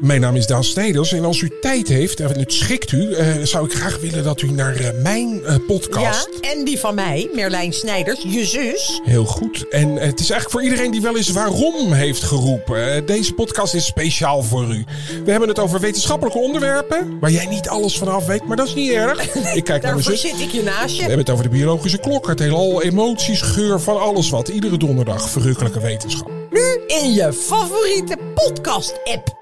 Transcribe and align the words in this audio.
Mijn 0.00 0.20
naam 0.20 0.36
is 0.36 0.46
Daan 0.46 0.64
Snijders 0.64 1.12
en 1.12 1.24
als 1.24 1.40
u 1.40 1.50
tijd 1.60 1.88
heeft 1.88 2.20
en 2.20 2.38
het 2.38 2.52
schikt 2.52 2.92
u, 2.92 3.12
eh, 3.14 3.26
zou 3.42 3.64
ik 3.64 3.72
graag 3.72 3.98
willen 4.00 4.24
dat 4.24 4.42
u 4.42 4.50
naar 4.50 4.74
eh, 4.76 4.88
mijn 5.02 5.44
eh, 5.44 5.54
podcast. 5.66 6.28
Ja, 6.40 6.50
en 6.50 6.64
die 6.64 6.78
van 6.78 6.94
mij, 6.94 7.30
Merlijn 7.34 7.72
Snijders, 7.72 8.22
je 8.28 8.44
zus. 8.44 9.00
Heel 9.04 9.24
goed. 9.24 9.68
En 9.70 9.98
eh, 9.98 10.06
het 10.06 10.20
is 10.20 10.30
eigenlijk 10.30 10.50
voor 10.50 10.62
iedereen 10.62 10.90
die 10.90 11.00
wel 11.00 11.16
eens 11.16 11.28
waarom 11.30 11.92
heeft 11.92 12.22
geroepen. 12.22 12.94
Eh, 12.94 13.06
deze 13.06 13.32
podcast 13.34 13.74
is 13.74 13.84
speciaal 13.86 14.42
voor 14.42 14.74
u. 14.74 14.84
We 15.24 15.30
hebben 15.30 15.48
het 15.48 15.58
over 15.58 15.80
wetenschappelijke 15.80 16.38
onderwerpen, 16.38 17.18
waar 17.20 17.30
jij 17.30 17.46
niet 17.46 17.68
alles 17.68 17.98
vanaf 17.98 18.26
weet, 18.26 18.44
maar 18.44 18.56
dat 18.56 18.66
is 18.66 18.74
niet 18.74 18.90
erg. 18.92 19.24
Ik 19.34 19.64
kijk 19.64 19.66
naar 19.66 19.80
mijn 19.80 19.82
Daarvoor 19.82 20.12
zus. 20.16 20.20
zit 20.20 20.40
ik 20.40 20.50
je 20.50 20.62
naast 20.62 20.86
We 20.90 20.94
je. 20.94 21.00
hebben 21.00 21.18
het 21.18 21.30
over 21.30 21.44
de 21.44 21.50
biologische 21.50 21.98
klok, 21.98 22.26
het 22.28 22.38
heelal, 22.38 22.82
emoties, 22.82 23.40
geur, 23.42 23.80
van 23.80 24.00
alles 24.00 24.30
wat. 24.30 24.48
Iedere 24.48 24.76
donderdag 24.76 25.30
verrukkelijke 25.30 25.80
wetenschap. 25.80 26.30
Nu 26.50 26.80
in 26.86 27.12
je 27.12 27.32
favoriete 27.32 28.16
podcast-app. 28.34 29.38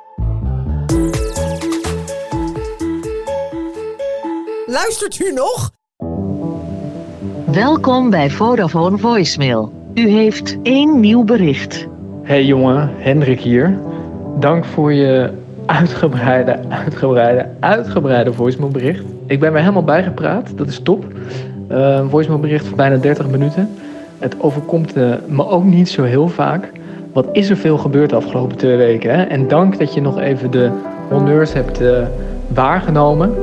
Luistert 4.70 5.20
u 5.20 5.32
nog? 5.32 5.70
Welkom 7.52 8.10
bij 8.10 8.30
Vodafone 8.30 8.98
Voicemail. 8.98 9.72
U 9.94 10.08
heeft 10.08 10.56
één 10.62 11.00
nieuw 11.00 11.24
bericht. 11.24 11.86
Hey 12.22 12.44
jongen, 12.44 12.90
Hendrik 12.96 13.40
hier. 13.40 13.78
Dank 14.38 14.64
voor 14.64 14.92
je 14.92 15.32
uitgebreide, 15.66 16.60
uitgebreide, 16.68 17.48
uitgebreide 17.60 18.32
voicemailbericht. 18.32 19.04
Ik 19.26 19.40
ben 19.40 19.52
weer 19.52 19.60
helemaal 19.60 19.84
bijgepraat, 19.84 20.56
dat 20.56 20.68
is 20.68 20.80
top. 20.82 21.04
Een 21.68 22.10
voicemailbericht 22.10 22.66
van 22.66 22.76
bijna 22.76 22.96
30 22.96 23.28
minuten. 23.28 23.70
Het 24.18 24.40
overkomt 24.40 24.96
eh, 24.96 25.12
me 25.26 25.46
ook 25.46 25.64
niet 25.64 25.88
zo 25.88 26.02
heel 26.02 26.28
vaak. 26.28 26.72
Wat 27.12 27.26
is 27.32 27.50
er 27.50 27.56
veel 27.56 27.78
gebeurd 27.78 28.10
de 28.10 28.16
afgelopen 28.16 28.56
twee 28.56 28.76
weken? 28.76 29.14
Hè? 29.14 29.22
En 29.22 29.48
dank 29.48 29.78
dat 29.78 29.94
je 29.94 30.00
nog 30.00 30.18
even 30.20 30.50
de 30.50 30.70
honneurs 31.08 31.52
hebt 31.52 31.80
eh, 31.80 32.06
waargenomen. 32.48 33.34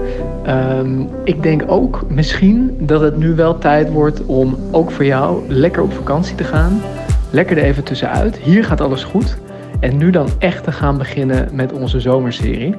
Ehm, 0.46 1.02
ik 1.24 1.44
denk 1.44 1.64
ook 1.68 2.06
misschien 2.10 2.76
dat 2.80 3.02
het 3.02 3.18
nu 3.18 3.36
wel 3.36 3.58
tijd 3.58 3.90
wordt 3.90 4.26
om 4.26 4.58
ook 4.72 4.92
voor 4.92 5.06
jou 5.06 5.44
lekker 5.48 5.84
op 5.84 5.94
vakantie 5.94 6.36
te 6.36 6.44
gaan. 6.44 6.82
Lekker 7.30 7.58
er 7.58 7.64
even 7.64 7.84
tussenuit. 7.84 8.38
Hier 8.38 8.64
gaat 8.64 8.82
alles 8.82 9.04
goed. 9.04 9.38
En 9.80 9.98
nu 9.98 10.10
dan 10.10 10.28
echt 10.40 10.64
te 10.64 10.72
gaan 10.72 10.98
beginnen 10.98 11.50
met 11.54 11.74
onze 11.74 12.00
zomerserie. 12.00 12.76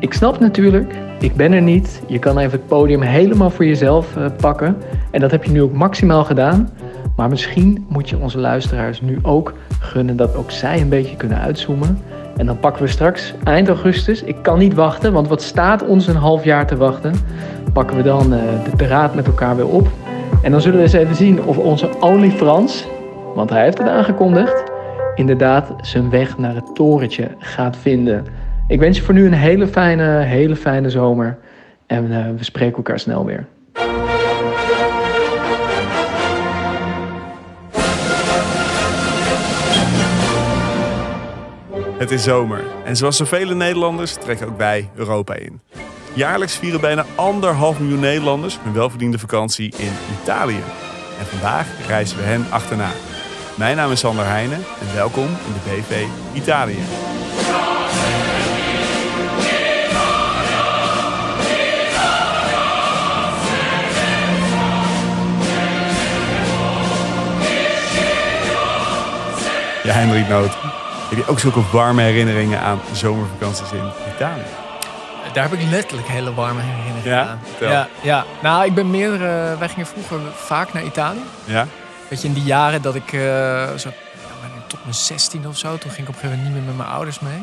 Ik 0.00 0.12
snap 0.12 0.40
natuurlijk, 0.40 0.94
ik 1.20 1.34
ben 1.34 1.52
er 1.52 1.62
niet. 1.62 2.02
Je 2.06 2.18
kan 2.18 2.38
even 2.38 2.58
het 2.58 2.66
podium 2.66 3.00
helemaal 3.00 3.50
voor 3.50 3.66
jezelf 3.66 4.16
eh, 4.16 4.26
pakken. 4.36 4.76
En 5.10 5.20
dat 5.20 5.30
heb 5.30 5.44
je 5.44 5.50
nu 5.50 5.62
ook 5.62 5.72
maximaal 5.72 6.24
gedaan. 6.24 6.68
Maar 7.16 7.28
misschien 7.28 7.86
moet 7.88 8.08
je 8.08 8.18
onze 8.18 8.38
luisteraars 8.38 9.00
nu 9.00 9.18
ook 9.22 9.52
gunnen 9.80 10.16
dat 10.16 10.36
ook 10.36 10.50
zij 10.50 10.80
een 10.80 10.88
beetje 10.88 11.16
kunnen 11.16 11.38
uitzoomen. 11.38 11.98
En 12.36 12.46
dan 12.46 12.58
pakken 12.58 12.82
we 12.82 12.88
straks 12.88 13.34
eind 13.44 13.68
augustus. 13.68 14.22
Ik 14.22 14.36
kan 14.42 14.58
niet 14.58 14.74
wachten, 14.74 15.12
want 15.12 15.28
wat 15.28 15.42
staat 15.42 15.86
ons 15.86 16.06
een 16.06 16.16
half 16.16 16.44
jaar 16.44 16.66
te 16.66 16.76
wachten? 16.76 17.14
Pakken 17.72 17.96
we 17.96 18.02
dan 18.02 18.34
eh, 18.34 18.40
de 18.70 18.76
draad 18.76 19.14
met 19.14 19.26
elkaar 19.26 19.56
weer 19.56 19.68
op. 19.68 19.88
En 20.42 20.50
dan 20.50 20.60
zullen 20.60 20.76
we 20.76 20.82
eens 20.82 20.92
even 20.92 21.14
zien 21.14 21.44
of 21.44 21.58
onze 21.58 21.88
Only 22.00 22.30
Frans, 22.30 22.86
want 23.34 23.50
hij 23.50 23.62
heeft 23.62 23.78
het 23.78 23.88
aangekondigd, 23.88 24.62
inderdaad 25.14 25.72
zijn 25.80 26.10
weg 26.10 26.38
naar 26.38 26.54
het 26.54 26.74
torentje 26.74 27.28
gaat 27.38 27.76
vinden. 27.76 28.24
Ik 28.68 28.80
wens 28.80 28.96
je 28.96 29.02
voor 29.02 29.14
nu 29.14 29.26
een 29.26 29.32
hele 29.32 29.66
fijne, 29.66 30.18
hele 30.18 30.56
fijne 30.56 30.90
zomer. 30.90 31.38
En 31.86 32.12
eh, 32.12 32.24
we 32.36 32.44
spreken 32.44 32.76
elkaar 32.76 32.98
snel 32.98 33.24
weer. 33.24 33.46
Het 41.98 42.10
is 42.10 42.22
zomer 42.22 42.64
en 42.84 42.96
zoals 42.96 43.16
zoveel 43.16 43.56
Nederlanders 43.56 44.14
trekken 44.14 44.48
ook 44.48 44.56
wij 44.56 44.90
Europa 44.94 45.34
in. 45.34 45.60
Jaarlijks 46.14 46.56
vieren 46.56 46.80
bijna 46.80 47.06
anderhalf 47.14 47.78
miljoen 47.78 48.00
Nederlanders 48.00 48.58
hun 48.62 48.72
welverdiende 48.72 49.18
vakantie 49.18 49.74
in 49.76 49.92
Italië. 50.22 50.62
En 51.18 51.26
vandaag 51.26 51.66
reizen 51.86 52.16
we 52.16 52.22
hen 52.22 52.46
achterna. 52.50 52.90
Mijn 53.56 53.76
naam 53.76 53.90
is 53.90 54.00
Sander 54.00 54.26
Heijnen 54.26 54.58
en 54.80 54.94
welkom 54.94 55.24
in 55.24 55.52
de 55.52 55.70
BV 55.70 56.06
Italië. 56.32 56.82
Ja, 69.82 69.92
Hendrik 69.92 70.28
Noot. 70.28 70.63
Heb 71.14 71.24
je 71.24 71.30
ook 71.30 71.38
zulke 71.38 71.62
warme 71.72 72.02
herinneringen 72.02 72.60
aan 72.60 72.80
zomervakanties 72.92 73.72
in 73.72 73.90
Italië? 74.16 74.42
Daar 75.32 75.48
heb 75.50 75.52
ik 75.58 75.66
letterlijk 75.70 76.08
hele 76.08 76.34
warme 76.34 76.60
herinneringen 76.60 77.10
Ja? 77.10 77.26
aan. 77.28 77.38
Ja, 77.60 77.88
ja, 78.02 78.24
nou, 78.42 78.64
ik 78.64 78.74
ben 78.74 78.90
meer. 78.90 79.12
eh, 79.12 79.58
wij 79.58 79.68
gingen 79.68 79.86
vroeger 79.86 80.18
vaak 80.34 80.72
naar 80.72 80.84
Italië. 80.84 81.20
Ja? 81.44 81.66
Weet 82.08 82.20
je, 82.22 82.28
in 82.28 82.34
die 82.34 82.42
jaren 82.42 82.82
dat 82.82 82.94
ik 82.94 83.12
eh, 83.12 83.20
zo, 83.74 83.88
tot 84.66 84.78
mijn 84.82 84.94
16 84.94 85.48
of 85.48 85.58
zo, 85.58 85.78
toen 85.78 85.90
ging 85.90 86.02
ik 86.08 86.08
op 86.08 86.14
een 86.14 86.20
gegeven 86.20 86.36
moment 86.36 86.44
niet 86.44 86.54
meer 86.54 86.64
met 86.66 86.76
mijn 86.76 86.88
ouders 86.96 87.20
mee. 87.20 87.38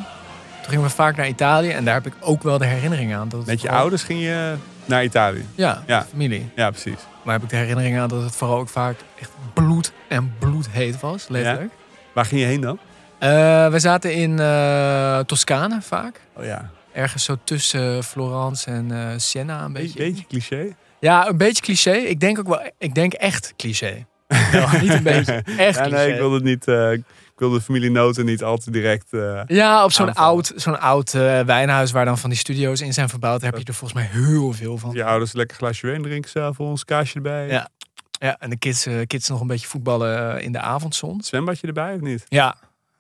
Toen 0.62 0.70
gingen 0.70 0.84
we 0.84 0.90
vaak 0.90 1.16
naar 1.16 1.28
Italië 1.28 1.70
en 1.70 1.86
daar 1.86 1.94
heb 1.94 2.06
ik 2.06 2.14
ook 2.20 2.44
wel 2.44 2.58
de 2.58 2.66
herinneringen 2.66 3.20
aan. 3.20 3.30
Dat 3.30 3.40
het 3.40 3.48
Met 3.48 3.56
je 3.56 3.62
vooral- 3.62 3.80
ouders 3.82 4.04
ging 4.04 4.20
je 4.22 4.54
naar 4.86 5.04
Italië? 5.04 5.46
Ja, 5.56 5.84
Ja. 5.86 6.06
familie. 6.10 6.52
Ja, 6.56 6.70
precies. 6.70 7.00
Maar 7.24 7.34
heb 7.34 7.44
ik 7.44 7.50
de 7.50 7.56
herinneringen 7.56 8.02
aan 8.02 8.08
dat 8.10 8.24
het 8.24 8.36
vooral 8.36 8.58
ook 8.58 8.70
vaak 8.70 8.96
echt 9.20 9.30
bloed 9.54 9.92
en 10.08 10.34
bloedheet 10.40 11.00
was, 11.00 11.26
letterlijk. 11.28 11.72
Waar 12.14 12.26
ging 12.26 12.42
je 12.42 12.48
heen 12.48 12.62
dan? 12.62 12.80
Eh, 13.22 13.68
we 13.72 13.80
zaten 13.80 14.14
in 14.14 14.40
eh, 14.40 15.20
Toscane 15.20 15.82
vaak. 15.82 16.22
Oh 16.36 16.44
ja, 16.46 16.70
Ergens 16.94 17.24
zo 17.24 17.38
tussen 17.44 18.04
Florence 18.04 18.72
en 18.72 18.92
eh, 18.92 19.08
Siena 19.18 19.64
een 19.64 19.74
beetje, 19.74 19.98
beetje. 19.98 20.04
beetje 20.12 20.26
cliché. 20.28 20.76
Ja, 21.00 21.28
een 21.28 21.38
beetje 21.38 21.62
cliché. 21.62 21.92
Ik 21.92 22.20
denk 22.20 22.40
ook 22.40 22.48
wel, 22.48 22.72
ik 22.78 22.94
denk 22.96 23.14
echt 23.14 23.54
cliché. 23.58 24.06
Nou, 24.52 24.82
niet 24.82 24.90
een 24.94 25.04
beetje, 25.04 25.44
echt 25.58 25.78
Ja, 25.78 25.84
cliché. 25.84 25.90
nee, 26.04 26.12
ik 26.12 26.18
wilde 26.20 26.36
het 26.36 26.44
niet. 26.44 26.68
eh, 26.68 26.92
ik 26.92 27.04
wilde 27.36 27.58
de 27.58 27.64
familie 27.64 27.92
Noten 27.92 28.26
niet 28.26 28.44
al 28.44 28.58
te 28.58 28.72
direct. 28.72 29.08
Ja, 29.48 29.84
op 29.84 29.92
zo'n 29.92 30.14
oud, 30.14 30.54
zo'n 30.56 30.80
oud 30.80 31.12
wijnhuis 31.12 31.92
waar 31.92 32.06
dan 32.06 32.18
van 32.18 32.30
die 32.30 32.40
studio's 32.40 32.82
in 32.82 32.94
zijn 32.94 33.10
verbouwd, 33.10 33.42
heb 33.42 33.58
je 33.58 33.64
er 33.64 33.74
volgens 33.74 34.00
mij 34.02 34.10
heel 34.12 34.52
veel 34.54 34.78
van. 34.78 34.92
je 34.94 35.04
ouders 35.04 35.34
lekker 35.34 35.56
een 35.58 35.64
glaasje 35.64 35.88
wijn 35.88 36.02
drinken 36.02 36.30
s'avonds, 36.30 36.86
kaasje 36.86 37.16
erbij. 37.16 37.48
Ja. 37.48 37.70
Ja, 38.12 38.36
en 38.40 38.50
de 38.50 38.58
kids, 38.58 38.88
kids 39.08 39.30
nog 39.30 39.42
een 39.42 39.48
beetje 39.48 39.68
voetballen 39.68 40.42
in 40.42 40.52
de 40.52 40.60
avondzon. 40.60 41.22
Zwembadje 41.22 41.68
erbij 41.68 41.94
of 41.96 42.00
niet? 42.02 42.26
Ja, 42.28 42.56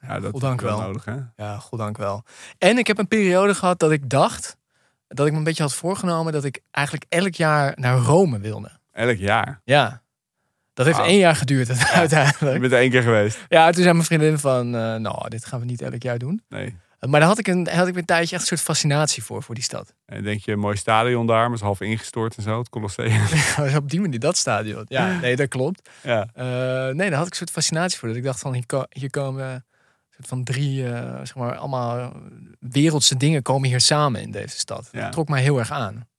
Ja, 0.08 0.20
dat 0.20 0.32
Goddank 0.32 0.62
wel 0.62 0.80
nodig, 0.82 1.06
hè? 1.06 1.16
ja, 1.36 1.58
goddank 1.58 1.98
wel. 1.98 2.24
En 2.58 2.78
ik 2.78 2.88
heb 2.88 2.98
een 2.98 3.08
periode 3.08 3.56
gehad 3.56 3.80
dat 3.80 3.92
ik 3.92 4.10
dacht, 4.10 4.58
dat 5.08 5.26
ik 5.26 5.32
me 5.32 5.38
een 5.38 5.44
beetje 5.44 5.64
had 5.64 5.74
voorgenomen 5.74 6.34
dat 6.34 6.44
ik 6.44 6.60
eigenlijk 6.72 7.06
elk 7.10 7.34
jaar 7.34 7.74
naar 7.76 7.98
Rome 7.98 8.40
wilde. 8.40 8.72
Elk 8.92 9.18
jaar. 9.18 9.62
Ja. 9.64 10.02
Dat 10.74 10.86
heeft 10.86 11.00
één 11.00 11.18
jaar 11.18 11.36
geduurd 11.36 11.68
Je 11.78 11.86
uiteindelijk. 11.88 12.60
bent 12.60 12.72
er 12.74 12.80
één 12.80 12.90
keer 12.90 13.02
geweest. 13.04 13.40
Ja, 13.50 13.72
toen 13.72 13.82
zei 13.82 13.94
mijn 13.94 14.06
vriendin 14.06 14.38
van, 14.40 14.76
eh, 14.76 14.96
nou, 14.96 15.30
dit 15.30 15.46
gaan 15.46 15.60
we 15.60 15.66
niet 15.66 15.82
elk 15.82 16.02
jaar 16.02 16.18
doen. 16.18 16.44
Nee. 16.50 16.78
Maar 17.10 17.20
daar 17.20 17.30
had 17.30 17.40
ik, 17.40 17.48
een, 17.48 17.68
had 17.68 17.88
ik 17.88 17.96
een 17.96 18.06
tijdje 18.06 18.32
echt 18.36 18.42
een 18.42 18.48
soort 18.58 18.62
fascinatie 18.62 19.24
voor, 19.24 19.44
voor 19.44 19.56
die 19.56 19.64
stad. 19.64 19.94
En 20.06 20.24
denk 20.24 20.42
je, 20.42 20.52
een 20.52 20.60
mooi 20.60 20.76
stadion 20.78 21.28
daar, 21.28 21.46
maar 21.46 21.54
is 21.58 21.62
half 21.64 21.82
ingestort 21.82 22.36
en 22.36 22.44
zo, 22.44 22.58
het 22.60 22.70
Colosseum. 22.70 23.22
Ja, 23.70 23.78
op 23.78 23.90
die 23.90 24.02
manier, 24.02 24.20
dat 24.20 24.38
stadion. 24.38 24.86
Ja, 24.88 25.20
nee, 25.20 25.36
dat 25.36 25.48
klopt. 25.48 25.90
ja. 26.04 26.28
Eh, 26.34 26.46
nee, 26.96 27.10
daar 27.10 27.18
had 27.18 27.26
ik 27.26 27.32
een 27.32 27.38
soort 27.38 27.52
fascinatie 27.52 28.00
voor. 28.00 28.08
Dat 28.08 28.18
ik 28.18 28.24
dacht 28.24 28.40
van, 28.40 28.54
hier, 28.54 28.66
ko- 28.66 28.86
hier 28.90 29.10
komen 29.10 29.66
van 30.28 30.44
drie, 30.44 30.88
eh, 30.88 31.18
zeg 31.18 31.36
maar, 31.36 31.56
allemaal 31.56 32.14
wereldse 32.59 33.18
dingen 33.18 33.42
komen 33.42 33.70
hier 33.70 33.82
samen 33.82 34.22
in 34.22 34.32
deze 34.32 34.58
stad. 34.58 34.90
Ja. 34.92 35.02
Dat 35.02 35.12
trok 35.12 35.30
mij 35.30 35.42
heel 35.42 35.59
erg 35.59 35.72
aan. 35.72 36.09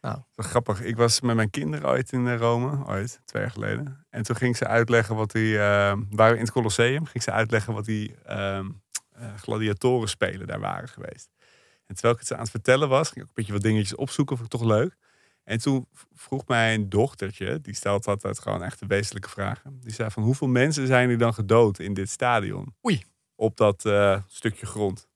Wel 0.00 0.26
grappig. 0.36 0.82
Ik 0.82 0.96
was 0.96 1.20
met 1.20 1.36
mijn 1.36 1.50
kinderen 1.50 1.88
ooit 1.88 2.12
in 2.12 2.26
eh, 2.26 2.36
Rome, 2.36 2.86
ooit, 2.86 3.20
twee 3.24 3.42
jaar 3.42 3.50
geleden. 3.50 4.06
En 4.10 4.22
toen 4.22 4.36
ging 4.36 4.56
ze 4.56 4.66
uitleggen 4.66 5.14
wat 5.14 5.30
die, 5.30 5.58
eh, 5.58 5.96
waren 6.10 6.36
in 6.36 6.42
het 6.42 6.52
Colosseum, 6.52 7.06
ging 7.06 7.22
ze 7.22 7.30
uitleggen 7.30 7.74
wat 7.74 7.84
die 7.84 8.14
eh, 8.24 8.64
gladiatoren 9.36 10.08
spelen 10.08 10.46
daar 10.46 10.60
waren 10.60 10.88
geweest. 10.88 11.28
En 11.86 11.94
terwijl 11.94 12.12
ik 12.12 12.18
het 12.18 12.28
ze 12.28 12.34
aan 12.34 12.40
het 12.40 12.50
vertellen 12.50 12.88
was, 12.88 13.08
ging 13.08 13.16
ik 13.16 13.22
ook 13.22 13.28
een 13.28 13.34
beetje 13.34 13.52
wat 13.52 13.62
dingetjes 13.62 13.94
opzoeken, 13.94 14.36
vond 14.36 14.52
ik 14.54 14.60
toch 14.60 14.68
leuk. 14.68 14.96
En 15.44 15.58
toen 15.58 15.86
vroeg 16.14 16.46
mijn 16.46 16.88
dochtertje, 16.88 17.60
die 17.60 17.74
stelt 17.74 18.06
altijd 18.06 18.38
gewoon 18.38 18.62
echt 18.62 18.78
de 18.78 18.86
wezenlijke 18.86 19.28
vragen. 19.28 19.80
Die 19.80 19.92
zei 19.92 20.10
van, 20.10 20.22
hoeveel 20.22 20.48
mensen 20.48 20.86
zijn 20.86 21.10
er 21.10 21.18
dan 21.18 21.34
gedood 21.34 21.78
in 21.78 21.94
dit 21.94 22.10
stadion? 22.10 22.74
Oei. 22.86 23.04
Op 23.40 23.56
dat 23.56 23.84
eh, 23.84 24.16
stukje 24.26 24.66
grond. 24.66 25.08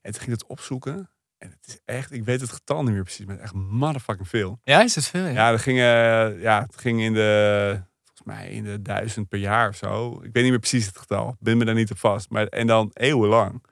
En 0.00 0.12
toen 0.12 0.20
ging 0.20 0.32
het 0.32 0.46
opzoeken. 0.46 1.10
En 1.38 1.50
het 1.50 1.66
is 1.66 1.78
echt, 1.84 2.12
ik 2.12 2.24
weet 2.24 2.40
het 2.40 2.50
getal 2.50 2.82
niet 2.82 2.92
meer 2.92 3.02
precies, 3.02 3.26
maar 3.26 3.38
echt 3.38 3.54
motherfucking 3.54 4.28
veel. 4.28 4.60
Ja, 4.64 4.82
is 4.82 4.94
het 4.94 5.06
veel? 5.06 5.24
Ja. 5.24 5.30
Ja, 5.30 5.50
dat 5.50 5.60
ging, 5.60 5.78
eh, 5.78 6.42
ja, 6.42 6.62
het 6.62 6.76
ging 6.76 7.00
in 7.00 7.12
de, 7.12 7.82
volgens 8.04 8.26
mij 8.26 8.48
in 8.50 8.64
de 8.64 8.82
duizend 8.82 9.28
per 9.28 9.38
jaar 9.38 9.68
of 9.68 9.76
zo. 9.76 10.12
Ik 10.22 10.32
weet 10.32 10.42
niet 10.42 10.50
meer 10.50 10.58
precies 10.58 10.86
het 10.86 10.98
getal. 10.98 11.36
Ben 11.40 11.56
me 11.56 11.64
daar 11.64 11.74
niet 11.74 11.90
op 11.90 11.98
vast. 11.98 12.30
Maar, 12.30 12.46
en 12.46 12.66
dan 12.66 12.90
eeuwenlang. 12.92 13.62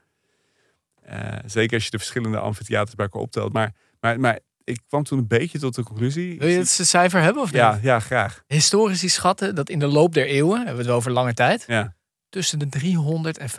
Eh, 1.03 1.39
zeker 1.47 1.75
als 1.75 1.85
je 1.85 1.91
de 1.91 1.99
verschillende 1.99 2.39
amfitheaters 2.39 2.95
bij 2.95 3.05
elkaar 3.05 3.23
optelt. 3.23 3.53
Maar, 3.53 3.73
maar, 4.01 4.21
maar 4.21 4.39
ik 4.65 4.81
kwam 4.89 5.03
toen 5.03 5.19
een 5.19 5.27
beetje 5.27 5.59
tot 5.59 5.75
de 5.75 5.83
conclusie. 5.83 6.39
Wil 6.39 6.49
je 6.49 6.59
het 6.59 6.69
cijfer 6.69 7.21
hebben 7.21 7.43
of 7.43 7.49
niet? 7.49 7.61
Ja, 7.61 7.79
ja, 7.83 8.01
graag. 8.01 8.43
Historici 8.47 9.09
schatten 9.09 9.55
dat 9.55 9.69
in 9.69 9.79
de 9.79 9.87
loop 9.87 10.15
der 10.15 10.27
eeuwen, 10.27 10.57
hebben 10.57 10.73
we 10.73 10.79
het 10.79 10.89
wel 10.89 10.97
over 10.97 11.11
lange 11.11 11.35
tijd, 11.35 11.65
Ja. 11.67 11.95
Tussen 12.35 12.59
de 12.59 12.69
300 12.69 13.39
en 13.39 13.51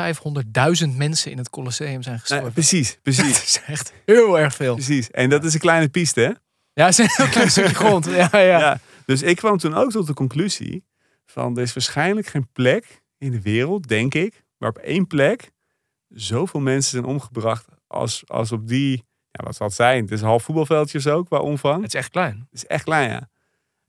500.000 0.92 0.96
mensen 0.98 1.32
in 1.32 1.38
het 1.38 1.50
Colosseum 1.50 2.04
zijn 2.04 2.20
gestorven. 2.20 2.52
precies, 2.52 2.90
dat 2.94 3.02
precies, 3.02 3.44
is 3.44 3.62
echt 3.66 3.94
heel 4.06 4.40
erg 4.40 4.56
veel. 4.56 4.74
precies. 4.74 5.12
En 5.12 5.30
dat 5.30 5.44
is 5.44 5.54
een 5.54 5.60
kleine 5.60 5.90
piste, 5.90 6.22
hè? 6.22 6.32
Ja, 6.74 6.86
het 6.86 6.90
is 6.90 6.98
een 6.98 7.10
heel 7.16 7.28
klein 7.28 7.52
stukje 7.52 7.74
grond. 7.84 8.06
Ja, 8.06 8.30
ja. 8.32 8.40
Ja. 8.42 8.80
Dus 9.06 9.22
ik 9.22 9.36
kwam 9.36 9.58
toen 9.58 9.74
ook 9.74 9.92
tot 9.92 10.08
de 10.08 10.14
conclusie 10.14 10.84
van 11.26 11.56
er 11.58 11.62
is 11.64 11.74
waarschijnlijk 11.74 12.28
geen 12.28 12.48
plek 12.52 13.04
in 13.18 13.32
de 13.32 13.42
wereld, 13.42 13.88
denk 13.88 14.14
ik, 14.14 14.44
waar 14.58 14.70
op 14.70 14.78
één 14.78 15.08
plek 15.08 15.52
zoveel 16.10 16.60
mensen 16.60 16.92
zijn 16.92 17.06
omgebracht 17.06 17.66
als, 17.88 18.24
als 18.28 18.52
op 18.52 18.68
die, 18.68 19.06
ja 19.32 19.44
wat 19.44 19.56
zal 19.56 19.68
het 19.68 19.76
zijn? 19.76 20.02
Het 20.02 20.12
is 20.12 20.22
een 20.22 20.28
half 20.28 20.44
voetbalveldje 20.44 21.00
zo 21.02 21.24
qua 21.24 21.38
omvang. 21.40 21.82
Het 21.82 21.94
is 21.94 22.00
echt 22.00 22.10
klein. 22.10 22.48
Het 22.52 22.64
is 22.64 22.66
echt 22.68 22.84
klein, 22.84 23.10
ja. 23.10 23.30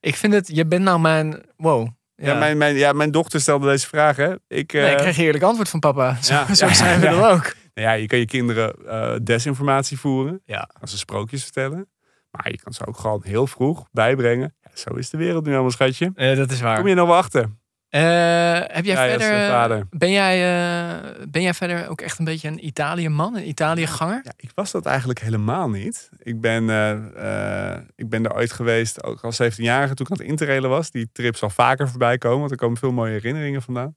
Ik 0.01 0.17
vind 0.17 0.33
het, 0.33 0.49
je 0.49 0.67
bent 0.67 0.83
nou 0.85 1.01
mijn, 1.01 1.43
wow. 1.57 1.89
Ja, 2.17 2.39
mijn, 2.39 2.59
mijn, 2.59 2.77
ja, 2.77 2.93
mijn 2.93 3.11
dochter 3.11 3.41
stelde 3.41 3.67
deze 3.67 3.87
vraag, 3.87 4.17
hè. 4.17 4.35
Ik, 4.49 4.73
Nee, 4.73 4.83
eh, 4.85 4.91
ik 4.91 4.97
kreeg 4.97 5.17
heerlijk 5.17 5.45
antwoord 5.45 5.69
van 5.69 5.81
papa. 5.81 6.17
Zo, 6.23 6.35
Ja, 6.35 6.55
zo 6.55 6.67
ja, 6.67 6.75
zijn 6.75 7.01
we 7.01 7.07
ja. 7.07 7.13
er 7.13 7.31
ook. 7.31 7.55
nou 7.75 7.89
ja, 7.89 7.93
je 7.93 8.07
kan 8.07 8.19
je 8.19 8.27
kinderen 8.27 8.75
eh, 8.87 9.15
desinformatie 9.23 9.99
voeren. 9.99 10.41
Ja. 10.45 10.69
Als 10.81 10.91
ze 10.91 10.99
sprookjes 10.99 11.43
vertellen. 11.43 11.89
Maar 12.31 12.51
je 12.51 12.59
kan 12.59 12.73
ze 12.73 12.87
ook 12.87 12.99
gewoon 12.99 13.21
heel 13.25 13.47
vroeg 13.47 13.85
bijbrengen. 13.93 14.55
Ja, 14.61 14.71
zo 14.75 14.95
is 14.95 15.11
de 15.11 15.17
wereld 15.17 15.45
nu 15.45 15.53
allemaal, 15.53 15.71
schatje. 15.71 16.13
Eh, 16.15 16.37
dat 16.37 16.51
is 16.51 16.61
waar. 16.61 16.77
Kom 16.77 16.89
je 16.89 16.95
nog 16.95 17.07
wel 17.09 17.17
achter? 17.17 17.49
Eh, 17.89 18.59
heb 18.67 18.85
jij 18.85 19.19
verder. 19.19 19.87
Ben 19.91 20.11
jij, 20.11 20.35
eh, 20.35 21.27
ben 21.29 21.43
jij 21.43 21.55
verder 21.55 21.89
ook 21.89 22.01
echt 22.01 22.19
een 22.19 22.25
beetje 22.25 22.49
een 22.49 22.67
Italië-man, 22.67 23.37
een 23.37 23.49
Italië-ganger? 23.49 24.21
Ja, 24.25 24.33
ik 24.37 24.51
was 24.55 24.71
dat 24.71 24.87
eigenlijk 24.87 25.21
helemaal 25.21 25.71
niet. 25.71 26.09
Ik 26.19 26.41
ben, 26.41 26.71
eh, 26.71 27.77
ik 27.97 28.09
ben 28.09 28.25
er 28.25 28.35
ooit 28.35 28.53
geweest, 28.53 29.05
ook 29.05 29.21
als 29.21 29.37
17-jarige, 29.37 29.95
toen 29.95 30.07
ik 30.07 30.13
aan 30.13 30.19
het 30.19 30.29
interrailen 30.29 30.71
was. 30.71 30.91
Die 30.91 31.09
trip 31.13 31.37
zal 31.37 31.51
vaker 31.51 31.89
voorbij 31.89 32.19
komen, 32.19 32.39
want 32.39 32.51
er 32.51 32.57
komen 32.57 32.77
veel 32.77 32.93
mooie 32.93 33.13
herinneringen 33.13 33.63
vandaan. 33.63 33.97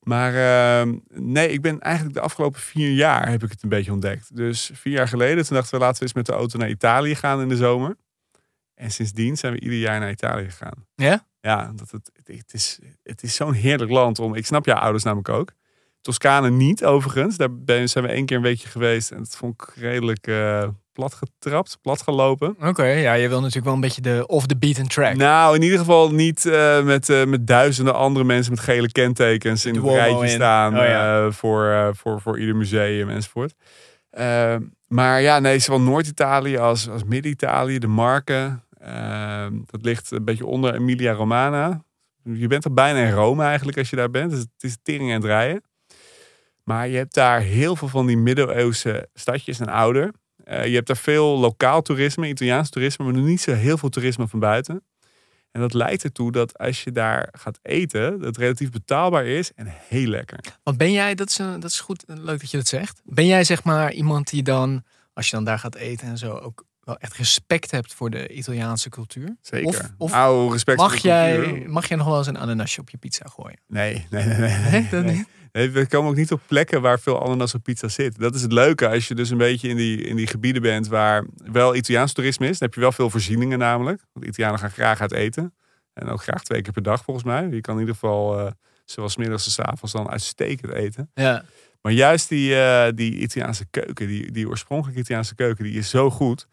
Maar 0.00 0.32
nee, 1.08 1.48
ik 1.48 1.60
ben 1.60 1.80
eigenlijk 1.80 2.14
de 2.14 2.20
afgelopen 2.20 2.60
vier 2.60 2.90
jaar 2.90 3.30
heb 3.30 3.42
ik 3.42 3.50
het 3.50 3.62
een 3.62 3.68
beetje 3.68 3.92
ontdekt. 3.92 4.36
Dus 4.36 4.70
vier 4.74 4.92
jaar 4.92 5.08
geleden, 5.08 5.46
toen 5.46 5.56
dachten 5.56 5.78
we 5.78 5.84
laten 5.84 5.98
we 5.98 6.02
eens 6.02 6.14
met 6.14 6.26
de 6.26 6.32
auto 6.32 6.58
naar 6.58 6.68
Italië 6.68 7.14
gaan 7.14 7.40
in 7.40 7.48
de 7.48 7.56
zomer. 7.56 7.96
En 8.78 8.90
sindsdien 8.90 9.36
zijn 9.36 9.52
we 9.52 9.60
ieder 9.60 9.78
jaar 9.78 10.00
naar 10.00 10.10
Italië 10.10 10.44
gegaan. 10.44 10.86
Ja? 10.94 11.26
Ja, 11.40 11.72
dat 11.74 11.90
het, 11.90 12.10
het 12.24 12.52
is, 12.52 12.78
het 13.02 13.22
is 13.22 13.34
zo'n 13.34 13.52
heerlijk 13.52 13.90
land 13.90 14.18
om. 14.18 14.34
Ik 14.34 14.46
snap 14.46 14.64
jouw 14.64 14.78
ouders 14.78 15.04
namelijk 15.04 15.28
ook. 15.28 15.52
Toscane 16.00 16.50
niet, 16.50 16.84
overigens. 16.84 17.36
Daar 17.36 17.54
ben, 17.54 17.88
zijn 17.88 18.04
we 18.04 18.10
één 18.10 18.26
keer 18.26 18.36
een 18.36 18.42
weekje 18.42 18.68
geweest. 18.68 19.10
En 19.10 19.18
dat 19.18 19.36
vond 19.36 19.54
ik 19.54 19.72
redelijk 19.74 20.26
eh 20.26 20.68
plat 20.92 21.14
getrapt, 21.14 21.78
plat 21.82 22.02
gelopen. 22.02 22.56
Oké, 22.60 22.84
ja, 22.84 23.12
je 23.12 23.28
wil 23.28 23.38
natuurlijk 23.38 23.64
wel 23.64 23.74
een 23.74 23.80
beetje 23.80 24.00
de 24.00 24.26
off 24.26 24.46
the 24.46 24.56
beaten 24.56 24.88
track. 24.88 25.16
Nou, 25.16 25.54
in 25.54 25.62
ieder 25.62 25.78
geval 25.78 26.10
niet 26.10 26.46
eh, 26.46 26.82
met, 26.82 27.08
eh, 27.08 27.24
met 27.24 27.46
duizenden 27.46 27.94
andere 27.94 28.24
mensen 28.24 28.52
met 28.52 28.62
gele 28.62 28.92
kentekens 28.92 29.64
in 29.64 29.72
De 29.72 29.80
het 29.80 29.88
rijtje 29.88 30.24
in. 30.24 30.30
staan 30.30 30.78
Oh 30.78 30.84
ja. 30.84 31.30
voor, 31.30 31.90
voor, 31.96 32.20
voor 32.20 32.38
ieder 32.38 32.56
museum 32.56 33.08
enzovoort. 33.08 33.54
Maar 34.88 35.20
ja, 35.20 35.38
nee, 35.38 35.58
zowel 35.58 35.80
Noord-Italië 35.80 36.56
als, 36.56 36.88
als 36.88 37.04
Midden-Italië, 37.04 37.78
de 37.78 37.86
Marken. 37.86 38.62
Eh, 38.78 39.46
dat 39.66 39.84
ligt 39.84 40.10
een 40.10 40.24
beetje 40.24 40.46
onder 40.46 40.74
Emilia 40.74 41.12
Romana. 41.12 41.84
Je 42.22 42.46
bent 42.46 42.64
er 42.64 42.74
bijna 42.74 42.98
in 42.98 43.12
Rome 43.12 43.44
eigenlijk 43.44 43.78
als 43.78 43.90
je 43.90 43.96
daar 43.96 44.10
bent. 44.10 44.30
Dus 44.30 44.38
het 44.38 44.50
is 44.58 44.76
tering 44.82 45.12
en 45.12 45.20
rijden. 45.20 45.62
Maar 46.64 46.88
je 46.88 46.96
hebt 46.96 47.14
daar 47.14 47.40
heel 47.40 47.76
veel 47.76 47.88
van 47.88 48.06
die 48.06 48.16
middeleeuwse 48.16 49.08
stadjes 49.14 49.60
en 49.60 49.68
ouder. 49.68 50.12
Eh, 50.44 50.66
je 50.66 50.74
hebt 50.74 50.86
daar 50.86 50.96
veel 50.96 51.38
lokaal 51.38 51.82
toerisme, 51.82 52.28
Italiaans 52.28 52.70
toerisme, 52.70 53.04
maar 53.04 53.22
niet 53.22 53.40
zo 53.40 53.52
heel 53.52 53.78
veel 53.78 53.88
toerisme 53.88 54.28
van 54.28 54.38
buiten. 54.38 54.82
En 55.50 55.60
dat 55.60 55.74
leidt 55.74 56.04
ertoe 56.04 56.32
dat 56.32 56.58
als 56.58 56.84
je 56.84 56.92
daar 56.92 57.28
gaat 57.32 57.58
eten, 57.62 58.20
dat 58.20 58.36
relatief 58.36 58.70
betaalbaar 58.70 59.26
is 59.26 59.52
en 59.54 59.66
heel 59.66 60.08
lekker. 60.08 60.38
Want 60.62 60.76
ben 60.76 60.92
jij, 60.92 61.14
dat 61.14 61.28
is, 61.28 61.36
dat 61.36 61.64
is 61.64 61.80
goed, 61.80 62.04
leuk 62.06 62.40
dat 62.40 62.50
je 62.50 62.56
dat 62.56 62.66
zegt. 62.66 63.00
Ben 63.04 63.26
jij 63.26 63.44
zeg 63.44 63.64
maar 63.64 63.92
iemand 63.92 64.30
die 64.30 64.42
dan, 64.42 64.84
als 65.12 65.26
je 65.28 65.36
dan 65.36 65.44
daar 65.44 65.58
gaat 65.58 65.74
eten 65.74 66.08
en 66.08 66.18
zo, 66.18 66.32
ook 66.32 66.64
wel 66.88 66.98
echt 66.98 67.14
respect 67.14 67.70
hebt 67.70 67.94
voor 67.94 68.10
de 68.10 68.28
Italiaanse 68.28 68.88
cultuur? 68.88 69.36
Zeker. 69.40 69.68
Of- 69.68 69.90
of 69.98 70.12
Oude 70.12 70.52
respect 70.52 70.78
Mag 70.78 70.90
voor 70.92 71.00
de 71.02 71.08
jij, 71.08 71.42
cultuur. 71.42 71.70
mag 71.70 71.88
jij 71.88 71.96
nog 71.96 72.06
wel 72.06 72.18
eens 72.18 72.26
een 72.26 72.38
ananasje 72.38 72.80
op 72.80 72.90
je 72.90 72.96
pizza 72.96 73.24
gooien? 73.28 73.58
Nee, 73.66 74.06
nee, 74.10 74.24
nee. 74.24 74.86
nee, 75.02 75.24
Nee, 75.52 75.70
we 75.70 75.86
komen 75.86 76.10
ook 76.10 76.16
niet 76.16 76.32
op 76.32 76.40
plekken 76.46 76.80
waar 76.80 77.00
veel 77.00 77.22
ananas 77.24 77.54
op 77.54 77.62
pizza 77.62 77.88
zit. 77.88 78.18
Dat 78.18 78.34
is 78.34 78.42
het 78.42 78.52
leuke 78.52 78.88
als 78.88 79.08
je 79.08 79.14
dus 79.14 79.30
een 79.30 79.38
beetje 79.38 79.68
in 79.68 79.76
die, 79.76 80.00
in 80.02 80.16
die 80.16 80.26
gebieden 80.26 80.62
bent 80.62 80.88
waar 80.88 81.26
wel 81.52 81.74
Italiaans 81.76 82.12
toerisme 82.12 82.48
is. 82.48 82.58
Dan 82.58 82.66
heb 82.68 82.74
je 82.74 82.80
wel 82.80 82.92
veel 82.92 83.10
voorzieningen 83.10 83.58
namelijk. 83.58 84.02
Want 84.12 84.26
Italianen 84.26 84.58
gaan 84.58 84.70
graag 84.70 85.00
uit 85.00 85.12
eten. 85.12 85.54
En 85.94 86.08
ook 86.08 86.22
graag 86.22 86.42
twee 86.42 86.62
keer 86.62 86.72
per 86.72 86.82
dag 86.82 87.04
volgens 87.04 87.26
mij. 87.26 87.48
Je 87.50 87.60
kan 87.60 87.74
in 87.74 87.80
ieder 87.80 87.94
geval 87.94 88.38
eh 88.38 88.52
zowel 88.84 89.08
's 89.10 89.16
middags 89.16 89.44
als 89.44 89.54
's 89.54 89.58
avonds 89.58 89.92
dan 89.92 90.10
uitstekend 90.10 90.72
eten. 90.72 91.10
Ja. 91.14 91.44
Maar 91.82 91.92
juist 91.92 92.28
die, 92.28 92.60
eh, 92.60 92.92
die 92.94 93.12
Italiaanse 93.12 93.66
keuken, 93.70 94.06
die, 94.06 94.32
die 94.32 94.48
oorspronkelijke 94.48 95.00
Italiaanse 95.00 95.34
keuken, 95.34 95.64
die 95.64 95.74
is 95.78 95.90
zo 95.90 96.10
goed. 96.10 96.46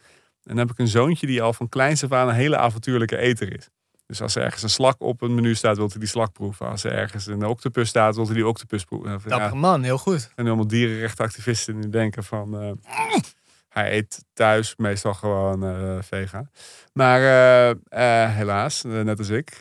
En 0.46 0.56
dan 0.56 0.58
heb 0.58 0.72
ik 0.72 0.80
een 0.80 0.88
zoontje 0.88 1.28
die 1.28 1.42
al 1.42 1.54
van 1.54 1.70
kleins 1.70 2.04
af 2.04 2.12
aan 2.12 2.28
een 2.28 2.36
hele 2.36 2.58
avontuurlijke 2.58 3.18
eter 3.18 3.56
is. 3.58 3.70
Dus 4.08 4.22
als 4.22 4.36
er 4.36 4.44
ergens 4.44 4.64
een 4.64 4.70
slak 4.70 5.02
op 5.02 5.22
een 5.22 5.36
menu 5.36 5.56
staat, 5.56 5.78
wil 5.78 5.88
hij 5.90 6.00
die 6.00 6.08
slak 6.08 6.32
proeven. 6.34 6.68
Als 6.70 6.84
er 6.84 6.92
ergens 6.92 7.26
een 7.28 7.46
octopus 7.46 7.90
staat, 7.90 8.16
wil 8.16 8.26
hij 8.26 8.34
die 8.34 8.48
octopus 8.48 8.84
proeven. 8.84 9.12
Ja, 9.12 9.18
Dappere 9.28 9.56
man, 9.56 9.84
heel 9.84 9.98
goed. 9.98 10.32
en 10.36 10.46
allemaal 10.48 10.68
dierenrechtenactivisten 10.68 11.82
die 11.82 11.90
denken 11.90 12.24
van... 12.24 12.62
eh, 12.62 12.72
hij 13.70 13.94
eet 13.94 14.24
thuis 14.34 14.76
meestal 14.76 15.14
gewoon 15.14 15.64
eh 15.66 15.98
vega. 16.02 16.50
Maar 16.94 17.22
eh, 17.90 18.36
helaas, 18.36 18.82
net 18.84 19.18
als 19.20 19.30
ik... 19.30 19.56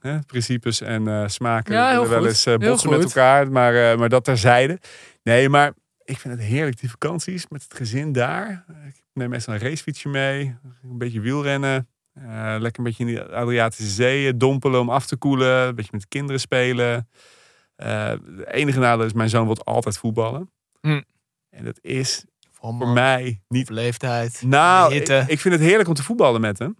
hè, 0.00 0.18
principes 0.26 0.80
en 0.80 1.30
smaken 1.30 1.74
Ja, 1.74 2.08
wel 2.08 2.26
eens 2.26 2.44
botsen 2.58 2.90
met 2.90 3.02
elkaar. 3.04 3.50
Maar, 3.50 3.98
maar 3.98 4.08
dat 4.08 4.24
terzijde. 4.24 4.78
Nee, 5.22 5.48
maar 5.48 5.72
ik 6.04 6.18
vind 6.18 6.34
het 6.34 6.42
heerlijk, 6.42 6.80
die 6.80 6.90
vakanties 6.90 7.48
met 7.48 7.62
het 7.62 7.74
gezin 7.74 8.12
daar. 8.12 8.64
Ik 8.86 9.02
neem 9.14 9.30
meestal 9.30 9.54
een 9.54 9.60
racefietsje 9.60 10.08
mee. 10.08 10.56
Een 10.82 10.98
beetje 10.98 11.20
wielrennen. 11.20 11.88
eh, 12.12 12.54
lekker 12.58 12.78
een 12.78 12.84
beetje 12.84 13.04
in 13.06 13.14
de 13.14 13.32
Adriatische 13.32 13.92
Zee 13.92 14.36
dompelen 14.36 14.80
om 14.80 14.90
af 14.90 15.06
te 15.06 15.16
koelen. 15.16 15.66
Een 15.66 15.74
beetje 15.74 15.90
met 15.92 16.00
de 16.00 16.08
kinderen 16.08 16.40
spelen. 16.40 17.08
Eh 17.76 18.12
de 18.36 18.46
enige 18.52 18.78
nadeel 18.78 19.06
is, 19.06 19.12
mijn 19.12 19.28
zoon 19.28 19.46
wil 19.46 19.64
altijd 19.64 19.98
voetballen. 19.98 20.50
Hm. 20.80 21.00
En 21.50 21.64
dat 21.64 21.78
is 21.82 22.24
Voor, 22.50 22.74
voor 22.78 22.88
mij 22.88 23.42
niet... 23.48 23.68
leeftijd. 23.68 24.42
Nou, 24.44 24.94
ik, 24.94 25.40
vind 25.40 25.54
het 25.54 25.62
heerlijk 25.62 25.88
om 25.88 25.94
te 25.94 26.02
voetballen 26.02 26.40
met 26.40 26.58
hem. 26.58 26.76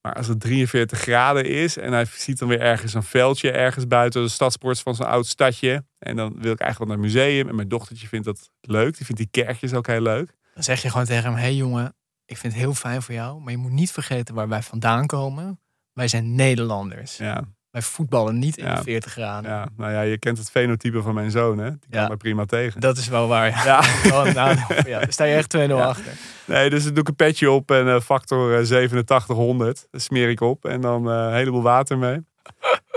Maar 0.00 0.14
als 0.14 0.26
het 0.26 0.40
43 0.40 0.98
graden 0.98 1.44
is 1.44 1.76
en 1.76 1.92
hij 1.92 2.04
ziet 2.04 2.38
dan 2.38 2.48
weer 2.48 2.60
ergens 2.60 2.94
een 2.94 3.02
veldje 3.02 3.50
ergens 3.50 3.86
buiten 3.86 4.22
de 4.22 4.28
stadsport 4.28 4.80
van 4.80 4.94
zo'n 4.94 5.06
oud 5.06 5.26
stadje. 5.26 5.84
En 5.98 6.16
dan 6.16 6.32
wil 6.40 6.52
ik 6.52 6.60
eigenlijk 6.60 6.78
wel 6.78 6.86
naar 6.86 7.06
het 7.06 7.14
museum. 7.14 7.48
En 7.48 7.54
mijn 7.54 7.68
dochtertje 7.68 8.08
vindt 8.08 8.26
dat 8.26 8.50
leuk. 8.60 8.96
Die 8.96 9.06
vindt 9.06 9.20
die 9.20 9.44
kerkjes 9.44 9.74
ook 9.74 9.86
heel 9.86 10.00
leuk. 10.00 10.34
Dan 10.54 10.62
zeg 10.62 10.82
je 10.82 10.90
gewoon 10.90 11.06
tegen 11.06 11.24
hem: 11.24 11.34
hey 11.34 11.54
jongen, 11.54 11.94
ik 12.26 12.36
vind 12.36 12.52
het 12.52 12.62
heel 12.62 12.74
fijn 12.74 13.02
voor 13.02 13.14
jou, 13.14 13.40
maar 13.40 13.52
je 13.52 13.58
moet 13.58 13.70
niet 13.72 13.90
vergeten 13.92 14.34
waar 14.34 14.48
wij 14.48 14.62
vandaan 14.62 15.06
komen. 15.06 15.60
Wij 15.92 16.08
zijn 16.08 16.34
Nederlanders. 16.34 17.16
Ja, 17.16 17.42
Wij 17.70 17.82
voetballen 17.82 18.38
niet 18.38 18.56
in 18.56 18.64
Ja. 18.64 18.74
de 18.74 18.82
40 18.82 19.12
graden. 19.12 19.50
ja, 19.50 19.68
nou 19.76 19.92
ja, 19.92 20.00
je 20.00 20.18
kent 20.18 20.38
het 20.38 20.50
fenotype 20.50 21.02
van 21.02 21.14
mijn 21.14 21.30
zoon, 21.30 21.58
hè? 21.58 21.70
Die 21.70 21.90
kan 21.90 22.00
Ja. 22.00 22.06
mij 22.08 22.16
prima 22.16 22.44
tegen. 22.44 22.80
Dat 22.80 22.96
is 22.98 23.08
wel 23.08 23.28
waar. 23.28 23.48
Ja. 23.48 23.82
Ja. 24.84 24.98
Daar 24.98 25.12
sta 25.12 25.24
je 25.24 25.34
echt 25.34 25.48
2-0 25.56 25.58
Ja. 25.78 25.84
achter. 25.86 26.12
nee, 26.46 26.70
dus 26.70 26.84
dan 26.84 26.92
doe 26.94 27.02
ik 27.02 27.08
een 27.08 27.16
petje 27.16 27.50
op 27.50 27.70
en 27.70 27.88
eh, 27.88 28.00
factor 28.00 28.52
eh, 28.52 28.58
8700. 28.58 29.86
Dat 29.90 30.02
smeer 30.02 30.28
ik 30.30 30.40
op 30.40 30.64
en 30.64 30.80
dan 30.80 31.10
eh, 31.10 31.16
een 31.16 31.34
heleboel 31.34 31.62
water 31.62 31.98
mee. 31.98 32.20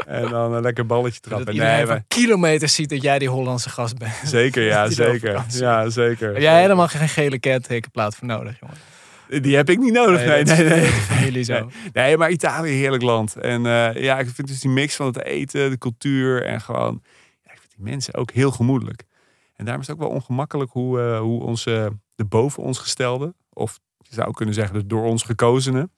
En 0.06 0.30
dan 0.30 0.54
een 0.54 0.62
lekker 0.62 0.86
balletje 0.86 1.20
Dat 1.22 1.32
trappen. 1.32 1.54
iedereen 1.54 1.76
Nee, 1.76 1.86
maar, 1.86 2.04
kilometers 2.08 2.74
ziet 2.76 2.90
dat 2.90 3.02
jij 3.02 3.20
die 3.20 3.30
Hollandse 3.30 3.70
gast 3.70 3.98
bent. 3.98 4.14
zeker, 4.24 4.64
ja, 4.64 4.84
er 4.86 4.92
zeker. 4.92 5.46
Ja, 5.48 5.90
zeker. 5.90 6.34
Heb 6.34 6.42
jij 6.42 6.62
helemaal 6.62 6.88
geen 6.88 7.10
gele 7.10 7.40
kentekenplaat 7.40 8.16
voor 8.16 8.28
nodig, 8.28 8.60
jongen? 8.60 8.78
Die 9.42 9.56
heb 9.56 9.70
ik 9.70 9.80
niet 9.80 9.94
nodig. 9.94 10.26
Nee, 10.26 10.44
dat 10.44 10.58
nee, 10.58 10.68
nee. 10.68 10.86
familie 11.12 11.44
zo. 11.44 11.54
Nee. 11.54 11.70
Nee, 11.94 12.18
maar 12.18 12.30
Italië, 12.30 12.72
heerlijk 12.72 13.04
land. 13.04 13.36
En 13.36 13.66
eh, 13.66 14.04
ja, 14.04 14.20
ik 14.20 14.30
vind 14.30 14.48
dus 14.48 14.60
die 14.60 14.72
mix 14.72 14.96
van 14.96 15.06
het 15.06 15.24
eten, 15.24 15.70
de 15.70 15.78
cultuur 15.78 16.44
en 16.44 16.62
gewoon... 16.62 17.02
Ja, 17.44 17.52
ik 17.52 17.60
vind 17.60 17.72
die 17.76 17.86
mensen 17.86 18.14
ook 18.14 18.32
heel 18.32 18.52
gemoedelijk. 18.52 19.04
En 19.56 19.66
daarom 19.66 19.82
is 19.82 19.88
het 19.88 19.96
ook 19.96 20.02
wel 20.02 20.12
ongemakkelijk 20.12 20.72
hoe, 20.72 21.02
eh, 21.02 21.20
hoe 21.20 21.44
onze, 21.44 21.92
de 22.16 22.26
boven 22.26 22.64
ons 22.64 22.78
gestelde... 22.78 23.34
of 23.54 23.80
je 23.98 24.14
zou 24.14 24.32
kunnen 24.32 24.56
zeggen 24.56 24.80
de 24.80 24.86
door 24.86 25.04
ons 25.04 25.24
gekozenen... 25.24 25.92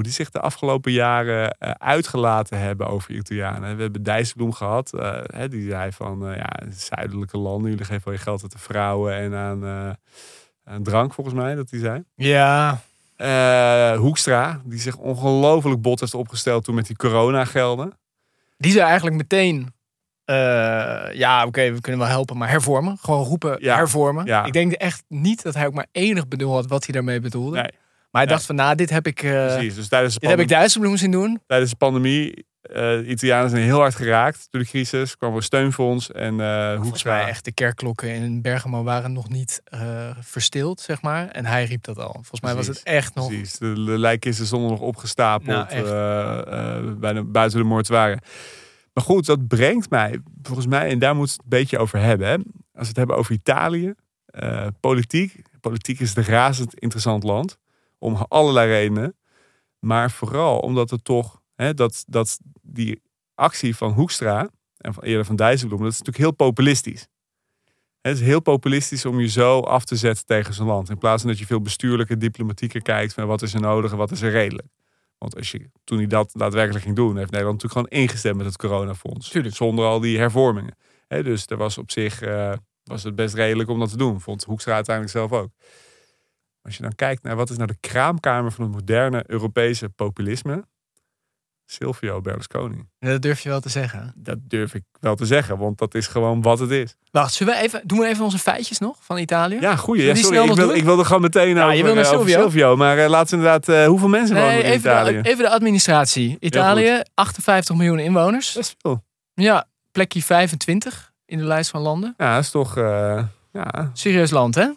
hoe 0.00 0.08
die 0.08 0.18
zich 0.18 0.30
de 0.30 0.40
afgelopen 0.40 0.92
jaren 0.92 1.50
eh, 1.50 1.70
uitgelaten 1.70 2.58
hebben 2.58 2.86
over 2.86 3.10
Italianen. 3.14 3.76
We 3.76 3.82
hebben 3.82 4.02
Dijsselbloem 4.02 4.52
gehad. 4.52 4.92
eh, 4.94 5.20
hè, 5.26 5.48
die 5.48 5.70
zei 5.70 5.92
van, 5.92 6.28
eh, 6.28 6.36
ja, 6.36 6.50
zuidelijke 6.70 7.38
landen... 7.38 7.70
jullie 7.70 7.84
geven 7.84 8.02
wel 8.04 8.14
je 8.14 8.20
geld 8.20 8.42
aan 8.42 8.48
de 8.48 8.58
vrouwen 8.58 9.14
en 9.14 9.34
aan, 9.34 9.64
aan 10.64 10.82
drank, 10.82 11.14
volgens 11.14 11.36
mij, 11.36 11.54
dat 11.54 11.70
hij 11.70 11.78
zei. 11.80 12.04
Ja, 12.14 12.80
Hoekstra, 13.96 14.60
die 14.64 14.78
zich 14.78 14.96
ongelooflijk 14.96 15.80
bot 15.80 16.00
heeft 16.00 16.14
opgesteld 16.14 16.64
toen 16.64 16.74
met 16.74 16.86
die 16.86 16.96
coronagelden. 16.96 17.92
die 18.56 18.72
zou 18.72 18.84
eigenlijk 18.86 19.16
meteen... 19.16 19.72
ja, 21.12 21.44
oké, 21.46 21.72
we 21.72 21.80
kunnen 21.80 22.00
wel 22.00 22.10
helpen, 22.10 22.36
maar 22.36 22.48
hervormen. 22.50 22.98
Gewoon 23.00 23.24
roepen, 23.24 23.56
Ja, 23.60 23.76
hervormen. 23.76 24.26
ja. 24.26 24.44
Ik 24.44 24.52
denk 24.52 24.72
echt 24.72 25.02
niet 25.08 25.42
dat 25.42 25.54
hij 25.54 25.66
ook 25.66 25.74
maar 25.74 25.86
enig 25.92 26.28
bedoel 26.28 26.52
had 26.54 26.66
wat 26.66 26.84
hij 26.84 26.94
daarmee 26.94 27.20
bedoelde. 27.20 27.56
Nee, 27.60 27.70
hij 28.10 28.26
dacht 28.26 28.46
van, 28.46 28.54
nou, 28.54 28.74
dit 28.74 28.90
heb 28.90 29.06
ik, 29.06 29.22
eh, 29.22 29.46
precies. 29.46 29.74
Dus 29.74 29.88
tijdens 29.88 30.18
dit 30.18 30.30
heb 30.30 30.40
ik 30.40 30.48
Dijsselbloem 30.48 30.96
zien 30.96 31.10
doen. 31.10 31.40
tijdens 31.46 31.70
de 31.70 31.76
pandemie 31.76 32.48
eh 32.60 33.08
Italianen 33.08 33.50
zijn 33.50 33.62
heel 33.62 33.78
hard 33.78 33.94
geraakt 33.94 34.46
door 34.50 34.60
de 34.60 34.66
crisis. 34.66 35.16
kwam 35.16 35.36
er 35.36 35.42
steunfonds 35.42 36.10
en 36.12 36.40
eh 36.40 36.76
Volgens 36.76 37.04
mij 37.04 37.24
echt 37.24 37.44
de 37.44 37.52
kerkklokken 37.52 38.08
in 38.14 38.42
Bergamo 38.42 38.82
waren 38.82 39.12
nog 39.12 39.28
niet 39.28 39.62
verstild, 40.20 40.80
zeg 40.80 41.02
maar. 41.02 41.28
En 41.28 41.44
hij 41.46 41.64
riep 41.64 41.84
dat 41.84 41.98
al. 41.98 42.12
Volgens 42.12 42.40
mij 42.40 42.54
was 42.54 42.66
het 42.66 42.82
echt 42.82 43.14
nog... 43.14 43.26
Precies, 43.26 43.58
de, 43.58 43.72
de 43.72 43.98
lijkkisten 43.98 44.46
stonden 44.46 44.70
nog 44.70 44.80
opgestapeld 44.80 45.48
Nou, 45.48 45.68
echt. 45.68 46.98
bij 47.00 47.12
de, 47.12 47.24
buiten 47.24 47.58
de 47.58 47.64
mortuaren. 47.64 48.20
Maar 48.92 49.04
goed, 49.04 49.26
dat 49.26 49.48
brengt 49.48 49.90
mij, 49.90 50.18
volgens 50.42 50.66
mij, 50.66 50.88
en 50.90 50.98
daar 50.98 51.16
moeten 51.16 51.36
we 51.36 51.42
het 51.42 51.52
een 51.52 51.58
beetje 51.58 51.78
over 51.78 51.98
hebben. 51.98 52.26
Hè. 52.28 52.34
Als 52.34 52.42
we 52.72 52.86
het 52.86 52.96
hebben 52.96 53.16
over 53.16 53.34
Italië, 53.34 53.94
politiek. 54.80 55.42
Politiek 55.60 56.00
is 56.00 56.16
een 56.16 56.24
razend 56.24 56.74
interessant 56.74 57.22
land, 57.22 57.58
om 58.00 58.14
allerlei 58.14 58.70
redenen. 58.70 59.16
Maar 59.78 60.10
vooral 60.10 60.58
omdat 60.58 60.90
het 60.90 61.04
toch, 61.04 61.42
hè, 61.54 61.74
dat, 61.74 62.04
dat 62.06 62.38
die 62.62 63.02
actie 63.34 63.76
van 63.76 63.92
Hoekstra 63.92 64.48
en 64.76 64.94
van, 64.94 65.02
eerder 65.02 65.24
van 65.24 65.36
Dijsselbloem, 65.36 65.82
dat 65.82 65.92
is 65.92 65.98
natuurlijk 65.98 66.24
heel 66.24 66.46
populistisch. 66.46 67.08
Het 68.00 68.16
is 68.16 68.20
heel 68.20 68.40
populistisch 68.40 69.04
om 69.04 69.20
je 69.20 69.28
zo 69.28 69.60
af 69.60 69.84
te 69.84 69.96
zetten 69.96 70.26
tegen 70.26 70.54
zo'n 70.54 70.66
land. 70.66 70.90
In 70.90 70.98
plaats 70.98 71.22
van 71.22 71.30
dat 71.30 71.38
je 71.38 71.46
veel 71.46 71.60
bestuurlijker, 71.60 72.18
diplomatieker 72.18 72.82
kijkt 72.82 73.14
van 73.14 73.26
wat 73.26 73.42
is 73.42 73.54
er 73.54 73.60
nodig 73.60 73.90
en 73.90 73.96
wat 73.96 74.10
is 74.10 74.22
er 74.22 74.30
redelijk. 74.30 74.68
Want 75.18 75.36
als 75.36 75.50
je, 75.50 75.70
toen 75.84 75.98
hij 75.98 76.06
dat 76.06 76.30
daadwerkelijk 76.34 76.84
ging 76.84 76.96
doen, 76.96 77.16
heeft 77.16 77.30
Nederland 77.30 77.62
natuurlijk 77.62 77.86
gewoon 77.86 78.02
ingestemd 78.02 78.36
met 78.36 78.46
het 78.46 78.56
coronafonds. 78.56 79.28
Tuurlijk. 79.28 79.54
Zonder 79.54 79.84
al 79.84 80.00
die 80.00 80.18
hervormingen. 80.18 80.76
Dus 81.08 81.46
er 81.46 81.56
was 81.56 81.78
op 81.78 81.90
zich 81.90 82.22
eh, 82.22 82.52
was 82.84 83.02
het 83.02 83.14
best 83.14 83.34
redelijk 83.34 83.68
om 83.68 83.78
dat 83.78 83.90
te 83.90 83.96
doen. 83.96 84.20
Vond 84.20 84.44
Hoekstra 84.44 84.74
uiteindelijk 84.74 85.16
zelf 85.16 85.32
ook. 85.32 85.50
Als 86.62 86.76
je 86.76 86.82
dan 86.82 86.94
kijkt 86.94 87.22
naar 87.22 87.36
wat 87.36 87.50
is 87.50 87.56
nou 87.56 87.68
de 87.68 87.88
kraamkamer 87.88 88.52
van 88.52 88.64
het 88.64 88.72
moderne 88.72 89.24
Europese 89.26 89.88
populisme. 89.88 90.64
Silvio 91.66 92.20
Berlusconi. 92.20 92.84
Dat 92.98 93.22
durf 93.22 93.40
je 93.40 93.48
wel 93.48 93.60
te 93.60 93.68
zeggen. 93.68 94.12
Dat 94.16 94.38
durf 94.42 94.74
ik 94.74 94.82
wel 95.00 95.14
te 95.16 95.26
zeggen, 95.26 95.58
want 95.58 95.78
dat 95.78 95.94
is 95.94 96.06
gewoon 96.06 96.42
wat 96.42 96.58
het 96.58 96.70
is. 96.70 96.96
Wacht, 97.10 97.32
zullen 97.34 97.54
we 97.54 97.60
even... 97.60 97.80
Doen 97.84 97.98
we 97.98 98.06
even 98.06 98.24
onze 98.24 98.38
feitjes 98.38 98.78
nog 98.78 98.96
van 99.00 99.18
Italië? 99.18 99.60
Ja, 99.60 99.76
goeie. 99.76 100.02
Ja, 100.02 100.14
sorry, 100.14 100.48
ik, 100.48 100.54
wil, 100.54 100.74
ik 100.74 100.84
wilde 100.84 101.04
gewoon 101.04 101.20
meteen 101.22 101.54
Ja, 101.54 101.62
over, 101.64 101.76
je 101.76 101.82
wil 101.84 101.94
naar 101.94 102.04
eh, 102.04 102.12
over 102.12 102.30
Silvio. 102.30 102.76
Maar 102.76 102.98
eh, 102.98 103.08
laten 103.08 103.38
we 103.38 103.44
inderdaad... 103.44 103.68
eh, 103.68 103.86
hoeveel 103.86 104.08
mensen 104.08 104.36
wonen 104.36 104.50
Nee, 104.50 104.58
in 104.62 104.64
even 104.70 104.90
Italië? 104.90 105.22
de, 105.22 105.28
even 105.28 105.44
de 105.44 105.50
administratie. 105.50 106.36
Italië, 106.40 107.02
58 107.14 107.76
miljoen 107.76 107.98
inwoners. 107.98 108.52
Dat 108.52 108.62
is 108.62 108.74
veel. 108.78 109.04
Ja, 109.34 109.66
plekje 109.92 110.22
25 110.22 111.12
in 111.26 111.38
de 111.38 111.44
lijst 111.44 111.70
van 111.70 111.80
landen. 111.80 112.14
Ja, 112.16 112.34
dat 112.34 112.44
is 112.44 112.50
toch... 112.50 112.74
ja, 113.52 113.90
Serieus 113.92 114.30
land, 114.30 114.54
hè? 114.54 114.68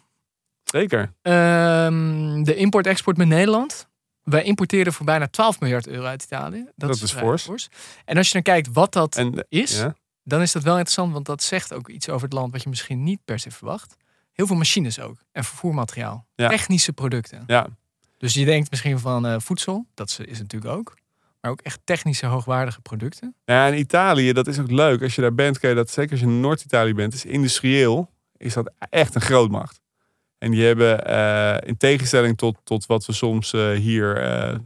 Zeker. 0.80 1.14
Ehm, 1.22 2.44
de 2.44 2.56
import-export 2.56 3.18
met 3.18 3.28
Nederland. 3.28 3.88
Wij 4.24 4.44
importeren 4.44 4.94
voor 4.94 5.06
bijna 5.06 5.28
12 5.28 5.60
miljard 5.60 5.88
euro 5.88 6.06
uit 6.06 6.24
Italië. 6.24 6.64
Dat, 6.76 6.90
Dat 6.90 7.02
is 7.02 7.12
fors. 7.12 7.70
En 8.06 8.18
als 8.18 8.28
je 8.28 8.34
dan 8.34 8.42
kijkt 8.42 8.70
wat 8.74 8.94
dat 8.94 9.16
En, 9.16 9.34
eh, 9.36 9.62
is, 9.62 9.78
ja, 9.78 9.96
dan 10.24 10.42
is 10.42 10.52
dat 10.52 10.64
wel 10.64 10.74
interessant. 10.74 11.14
Want 11.14 11.26
dat 11.26 11.44
zegt 11.44 11.74
ook 11.74 11.90
iets 11.90 12.10
over 12.10 12.24
het 12.24 12.34
land 12.34 12.52
wat 12.52 12.64
je 12.64 12.70
misschien 12.70 13.04
niet 13.04 13.20
per 13.26 13.40
se 13.40 13.52
verwacht. 13.52 13.96
Heel 14.32 14.48
veel 14.48 14.56
machines 14.56 15.00
ook. 15.00 15.18
En 15.32 15.44
vervoermateriaal. 15.44 16.26
Ja. 16.36 16.50
Technische 16.50 16.94
producten. 16.94 17.44
ja, 17.48 17.68
Dus 18.18 18.34
je 18.34 18.46
denkt 18.46 18.70
misschien 18.70 19.00
van 19.00 19.26
eh, 19.26 19.36
voedsel. 19.40 19.86
Dat 19.94 20.20
is 20.26 20.40
natuurlijk 20.40 20.74
ook. 20.74 20.96
Maar 21.42 21.52
ook 21.52 21.62
echt 21.62 21.80
technische 21.84 22.26
hoogwaardige 22.26 22.82
producten. 22.82 23.36
ja, 23.46 23.68
en 23.68 23.78
Italië, 23.78 24.34
dat 24.34 24.48
is 24.48 24.60
ook 24.60 24.72
leuk. 24.72 25.02
Als 25.02 25.16
je 25.16 25.22
daar 25.22 25.36
bent, 25.36 25.60
kan 25.60 25.70
je 25.70 25.76
dat... 25.76 25.90
Zeker 25.90 26.12
als 26.12 26.20
je 26.20 26.26
in 26.26 26.40
Noord-Italië 26.40 26.94
bent, 26.94 27.14
is 27.14 27.26
industrieel... 27.26 28.10
is 28.38 28.54
dat 28.54 28.72
echt 28.90 29.16
een 29.16 29.22
grootmacht. 29.22 29.82
En 30.44 30.52
die 30.52 30.64
hebben, 30.64 31.06
eh, 31.06 31.68
in 31.70 31.78
tegenstelling 31.78 32.38
tot, 32.38 32.58
tot 32.64 32.86
wat 32.86 33.06
we 33.06 33.14
soms 33.14 33.54
eh, 33.54 33.70
hier 33.72 34.18
eh, 34.18 34.58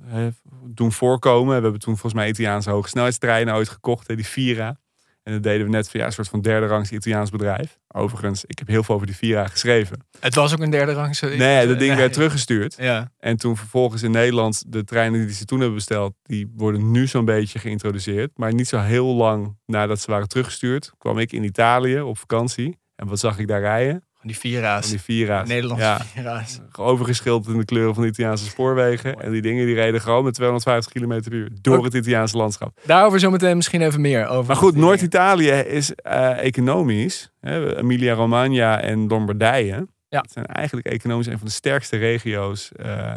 doen 0.65 0.91
voorkomen. 0.91 1.55
We 1.55 1.61
hebben 1.61 1.79
toen 1.79 1.93
volgens 1.93 2.13
mij 2.13 2.29
Italiaanse 2.29 2.69
hogesnelheidstreinen 2.69 3.55
ooit 3.55 3.69
gekocht, 3.69 4.07
die 4.07 4.27
Vira. 4.27 4.79
En 5.23 5.33
dat 5.33 5.43
deden 5.43 5.65
we 5.65 5.71
net 5.71 5.89
via 5.89 6.05
een 6.05 6.11
soort 6.11 6.27
van 6.27 6.41
derde 6.41 6.67
rangs 6.67 6.91
Italiaans 6.91 7.29
bedrijf. 7.29 7.77
Overigens, 7.87 8.45
ik 8.45 8.59
heb 8.59 8.67
heel 8.67 8.83
veel 8.83 8.95
over 8.95 9.07
die 9.07 9.15
Vira 9.15 9.47
geschreven. 9.47 10.05
Het 10.19 10.35
was 10.35 10.53
ook 10.53 10.59
een 10.59 10.69
derde 10.69 10.93
rangse. 10.93 11.25
Nee, 11.25 11.67
dat 11.67 11.79
ding 11.79 11.95
werd 11.95 12.13
teruggestuurd. 12.13 12.75
Ja. 12.79 13.11
En 13.19 13.37
toen 13.37 13.57
vervolgens 13.57 14.03
in 14.03 14.11
Nederland, 14.11 14.63
de 14.67 14.83
treinen 14.83 15.25
die 15.25 15.35
ze 15.35 15.45
toen 15.45 15.59
hebben 15.59 15.77
besteld, 15.77 16.13
die 16.23 16.51
worden 16.55 16.91
nu 16.91 17.07
zo'n 17.07 17.25
beetje 17.25 17.59
geïntroduceerd. 17.59 18.31
Maar 18.35 18.53
niet 18.53 18.67
zo 18.67 18.79
heel 18.79 19.13
lang 19.13 19.57
nadat 19.65 19.99
ze 19.99 20.11
waren 20.11 20.27
teruggestuurd, 20.27 20.91
kwam 20.97 21.19
ik 21.19 21.31
in 21.31 21.43
Italië 21.43 22.01
op 22.01 22.17
vakantie. 22.17 22.77
En 22.95 23.07
wat 23.07 23.19
zag 23.19 23.39
ik 23.39 23.47
daar 23.47 23.61
rijden? 23.61 24.06
Die 24.27 24.37
Vira's. 24.37 24.81
Van 24.81 24.89
die 24.89 24.99
Vira's. 25.01 25.47
Nederlandse 25.47 25.85
Ja, 25.85 25.99
Vira's. 26.13 26.59
overgeschilderd 26.77 27.53
in 27.53 27.59
de 27.59 27.65
kleuren 27.65 27.93
van 27.93 28.03
de 28.03 28.09
Italiaanse 28.09 28.45
spoorwegen. 28.45 29.19
En 29.21 29.31
die 29.31 29.41
dingen 29.41 29.65
die 29.65 29.75
reden 29.75 30.01
gewoon 30.01 30.23
met 30.23 30.33
250 30.33 30.91
km 30.93 31.21
per 31.21 31.33
uur 31.33 31.49
door 31.61 31.77
Ook- 31.77 31.83
het 31.83 31.93
Italiaanse 31.93 32.37
landschap. 32.37 32.79
Daarover 32.85 33.19
zometeen 33.19 33.55
misschien 33.55 33.81
even 33.81 34.01
meer. 34.01 34.27
Over 34.27 34.47
Maar 34.47 34.55
goed, 34.55 34.75
Noord-Italië 34.75 35.49
is 35.51 35.93
eh, 35.95 36.43
economisch. 36.45 37.31
Hè, 37.39 37.77
Emilia-Romagna 37.77 38.81
en 38.81 39.07
Lombardije. 39.07 39.87
Ja. 40.09 40.21
Dat 40.21 40.31
zijn 40.31 40.45
eigenlijk 40.45 40.87
economisch 40.87 41.27
een 41.27 41.37
van 41.37 41.47
de 41.47 41.53
sterkste 41.53 41.97
regio's 41.97 42.71
eh, 42.71 43.13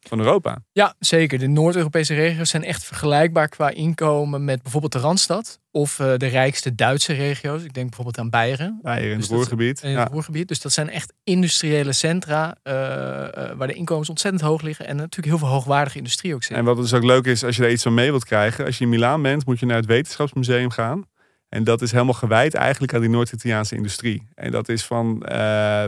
van 0.00 0.18
Europa. 0.18 0.58
Ja, 0.72 0.94
zeker. 0.98 1.38
De 1.38 1.46
Noord-Europese 1.46 2.14
regio's 2.14 2.50
zijn 2.50 2.64
echt 2.64 2.84
vergelijkbaar 2.84 3.48
qua 3.48 3.70
inkomen 3.70 4.44
met 4.44 4.62
bijvoorbeeld 4.62 4.92
de 4.92 4.98
Randstad. 4.98 5.59
Of 5.72 5.98
eh, 6.00 6.16
de 6.16 6.26
rijkste 6.26 6.74
Duitse 6.74 7.12
regio's. 7.12 7.62
Ik 7.62 7.72
denk 7.74 7.86
bijvoorbeeld 7.86 8.18
aan 8.18 8.30
Beieren. 8.30 8.80
In 8.82 9.16
Dus 9.16 9.16
het 9.16 9.26
Roergebied. 9.26 9.82
In 9.82 9.90
Ja. 9.90 10.02
het 10.02 10.12
Ruhrgebied. 10.12 10.48
Dus 10.48 10.60
dat 10.60 10.72
zijn 10.72 10.90
echt 10.90 11.12
industriële 11.24 11.92
centra 11.92 12.56
eh, 12.62 13.26
eh, 13.26 13.56
waar 13.56 13.66
de 13.66 13.74
inkomens 13.74 14.08
ontzettend 14.08 14.42
hoog 14.42 14.62
liggen. 14.62 14.86
En 14.86 14.96
natuurlijk 14.96 15.26
heel 15.26 15.38
veel 15.38 15.48
hoogwaardige 15.56 15.98
industrie 15.98 16.34
ook 16.34 16.42
zit. 16.42 16.56
En 16.56 16.64
wat 16.64 16.76
dus 16.76 16.94
ook 16.94 17.04
leuk 17.04 17.26
is, 17.26 17.44
als 17.44 17.56
je 17.56 17.62
daar 17.62 17.70
iets 17.70 17.82
van 17.82 17.94
mee 17.94 18.10
wilt 18.10 18.24
krijgen. 18.24 18.64
Als 18.64 18.78
je 18.78 18.84
in 18.84 18.90
Milaan 18.90 19.22
bent, 19.22 19.46
moet 19.46 19.58
je 19.60 19.66
naar 19.66 19.76
het 19.76 19.86
Wetenschapsmuseum 19.86 20.70
gaan. 20.70 21.04
En 21.48 21.64
dat 21.64 21.82
is 21.82 21.92
helemaal 21.92 22.14
gewijd 22.14 22.54
eigenlijk 22.54 22.94
aan 22.94 23.00
die 23.00 23.10
Noord-Italiaanse 23.10 23.76
industrie. 23.76 24.28
En 24.34 24.50
dat 24.50 24.68
is 24.68 24.84
van, 24.84 25.22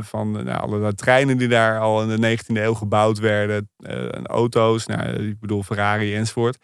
van 0.01 0.31
nou, 0.31 0.49
alle 0.61 0.95
treinen 0.95 1.37
die 1.37 1.49
daar 1.49 1.79
al 1.81 2.03
in 2.03 2.21
de 2.21 2.39
19e 2.39 2.57
eeuw 2.63 2.75
gebouwd 2.75 3.19
werden. 3.19 3.69
en 3.85 4.27
auto's, 4.27 4.87
nou, 4.87 5.29
ik 5.29 5.41
bedoel 5.41 5.63
Ferrari 5.63 6.15
enzovoort. 6.15 6.59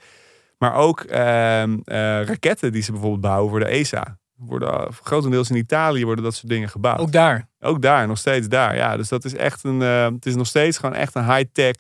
Maar 0.59 0.75
ook 0.75 1.01
ehm, 1.01 1.79
eh, 1.85 1.97
raketten 2.23 2.73
die 2.73 2.83
ze 2.83 2.93
bijvoorbeeld 2.93 3.21
bouwen 3.21 3.51
voor 3.51 3.61
de 3.61 3.67
ESA. 3.67 4.19
Worden, 4.35 4.69
eh, 4.69 4.87
grotendeels 5.03 5.51
in 5.51 5.57
Italië 5.57 6.05
worden 6.05 6.25
dat 6.25 6.35
soort 6.35 6.49
dingen 6.49 6.69
gebouwd. 6.69 6.99
Ook 6.99 7.13
daar. 7.13 7.49
Ook 7.61 7.83
daar, 7.83 8.07
nog 8.07 8.19
steeds 8.19 8.49
daar. 8.49 8.77
Ja, 8.77 8.97
dus 8.97 9.09
dat 9.09 9.25
is 9.25 9.35
echt 9.35 9.65
een. 9.65 9.83
eh, 9.83 10.05
het 10.05 10.27
is 10.27 10.35
nog 10.35 10.47
steeds 10.47 10.79
gewoon 10.79 10.95
echt 10.95 11.15
een 11.15 11.35
high-tech 11.35 11.75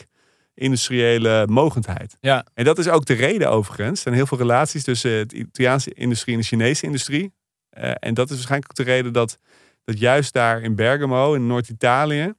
industriële 0.54 1.46
mogendheid. 1.46 2.16
Ja. 2.20 2.46
En 2.54 2.64
dat 2.64 2.78
is 2.78 2.88
ook 2.88 3.04
de 3.04 3.14
reden 3.14 3.50
overigens. 3.50 3.90
Er 3.90 3.96
zijn 3.96 4.14
heel 4.14 4.26
veel 4.26 4.38
relaties 4.38 4.84
tussen 4.84 5.28
de 5.28 5.36
Italiaanse 5.36 5.92
industrie 5.94 6.34
en 6.34 6.40
de 6.40 6.46
Chinese 6.46 6.86
industrie. 6.86 7.32
En 7.70 8.14
dat 8.14 8.30
is 8.30 8.34
waarschijnlijk 8.34 8.70
ook 8.70 8.86
de 8.86 8.92
reden 8.92 9.12
dat, 9.12 9.38
dat 9.84 9.98
juist 9.98 10.32
daar 10.32 10.62
in 10.62 10.74
Bergamo, 10.74 11.34
in 11.34 11.46
Noord-Italië, 11.46 12.32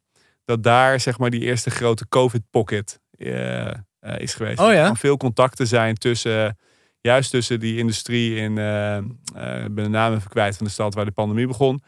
dat 0.45 0.63
daar 0.63 0.99
zeg 0.99 1.17
maar 1.17 1.29
die 1.29 1.41
eerste 1.41 1.69
grote 1.69 2.07
COVID-pocket 2.07 2.99
eh, 3.99 4.19
is 4.19 4.33
geweest. 4.33 4.59
Oh 4.59 4.73
ja? 4.73 4.89
Er 4.89 4.97
veel 4.97 5.17
contacten 5.17 5.67
zijn 5.67 5.95
tussen, 5.95 6.57
juist 7.01 7.31
tussen 7.31 7.59
die 7.59 7.77
industrie 7.77 8.35
in, 8.35 8.57
eh, 8.57 8.97
eh, 8.97 9.03
ik 9.65 9.75
ben 9.75 9.83
de 9.83 9.89
naam 9.89 10.13
even 10.13 10.29
kwijt 10.29 10.57
van 10.57 10.65
de 10.65 10.71
stad 10.71 10.93
waar 10.93 11.05
de 11.05 11.11
pandemie 11.11 11.47
begon. 11.47 11.81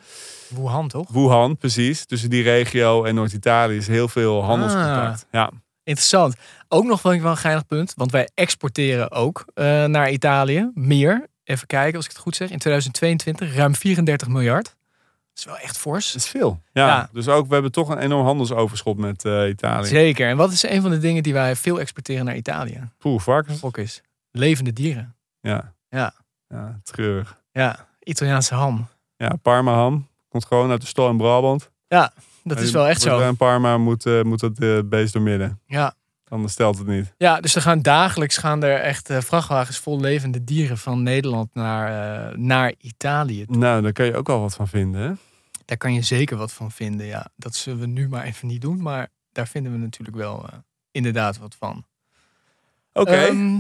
Wuhan 0.48 0.88
toch? 0.88 1.10
Wuhan, 1.12 1.58
precies. 1.58 2.06
Tussen 2.06 2.30
die 2.30 2.44
regio 2.44 3.04
en 3.04 3.16
Noord-Italië 3.16 3.78
is 3.78 3.88
heel 3.88 4.08
veel 4.08 4.44
handelscontact. 4.44 5.26
Ja. 5.32 5.52
Interessant. 5.84 6.36
Ook 6.68 6.86
nog 6.86 7.02
wel 7.02 7.14
een 7.14 7.38
geinig 7.38 7.66
punt. 7.66 7.94
Want 7.96 8.12
wij 8.12 8.30
exporteren 8.34 9.12
ook 9.12 9.46
naar 9.88 10.12
Italië. 10.12 10.72
Meer. 10.74 11.28
Even 11.44 11.68
kijken 11.68 11.96
als 11.96 12.06
ik 12.06 12.12
het 12.12 12.20
goed 12.20 12.36
zeg. 12.36 12.50
In 12.50 12.60
2022 12.60 13.56
ruim 13.56 13.76
34 13.76 14.28
miljard. 14.28 14.76
Dat 15.34 15.40
is 15.40 15.46
wel 15.46 15.58
echt 15.58 15.78
fors. 15.78 16.12
Dat 16.12 16.22
is 16.22 16.28
veel. 16.28 16.62
Ja, 16.72 16.88
Ja. 16.88 17.10
Dus 17.12 17.28
ook, 17.28 17.48
we 17.48 17.54
hebben 17.54 17.72
toch 17.72 17.90
een 17.90 17.98
enorm 17.98 18.26
handelsoverschot 18.26 18.98
met 18.98 19.26
eh, 19.26 19.50
Italië. 19.50 19.88
Zeker. 19.88 20.30
En 20.30 20.38
wat 20.38 20.52
is 20.52 20.64
een 20.64 20.82
van 20.82 20.92
de 20.92 20.98
dingen 20.98 21.24
die 21.24 21.34
wij 21.34 21.56
veel 21.56 21.80
exporteren 21.80 22.26
naar 22.26 22.36
Italië? 22.36 22.90
Poeh, 22.98 23.22
varkens. 23.22 23.60
Gok 23.60 23.78
is 23.78 24.02
levende 24.32 24.74
dieren. 24.74 25.16
Ja. 25.42 25.74
Ja. 25.90 26.14
Ja, 26.48 26.80
treurig. 26.84 27.38
Ja, 27.52 27.88
Italiaanse 28.00 28.56
ham. 28.56 28.88
Ja, 29.16 29.36
Parma 29.42 29.74
ham. 29.74 30.08
Komt 30.30 30.46
gewoon 30.46 30.72
uit 30.72 30.82
de 30.82 30.88
stal 30.88 31.10
in 31.10 31.18
Brabant. 31.18 31.70
Dat 32.44 32.60
is 32.60 32.72
wel 32.72 32.88
echt 32.88 33.02
zo. 33.02 33.20
In 33.20 33.38
Parma 33.38 33.78
moet, 33.78 34.06
eh, 34.06 34.22
moet 34.22 34.40
dat 34.40 34.60
eh, 34.60 34.80
beest 34.86 35.14
door 35.14 35.22
midden. 35.22 35.60
Ja. 35.66 35.94
Anders 36.32 36.54
stelt 36.54 36.78
het 36.78 36.88
niet. 36.88 37.14
ja, 37.18 37.40
dus 37.40 37.56
er 37.56 37.62
gaan 37.62 37.82
dagelijks 37.82 38.38
gaan 38.38 38.64
er 38.64 38.80
echt 38.80 39.10
eh, 39.10 39.22
vrachtwagens 39.22 39.78
vol 39.78 40.00
levende 40.00 40.44
dieren 40.44 40.78
van 40.78 41.04
Nederland 41.04 41.54
naar, 41.54 41.88
eh, 42.30 42.38
naar 42.38 42.74
Italië. 42.78 43.46
Nou, 43.48 43.82
daar 43.82 43.92
kan 43.92 44.06
je 44.06 44.16
ook 44.16 44.30
al 44.30 44.40
wat 44.40 44.54
van 44.54 44.68
vinden. 44.68 45.02
Hè? 45.02 45.12
Daar 45.66 45.78
kan 45.78 45.94
je 45.94 46.02
zeker 46.02 46.38
wat 46.38 46.54
van 46.54 46.72
vinden. 46.72 47.06
Ja, 47.06 47.28
dat 47.36 47.56
zullen 47.56 47.80
we 47.80 47.86
nu 47.86 48.10
maar 48.10 48.24
even 48.24 48.48
niet 48.48 48.62
doen. 48.62 48.82
Maar 48.82 49.08
daar 49.32 49.48
vinden 49.48 49.72
we 49.72 49.78
natuurlijk 49.78 50.18
wel 50.18 50.46
eh, 50.50 50.58
inderdaad 50.92 51.38
wat 51.38 51.56
van. 51.60 51.86
Oké. 52.94 53.12
Ehm, 53.12 53.60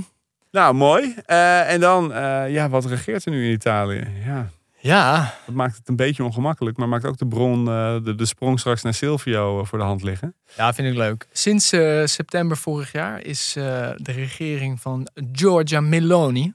nou, 0.51 0.73
mooi. 0.73 1.13
En 1.25 1.79
dan, 1.79 2.09
ja, 2.49 2.69
wat 2.69 2.85
regeert 2.85 3.25
er 3.25 3.31
nu 3.31 3.45
in 3.45 3.53
Italië? 3.53 4.07
Ja, 4.25 4.49
ja, 4.81 5.33
dat 5.45 5.55
maakt 5.55 5.77
het 5.77 5.87
een 5.87 5.95
beetje 5.95 6.23
ongemakkelijk. 6.23 6.77
Maar 6.77 6.87
maakt 6.87 7.05
ook 7.05 7.17
de 7.17 7.27
bron, 7.27 7.67
eh, 7.67 8.03
de, 8.03 8.15
de 8.15 8.25
sprong 8.25 8.59
straks 8.59 8.81
naar 8.81 8.93
Silvio 8.93 9.59
eh, 9.59 9.65
voor 9.65 9.77
de 9.77 9.83
hand 9.83 10.03
liggen. 10.03 10.35
ja, 10.55 10.73
vind 10.73 10.87
ik 10.87 10.95
leuk. 10.95 11.27
Sinds 11.31 11.71
eh, 11.71 12.05
september 12.05 12.57
vorig 12.57 12.91
jaar 12.91 13.21
is 13.21 13.51
de 13.53 14.11
regering 14.11 14.81
van 14.81 15.07
Giorgia 15.31 15.81
Meloni 15.81 16.53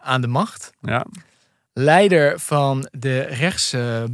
aan 0.00 0.20
de 0.20 0.26
macht. 0.26 0.70
Ja. 0.80 1.06
Leider 1.72 2.40
van 2.40 2.88
de 2.90 3.20
rechtse 3.20 4.08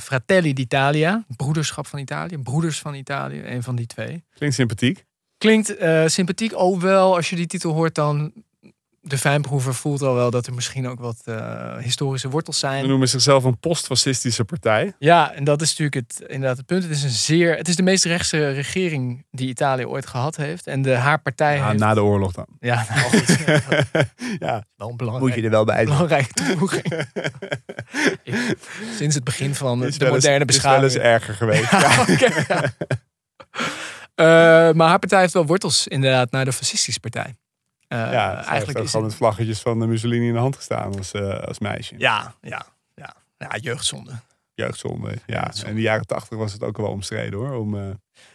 Fratelli 0.00 0.52
d'Italia, 0.52 1.24
broederschap 1.36 1.86
van 1.86 1.98
Italië, 1.98 2.38
broeders 2.38 2.78
van 2.78 2.94
Italië, 2.94 3.42
een 3.44 3.62
van 3.62 3.76
die 3.76 3.86
twee. 3.86 4.24
Klinkt 4.34 4.56
sympathiek. 4.56 5.04
Klinkt 5.38 5.74
sympathiek, 6.06 6.52
ook 6.54 6.80
wel 6.80 7.16
als 7.16 7.30
je 7.30 7.36
die 7.36 7.46
titel 7.46 7.72
hoort 7.72 7.94
dan 7.94 8.32
de 9.06 9.18
fijnproever 9.18 9.74
voelt 9.74 10.02
al 10.02 10.14
wel 10.14 10.30
dat 10.30 10.46
er 10.46 10.54
misschien 10.54 10.88
ook 10.88 11.00
wat 11.00 11.16
eh, 11.24 11.76
historische 11.78 12.28
wortels 12.28 12.58
Ze 12.58 12.66
zijn. 12.66 12.88
noemen 12.88 13.08
zichzelf 13.08 13.44
een 13.44 13.58
postfascistische 13.58 14.44
partij. 14.44 14.92
Ja, 14.98 15.32
en 15.32 15.44
dat 15.44 15.62
is 15.62 15.68
natuurlijk 15.68 15.94
het, 15.94 16.28
inderdaad 16.30 16.56
het 16.56 16.66
punt. 16.66 16.82
Het 16.82 16.92
is 16.92 17.02
een 17.02 17.10
zeer, 17.10 17.56
het 17.56 17.68
is 17.68 17.76
de 17.76 17.82
meest 17.82 18.04
rechtse 18.04 18.50
regering 18.50 19.26
die 19.30 19.48
Italië 19.48 19.84
ooit 19.86 20.06
gehad 20.06 20.36
heeft. 20.36 20.66
En 20.66 20.82
de, 20.82 20.94
haar 20.94 21.20
partij 21.20 21.56
Ja, 21.56 21.66
heeft... 21.68 21.78
na 21.78 21.94
de 21.94 22.02
oorlog 22.02 22.32
dan. 22.32 22.46
Ja, 22.60 22.86
nou 22.88 23.00
goed. 23.00 23.36
ja, 24.46 24.64
wel 24.76 24.88
een 24.90 24.96
belangrijk, 24.96 25.44
er 25.44 25.50
wel 25.50 25.64
bij 25.64 25.84
belangrijke 25.84 26.32
toevoeging. 26.32 26.84
Ik- 28.22 28.56
sinds 28.98 29.14
het 29.14 29.24
begin 29.24 29.54
van 29.54 29.84
Is 29.84 29.98
de 29.98 30.04
wel 30.04 30.14
eens- 30.14 30.24
moderne 30.24 30.44
is 30.46 30.60
wel 30.62 30.82
eens 30.82 30.92
beschaving. 30.92 31.02
erger 31.02 31.34
geweest. 31.34 31.70
Ja. 32.48 32.72
Eh, 34.14 34.24
maar 34.74 34.88
haar 34.88 34.98
partij 34.98 35.20
heeft 35.20 35.32
wel 35.32 35.46
wortels 35.46 35.86
inderdaad 35.88 36.30
naar 36.30 36.44
de 36.44 36.52
fascistische 36.52 37.00
partij. 37.00 37.34
Eh, 37.94 38.12
Ja, 38.12 38.44
eigenlijk 38.44 38.78
is 38.78 38.90
gewoon 38.90 39.06
het, 39.06 39.14
met 39.14 39.14
vlaggetjes 39.14 39.60
van 39.60 39.78
de 39.80 39.86
Mussolini 39.86 40.26
in 40.26 40.32
de 40.32 40.38
hand 40.38 40.56
gestaan 40.56 40.96
als, 40.96 41.12
eh, 41.12 41.38
als 41.38 41.58
meisje. 41.58 41.94
ja, 41.98 42.34
ja, 42.40 42.66
ja, 42.94 43.14
ja, 43.36 43.48
jeugdzonde. 43.60 44.10
Jeugdzonde. 44.54 45.08
Ja. 45.08 45.16
Jeugdzonde. 45.26 45.62
En 45.62 45.68
in 45.70 45.74
de 45.76 45.82
jaren 45.82 46.06
tachtig 46.06 46.38
was 46.38 46.52
het 46.52 46.62
ook 46.62 46.76
wel 46.76 46.86
omstreden 46.88 47.38
hoor. 47.38 47.52
Om 47.54 47.76
eh 47.76 47.82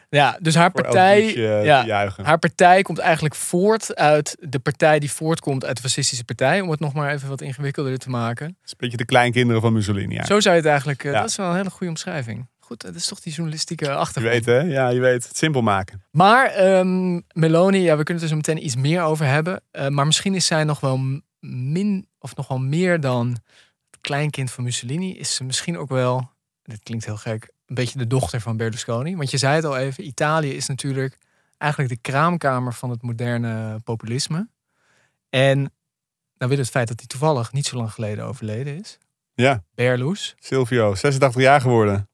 Ja, 0.09 0.37
dus 0.41 0.55
haar 0.55 0.71
partij, 0.71 1.21
liedje, 1.25 1.41
ja, 1.63 2.11
haar 2.21 2.37
partij 2.39 2.81
komt 2.81 2.97
eigenlijk 2.99 3.35
voort 3.35 3.95
uit 3.95 4.35
de 4.39 4.59
partij 4.59 4.99
die 4.99 5.11
voortkomt 5.11 5.65
uit 5.65 5.75
de 5.75 5.81
fascistische 5.81 6.23
partij. 6.23 6.61
Om 6.61 6.69
het 6.69 6.79
nog 6.79 6.93
maar 6.93 7.13
even 7.13 7.29
wat 7.29 7.41
ingewikkelder 7.41 7.97
te 7.97 8.09
maken. 8.09 8.45
Het 8.45 8.55
is 8.65 8.71
een 8.71 8.77
beetje 8.77 8.97
de 8.97 9.05
kleinkinderen 9.05 9.61
van 9.61 9.73
Mussolini. 9.73 10.23
Zo 10.23 10.39
zou 10.39 10.55
je 10.55 10.61
het 10.61 10.69
eigenlijk, 10.69 11.03
Ja. 11.03 11.11
dat 11.11 11.29
is 11.29 11.35
wel 11.35 11.49
een 11.49 11.55
hele 11.55 11.69
goede 11.69 11.89
omschrijving. 11.89 12.47
Goed, 12.69 12.81
dat 12.81 12.95
is 12.95 13.07
toch 13.07 13.19
die 13.19 13.33
journalistieke 13.33 13.85
Je 13.85 13.93
achtergrond. 13.93 14.45
weet 14.45 14.55
hè? 14.55 14.59
Ja, 14.59 14.89
je 14.89 14.99
weet. 14.99 15.27
Het 15.27 15.37
simpel 15.37 15.61
maken. 15.61 16.03
Maar 16.11 16.45
ehm, 16.45 17.19
Meloni, 17.33 17.79
ja, 17.79 17.97
we 17.97 18.03
kunnen 18.03 18.13
het 18.13 18.21
er 18.23 18.29
zo 18.29 18.35
meteen 18.35 18.65
iets 18.65 18.75
meer 18.75 19.01
over 19.01 19.25
hebben. 19.25 19.61
Eh, 19.71 19.87
maar 19.87 20.05
misschien 20.05 20.35
is 20.35 20.45
zij 20.45 20.63
nog 20.63 20.79
wel 20.79 21.21
min 21.39 22.07
of 22.19 22.35
nog 22.35 22.47
wel 22.47 22.59
meer 22.59 22.99
dan 22.99 23.29
het 23.91 24.01
kleinkind 24.01 24.51
van 24.51 24.63
Mussolini. 24.63 25.17
Is 25.17 25.35
ze 25.35 25.43
misschien 25.43 25.77
ook 25.77 25.89
wel, 25.89 26.31
dit 26.63 26.79
klinkt 26.83 27.05
heel 27.05 27.17
gek, 27.17 27.49
een 27.65 27.75
beetje 27.75 27.97
de 27.97 28.07
dochter 28.07 28.41
van 28.41 28.57
Berlusconi. 28.57 29.15
Want 29.15 29.31
je 29.31 29.37
zei 29.37 29.55
het 29.55 29.65
al 29.65 29.77
even, 29.77 30.05
Italië 30.07 30.51
is 30.55 30.67
natuurlijk 30.67 31.17
eigenlijk 31.57 31.91
de 31.93 32.11
kraamkamer 32.11 32.73
van 32.73 32.89
het 32.89 33.01
moderne 33.01 33.79
populisme. 33.83 34.49
En 35.29 35.57
nou 36.37 36.51
wil 36.51 36.57
het 36.57 36.69
feit 36.69 36.87
dat 36.87 36.99
hij 36.99 37.07
toevallig 37.07 37.51
niet 37.51 37.65
zo 37.65 37.77
lang 37.77 37.91
geleden 37.91 38.25
overleden 38.25 38.79
is. 38.79 38.97
Ja, 39.33 39.63
Berlus. 39.75 40.35
Silvio, 40.39 40.95
86 40.95 41.41
jaar 41.41 41.61
geworden. 41.61 42.08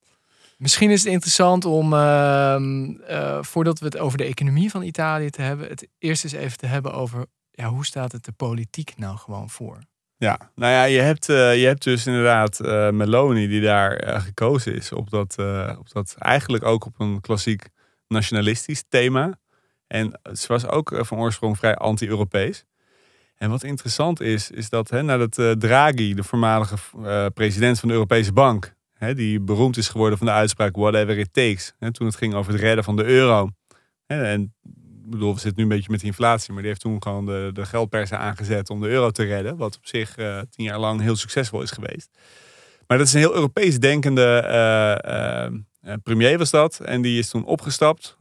Misschien 0.57 0.91
is 0.91 1.03
het 1.03 1.11
interessant 1.11 1.65
om, 1.65 1.93
ehm, 1.93 2.89
eh, 3.07 3.43
voordat 3.43 3.79
we 3.79 3.85
het 3.85 3.97
over 3.97 4.17
de 4.17 4.23
economie 4.23 4.69
van 4.69 4.83
Italië 4.83 5.29
te 5.29 5.41
hebben, 5.41 5.67
het 5.67 5.87
eerst 5.99 6.23
eens 6.23 6.33
even 6.33 6.57
te 6.57 6.65
hebben 6.65 6.93
over 6.93 7.25
ja, 7.51 7.69
hoe 7.69 7.85
staat 7.85 8.11
het 8.11 8.25
de 8.25 8.31
politiek 8.31 8.93
nou 8.97 9.17
gewoon 9.17 9.49
voor? 9.49 9.79
Ja, 10.17 10.51
nou 10.55 10.71
ja, 10.71 10.83
je 10.83 10.99
hebt, 10.99 11.29
eh, 11.29 11.59
je 11.59 11.65
hebt 11.65 11.83
dus 11.83 12.05
inderdaad 12.05 12.59
eh, 12.59 12.89
Meloni 12.89 13.47
die 13.47 13.61
daar 13.61 14.21
gekozen 14.21 14.75
is 14.75 14.91
op 14.91 15.09
dat, 15.09 15.35
op 15.79 15.91
dat 15.91 16.15
eigenlijk 16.17 16.63
ook 16.63 16.85
op 16.85 16.99
een 16.99 17.21
klassiek 17.21 17.69
nationalistisch 18.07 18.83
thema. 18.89 19.39
En 19.87 20.19
ze 20.33 20.47
was 20.47 20.67
ook 20.67 20.93
van 20.99 21.17
oorsprong 21.17 21.57
vrij 21.57 21.75
anti-Europees. 21.75 22.65
En 23.35 23.49
wat 23.49 23.63
interessant 23.63 24.21
is, 24.21 24.51
is 24.51 24.69
dat 24.69 24.89
hè, 24.89 25.01
nadat 25.01 25.59
Draghi, 25.59 26.13
de 26.13 26.23
voormalige 26.23 26.75
president 27.33 27.79
van 27.79 27.87
de 27.87 27.93
Europese 27.93 28.33
Bank, 28.33 28.74
hè, 28.97 29.15
die 29.15 29.39
beroemd 29.39 29.77
is 29.77 29.87
geworden 29.87 30.17
van 30.17 30.27
de 30.27 30.33
uitspraak 30.33 30.75
whatever 30.75 31.17
it 31.17 31.33
takes, 31.33 31.73
hè, 31.79 31.91
toen 31.91 32.07
het 32.07 32.15
ging 32.15 32.33
over 32.33 32.51
het 32.51 32.61
redden 32.61 32.83
van 32.83 32.95
de 32.95 33.03
euro. 33.03 33.49
Hè, 34.05 34.23
en 34.23 34.53
bedoel, 35.09 35.33
we 35.33 35.39
zitten 35.39 35.57
nu 35.57 35.63
een 35.63 35.75
beetje 35.75 35.91
met 35.91 36.03
inflatie, 36.03 36.51
maar 36.51 36.61
die 36.61 36.69
heeft 36.69 36.81
toen 36.81 37.03
gewoon 37.03 37.25
de, 37.25 37.49
de 37.53 37.65
geldpersen 37.65 38.19
aangezet 38.19 38.69
om 38.69 38.81
de 38.81 38.87
euro 38.87 39.11
te 39.11 39.23
redden. 39.23 39.57
Wat 39.57 39.75
op 39.75 39.85
zich 39.85 40.17
eh, 40.17 40.39
tien 40.49 40.65
jaar 40.65 40.79
lang 40.79 41.01
heel 41.01 41.15
succesvol 41.15 41.61
is 41.61 41.71
geweest. 41.71 42.09
Maar 42.87 42.97
dat 42.97 43.07
is 43.07 43.13
een 43.13 43.19
heel 43.19 43.35
Europees 43.35 43.79
denkende 43.79 44.37
eh, 44.37 45.45
eh, 45.45 45.53
premier 46.03 46.37
was 46.37 46.49
dat. 46.49 46.79
En 46.79 47.01
die 47.01 47.19
is 47.19 47.29
toen 47.29 47.45
opgestapt 47.45 48.17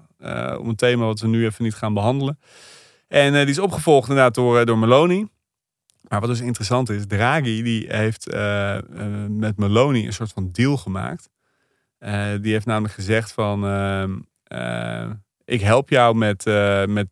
om 0.58 0.68
een 0.68 0.76
thema 0.76 1.04
wat 1.04 1.20
we 1.20 1.26
nu 1.26 1.44
even 1.44 1.64
niet 1.64 1.74
gaan 1.74 1.94
behandelen. 1.94 2.38
En 3.08 3.32
die 3.32 3.46
is 3.46 3.58
opgevolgd 3.58 4.08
inderdaad 4.08 4.34
door, 4.34 4.66
door 4.66 4.78
Meloni. 4.78 5.26
Maar 6.08 6.20
wat 6.20 6.28
dus 6.28 6.40
interessant 6.40 6.90
is, 6.90 7.06
Draghi 7.06 7.62
die 7.62 7.84
heeft 7.88 8.28
eh, 8.28 8.76
eh, 8.76 8.84
met 9.28 9.56
Meloni 9.56 10.06
een 10.06 10.12
soort 10.12 10.32
van 10.32 10.48
deal 10.52 10.76
gemaakt. 10.76 11.30
Eh, 11.98 12.26
die 12.40 12.52
heeft 12.52 12.66
namelijk 12.66 12.94
gezegd 12.94 13.32
van... 13.32 13.66
ehm, 13.66 14.18
eh, 14.44 15.10
ik 15.44 15.60
help 15.60 15.88
jou 15.88 16.14
met, 16.14 16.44
met, 16.88 17.08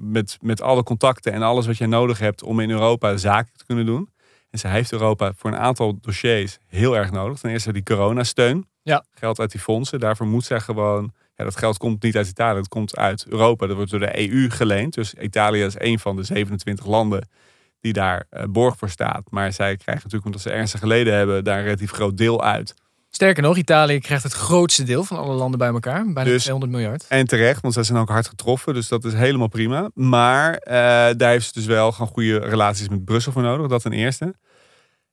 met, 0.00 0.38
met 0.40 0.60
alle 0.60 0.82
contacten 0.82 1.32
en 1.32 1.42
alles 1.42 1.66
wat 1.66 1.78
jij 1.78 1.86
nodig 1.86 2.18
hebt 2.18 2.42
om 2.42 2.60
in 2.60 2.70
Europa 2.70 3.16
zaken 3.16 3.52
te 3.56 3.66
kunnen 3.66 3.86
doen. 3.86 4.08
En 4.50 4.58
zij 4.58 4.70
heeft 4.70 4.92
Europa 4.92 5.32
voor 5.36 5.50
een 5.50 5.58
aantal 5.58 5.98
dossiers 6.00 6.58
heel 6.66 6.96
erg 6.96 7.10
nodig. 7.10 7.38
Ten 7.38 7.50
eerste 7.50 7.72
die 7.72 7.82
coronasteun. 7.82 8.66
Ja. 8.82 9.04
Geld 9.10 9.40
uit 9.40 9.50
die 9.50 9.60
fondsen. 9.60 10.00
Daarvoor 10.00 10.26
moet 10.26 10.44
zij 10.44 10.60
gewoon... 10.60 11.12
Ja, 11.34 11.44
dat 11.44 11.56
geld 11.56 11.78
komt 11.78 12.02
niet 12.02 12.16
uit 12.16 12.28
Italië, 12.28 12.58
het 12.58 12.68
komt 12.68 12.96
uit 12.96 13.26
Europa. 13.26 13.66
Dat 13.66 13.76
wordt 13.76 13.90
door 13.90 14.00
de 14.00 14.30
EU 14.30 14.50
geleend. 14.50 14.94
Dus 14.94 15.14
Italië 15.14 15.62
is 15.62 15.74
een 15.78 15.98
van 15.98 16.16
de 16.16 16.22
27 16.22 16.86
landen 16.86 17.28
die 17.82 17.92
daar 17.92 18.26
eh, 18.30 18.44
borg 18.44 18.76
voor 18.76 18.88
staat. 18.88 19.22
Maar 19.30 19.52
zij 19.52 19.76
krijgen 19.76 20.02
natuurlijk, 20.04 20.24
omdat 20.24 20.40
ze 20.40 20.50
ernstig 20.50 20.80
geleden 20.80 21.14
hebben, 21.14 21.44
daar 21.44 21.58
een 21.58 21.64
relatief 21.64 21.90
groot 21.90 22.16
deel 22.16 22.42
uit. 22.42 22.74
Sterker 23.10 23.42
nog, 23.42 23.56
Italië 23.56 23.98
krijgt 23.98 24.22
het 24.22 24.32
grootste 24.32 24.82
deel 24.82 25.04
van 25.04 25.16
alle 25.16 25.34
landen 25.34 25.58
bij 25.58 25.68
elkaar, 25.68 26.12
bijna 26.12 26.30
Dus- 26.30 26.42
200 26.42 26.72
miljard. 26.72 27.04
En 27.08 27.26
terecht, 27.26 27.60
want 27.62 27.74
zij 27.74 27.82
zijn 27.82 27.98
ook 27.98 28.08
hard 28.08 28.28
getroffen. 28.28 28.74
Dus 28.74 28.88
dat 28.88 29.04
is 29.04 29.12
helemaal 29.12 29.48
prima. 29.48 29.90
Maar 29.94 30.54
eh, 30.54 30.74
daar 31.16 31.30
heeft 31.30 31.46
ze 31.46 31.52
dus 31.52 31.64
wel 31.66 31.92
gewoon 31.92 32.12
goede 32.12 32.38
relaties 32.38 32.88
met 32.88 33.04
Brussel 33.04 33.32
voor 33.32 33.42
nodig. 33.42 33.66
Dat 33.66 33.82
ten 33.82 33.92
eerste. 33.92 34.34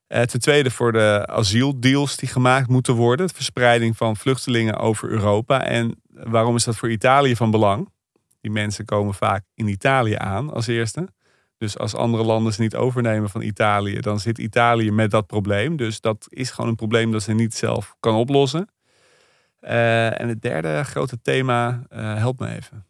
Eh, 0.08 0.22
ten 0.22 0.40
tweede 0.40 0.72
voor 0.72 0.92
de 0.92 1.24
asieldeals 1.28 2.16
die 2.16 2.30
gemaakt 2.30 2.68
moeten 2.68 2.94
worden. 2.94 3.28
De 3.28 3.34
verspreiding 3.34 3.98
van 3.98 4.18
vluchtelingen 4.18 4.78
over 4.78 5.10
Europa. 5.10 5.64
En 5.64 6.02
waarom 6.10 6.56
is 6.56 6.64
dat 6.64 6.76
voor 6.76 6.92
Italië 6.92 7.36
van 7.36 7.52
belang? 7.52 7.90
Die 8.42 8.52
mensen 8.52 8.86
komen 8.86 9.14
vaak 9.14 9.44
in 9.54 9.68
Italië 9.68 10.16
aan 10.18 10.54
als 10.54 10.68
eerste. 10.68 11.08
Dus 11.60 11.78
als 11.78 11.96
andere 11.96 12.24
landen 12.24 12.54
ze 12.54 12.62
niet 12.62 12.76
overnemen 12.76 13.30
van 13.30 13.42
Italië, 13.42 14.00
dan 14.00 14.20
zit 14.20 14.38
Italië 14.38 14.92
met 14.92 15.12
dat 15.12 15.28
probleem. 15.28 15.76
Dus 15.76 16.02
dat 16.02 16.26
is 16.30 16.52
gewoon 16.52 16.70
een 16.70 16.76
probleem 16.76 17.12
dat 17.12 17.24
ze 17.24 17.34
niet 17.34 17.56
zelf 17.56 17.96
kan 18.00 18.16
oplossen. 18.16 18.70
Eh, 19.60 20.22
en 20.22 20.28
het 20.28 20.42
derde 20.42 20.84
grote 20.84 21.22
thema, 21.22 21.82
eh 21.90 22.16
help 22.16 22.40
me 22.40 22.48
even. 22.56 22.86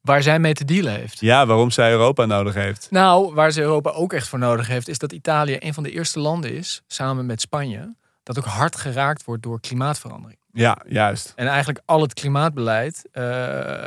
Waar 0.00 0.22
zij 0.22 0.38
mee 0.38 0.54
te 0.54 0.64
dealen 0.64 0.92
heeft. 0.94 1.20
Ja, 1.20 1.46
waarom 1.46 1.70
zij 1.70 1.90
Europa 1.90 2.24
nodig 2.24 2.54
heeft. 2.54 2.86
Nou, 2.90 3.34
waar 3.34 3.50
ze 3.50 3.60
Europa 3.60 3.90
ook 3.90 4.12
echt 4.12 4.28
voor 4.28 4.38
nodig 4.38 4.66
heeft, 4.66 4.88
is 4.88 4.98
dat 4.98 5.12
Italië 5.12 5.56
een 5.58 5.74
van 5.74 5.82
de 5.82 5.90
eerste 5.90 6.20
landen 6.20 6.54
is, 6.54 6.82
samen 6.86 7.26
met 7.26 7.40
Spanje, 7.40 7.94
dat 8.22 8.38
ook 8.38 8.44
hard 8.44 8.76
geraakt 8.76 9.24
wordt 9.24 9.42
door 9.42 9.60
klimaatverandering. 9.60 10.38
Ja, 10.52 10.78
juist. 10.88 11.32
En 11.36 11.46
eigenlijk 11.46 11.80
al 11.84 12.00
het 12.00 12.14
klimaatbeleid. 12.14 13.08
eh, 13.12 13.84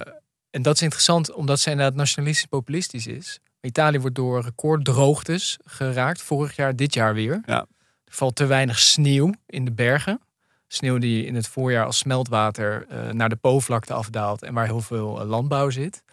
en 0.49 0.61
dat 0.61 0.75
is 0.75 0.81
interessant, 0.81 1.31
omdat 1.33 1.59
zij 1.59 1.71
inderdaad 1.71 1.95
nationalistisch 1.97 2.45
populistisch 2.45 3.07
is. 3.07 3.39
Italië 3.65 3.99
wordt 3.99 4.15
door 4.15 4.41
recorddroogtes 4.41 5.57
geraakt. 5.65 6.21
Vorig 6.21 6.55
jaar, 6.55 6.75
dit 6.75 6.93
jaar 6.93 7.13
weer. 7.13 7.41
Ja. 7.45 7.59
Er 8.05 8.13
valt 8.13 8.35
te 8.35 8.45
weinig 8.45 8.79
sneeuw 8.79 9.33
in 9.45 9.65
de 9.65 9.71
bergen. 9.71 10.21
Sneeuw 10.67 10.97
die 10.97 11.25
in 11.25 11.35
het 11.35 11.47
voorjaar 11.47 11.85
als 11.85 11.97
smeltwater 11.97 12.85
eh, 12.89 13.09
naar 13.09 13.29
de 13.29 13.35
Po-vlakte 13.35 13.93
afdaalt. 13.93 14.43
En 14.43 14.53
waar 14.53 14.65
heel 14.65 14.81
veel 14.81 15.21
eh, 15.21 15.27
landbouw 15.27 15.69
zit. 15.69 16.03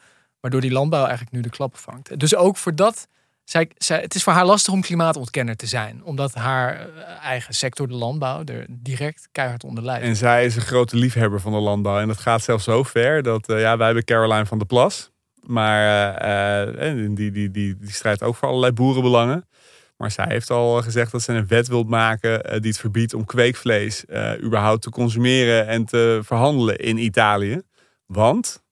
Waardoor 0.40 0.60
die 0.60 0.70
landbouw 0.70 1.00
eigenlijk 1.00 1.32
nu 1.32 1.40
de 1.40 1.48
klappen 1.48 1.80
vangt. 1.80 2.20
Dus 2.20 2.34
ook 2.34 2.56
voor 2.56 2.74
dat... 2.74 3.08
Zij, 3.44 3.70
zij, 3.76 4.00
het 4.00 4.14
is 4.14 4.22
voor 4.22 4.32
haar 4.32 4.46
lastig 4.46 4.72
om 4.72 4.80
klimaatontkenner 4.80 5.56
te 5.56 5.66
zijn. 5.66 6.04
Omdat 6.04 6.34
haar 6.34 6.80
eh, 6.80 7.24
eigen 7.24 7.54
sector, 7.54 7.88
de 7.88 7.94
landbouw, 7.94 8.44
er 8.44 8.66
direct 8.68 9.28
keihard 9.32 9.64
onder 9.64 9.84
lijdt. 9.84 10.04
En 10.04 10.16
zij 10.16 10.44
is 10.44 10.56
een 10.56 10.62
grote 10.62 10.96
liefhebber 10.96 11.40
van 11.40 11.52
de 11.52 11.58
landbouw. 11.58 11.98
En 11.98 12.08
dat 12.08 12.18
gaat 12.18 12.42
zelfs 12.42 12.64
zo 12.64 12.82
ver 12.82 13.22
dat, 13.22 13.46
ja, 13.46 13.76
wij 13.76 13.86
hebben 13.86 14.04
Caroline 14.04 14.46
van 14.46 14.58
der 14.58 14.66
Plas. 14.66 15.10
Maar 15.46 16.16
eh, 16.20 16.90
eh, 16.90 16.96
die, 17.14 17.30
die, 17.30 17.50
die, 17.50 17.76
die 17.76 17.92
strijdt 17.92 18.22
ook 18.22 18.36
voor 18.36 18.48
allerlei 18.48 18.72
boerenbelangen. 18.72 19.48
Maar 19.96 20.10
zij 20.10 20.24
heeft 20.28 20.50
al 20.50 20.82
gezegd 20.82 21.12
dat 21.12 21.22
ze 21.22 21.32
een 21.32 21.46
wet 21.46 21.68
wilt 21.68 21.88
maken 21.88 22.44
eh, 22.44 22.60
die 22.60 22.70
het 22.70 22.80
verbiedt 22.80 23.14
om 23.14 23.24
kweekvlees 23.24 24.04
überhaupt 24.42 24.82
te 24.82 24.90
consumeren 24.90 25.66
en 25.66 25.84
te 25.84 26.20
verhandelen 26.22 26.76
in 26.76 26.98
Italië. 26.98 27.60
Want 28.06 28.62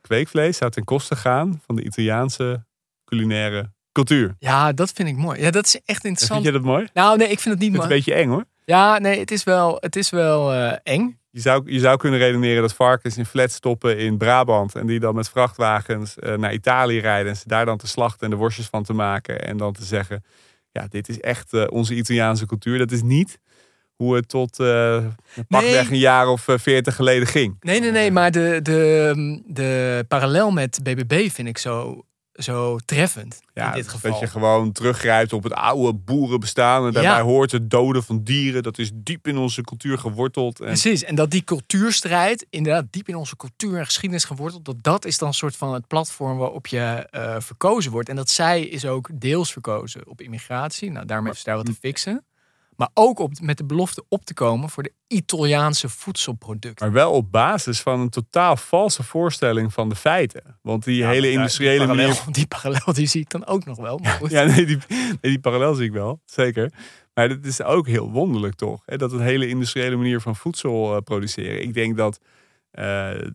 kweekvlees 0.00 0.56
zou 0.56 0.70
ten 0.70 0.84
koste 0.84 1.16
gaan 1.16 1.60
van 1.66 1.76
de 1.76 1.82
Italiaanse 1.82 2.64
culinaire 3.04 3.72
cultuur. 3.92 4.34
Ja, 4.38 4.72
dat 4.72 4.90
vind 4.92 5.08
ik 5.08 5.16
mooi. 5.16 5.40
Ja, 5.40 5.50
dat 5.50 5.66
is 5.66 5.74
echt 5.74 5.84
Vind 5.84 6.04
interessant. 6.04 6.44
je 6.44 6.52
dat 6.52 6.62
mooi? 6.62 6.88
Nou, 6.92 7.16
nee, 7.16 7.28
ik 7.28 7.40
vind 7.40 7.54
het 7.54 7.62
niet 7.62 7.72
vind 7.72 7.82
het 7.82 7.82
een 7.82 7.88
mooi. 7.88 8.04
beetje 8.04 8.14
eng 8.14 8.28
hoor. 8.28 8.44
Ja, 8.64 8.98
nee, 8.98 9.18
het 9.18 9.30
is 9.30 9.44
wel, 9.44 9.76
het 9.80 9.96
is 9.96 10.10
wel 10.10 10.52
eng. 10.82 11.19
Je 11.32 11.40
zou, 11.40 11.72
je 11.72 11.78
zou 11.78 11.96
kunnen 11.96 12.18
redeneren 12.18 12.62
dat 12.62 12.74
varkens 12.74 13.16
in 13.18 13.26
flats 13.26 13.54
stoppen 13.54 13.98
in 13.98 14.18
Brabant. 14.18 14.74
En 14.74 14.86
die 14.86 15.00
dan 15.00 15.14
met 15.14 15.28
vrachtwagens 15.28 16.18
eh, 16.18 16.34
naar 16.34 16.52
Italië 16.52 16.98
rijden. 16.98 17.30
En 17.30 17.36
ze 17.36 17.48
daar 17.48 17.64
dan 17.64 17.78
te 17.78 17.86
slachten 17.86 18.20
en 18.20 18.30
de 18.30 18.36
worstjes 18.36 18.66
van 18.66 18.82
te 18.82 18.92
maken. 18.92 19.44
En 19.44 19.56
dan 19.56 19.72
te 19.72 19.84
zeggen, 19.84 20.24
ja, 20.72 20.86
dit 20.88 21.08
is 21.08 21.20
echt 21.20 21.52
eh, 21.52 21.64
onze 21.68 21.94
Italiaanse 21.94 22.46
cultuur. 22.46 22.78
Dat 22.78 22.90
is 22.90 23.02
niet 23.02 23.38
hoe 23.94 24.14
het 24.14 24.28
tot 24.28 24.60
eh 24.60 25.04
pakweg 25.48 25.90
een 25.90 25.98
jaar 25.98 26.28
of 26.28 26.46
veertig 26.46 26.94
geleden 26.94 27.26
ging. 27.26 27.56
Nee, 27.60 27.80
nee, 27.80 27.90
nee, 27.90 28.10
maar 28.10 28.30
de, 28.30 28.60
de, 28.62 29.42
de 29.46 30.04
parallel 30.08 30.50
met 30.50 30.80
BBB 30.82 31.30
vind 31.30 31.48
ik 31.48 31.58
zo, 31.58 32.04
zo 32.42 32.78
treffend 32.84 33.40
Ja, 33.54 33.66
in 33.68 33.74
dit 33.74 33.88
geval. 33.88 34.10
Dat 34.10 34.20
je 34.20 34.26
gewoon 34.26 34.72
teruggrijpt 34.72 35.32
op 35.32 35.42
het 35.42 35.52
oude 35.52 35.94
boerenbestaan. 35.98 36.86
En 36.86 36.92
daarbij 36.92 37.16
Ja. 37.16 37.22
hoort 37.22 37.52
het 37.52 37.70
doden 37.70 38.02
van 38.02 38.22
dieren. 38.22 38.62
Dat 38.62 38.78
is 38.78 38.90
diep 38.94 39.26
in 39.26 39.36
onze 39.36 39.62
cultuur 39.62 39.98
geworteld. 39.98 40.60
En 40.60 40.66
Precies, 40.66 41.04
en 41.04 41.14
dat 41.14 41.30
die 41.30 41.44
cultuurstrijd 41.44 42.46
inderdaad 42.50 42.84
diep 42.90 43.08
in 43.08 43.14
onze 43.16 43.36
cultuur 43.36 43.78
en 43.78 43.84
geschiedenis 43.84 44.24
geworteld, 44.24 44.64
dat 44.64 44.82
dat 44.82 45.04
is 45.04 45.18
dan 45.18 45.28
een 45.28 45.34
soort 45.34 45.56
van 45.56 45.74
het 45.74 45.86
platform 45.86 46.38
waarop 46.38 46.66
je 46.66 46.78
eh, 47.10 47.36
verkozen 47.38 47.92
wordt. 47.92 48.08
En 48.08 48.16
dat 48.16 48.28
zij 48.30 48.62
is 48.62 48.86
ook 48.86 49.08
deels 49.12 49.52
verkozen 49.52 50.08
op 50.08 50.20
immigratie, 50.20 50.90
nou 50.90 51.06
daarmee 51.06 51.34
ze 51.34 51.44
daar 51.44 51.56
wat 51.56 51.66
te 51.66 51.74
fixen. 51.80 52.24
Maar 52.80 52.90
ook 52.94 53.18
op, 53.18 53.32
met 53.40 53.56
de 53.56 53.64
belofte 53.64 54.04
op 54.08 54.24
te 54.24 54.34
komen 54.34 54.68
voor 54.68 54.82
de 54.82 54.92
Italiaanse 55.06 55.88
voedselproducten. 55.88 56.86
Maar 56.86 56.92
wel 56.94 57.12
op 57.12 57.32
basis 57.32 57.80
van 57.80 58.00
een 58.00 58.08
totaal 58.08 58.56
valse 58.56 59.02
voorstelling 59.02 59.72
van 59.72 59.88
de 59.88 59.94
feiten. 59.94 60.58
Want 60.62 60.84
die 60.84 61.04
hele 61.04 61.26
Ja, 61.26 61.32
industriële 61.32 61.78
die 61.78 61.86
parallel, 61.86 62.08
manier... 62.08 62.32
Die 62.38 62.46
parallel 62.46 62.92
die 62.92 63.06
zie 63.06 63.20
ik 63.20 63.30
dan 63.30 63.46
ook 63.46 63.64
nog 63.64 63.76
wel. 63.76 63.98
Maar 63.98 64.12
goed. 64.12 64.30
Ja, 64.36 64.44
nee 64.44 64.66
die, 64.66 64.78
nee, 64.88 65.16
die 65.20 65.38
parallel 65.38 65.74
zie 65.74 65.84
ik 65.84 65.92
wel. 65.92 66.20
Zeker. 66.24 66.72
Maar 67.14 67.28
het 67.28 67.46
is 67.46 67.62
ook 67.62 67.86
heel 67.86 68.10
wonderlijk 68.10 68.54
toch? 68.54 68.82
Hè? 68.86 68.96
Dat 68.96 69.12
een 69.12 69.20
hele 69.20 69.48
industriële 69.48 69.96
manier 69.96 70.20
van 70.20 70.36
voedsel 70.36 70.96
eh, 70.96 71.02
produceren. 71.02 71.62
Ik 71.62 71.74
denk 71.74 71.96
dat 71.96 72.20
eh, 72.70 72.84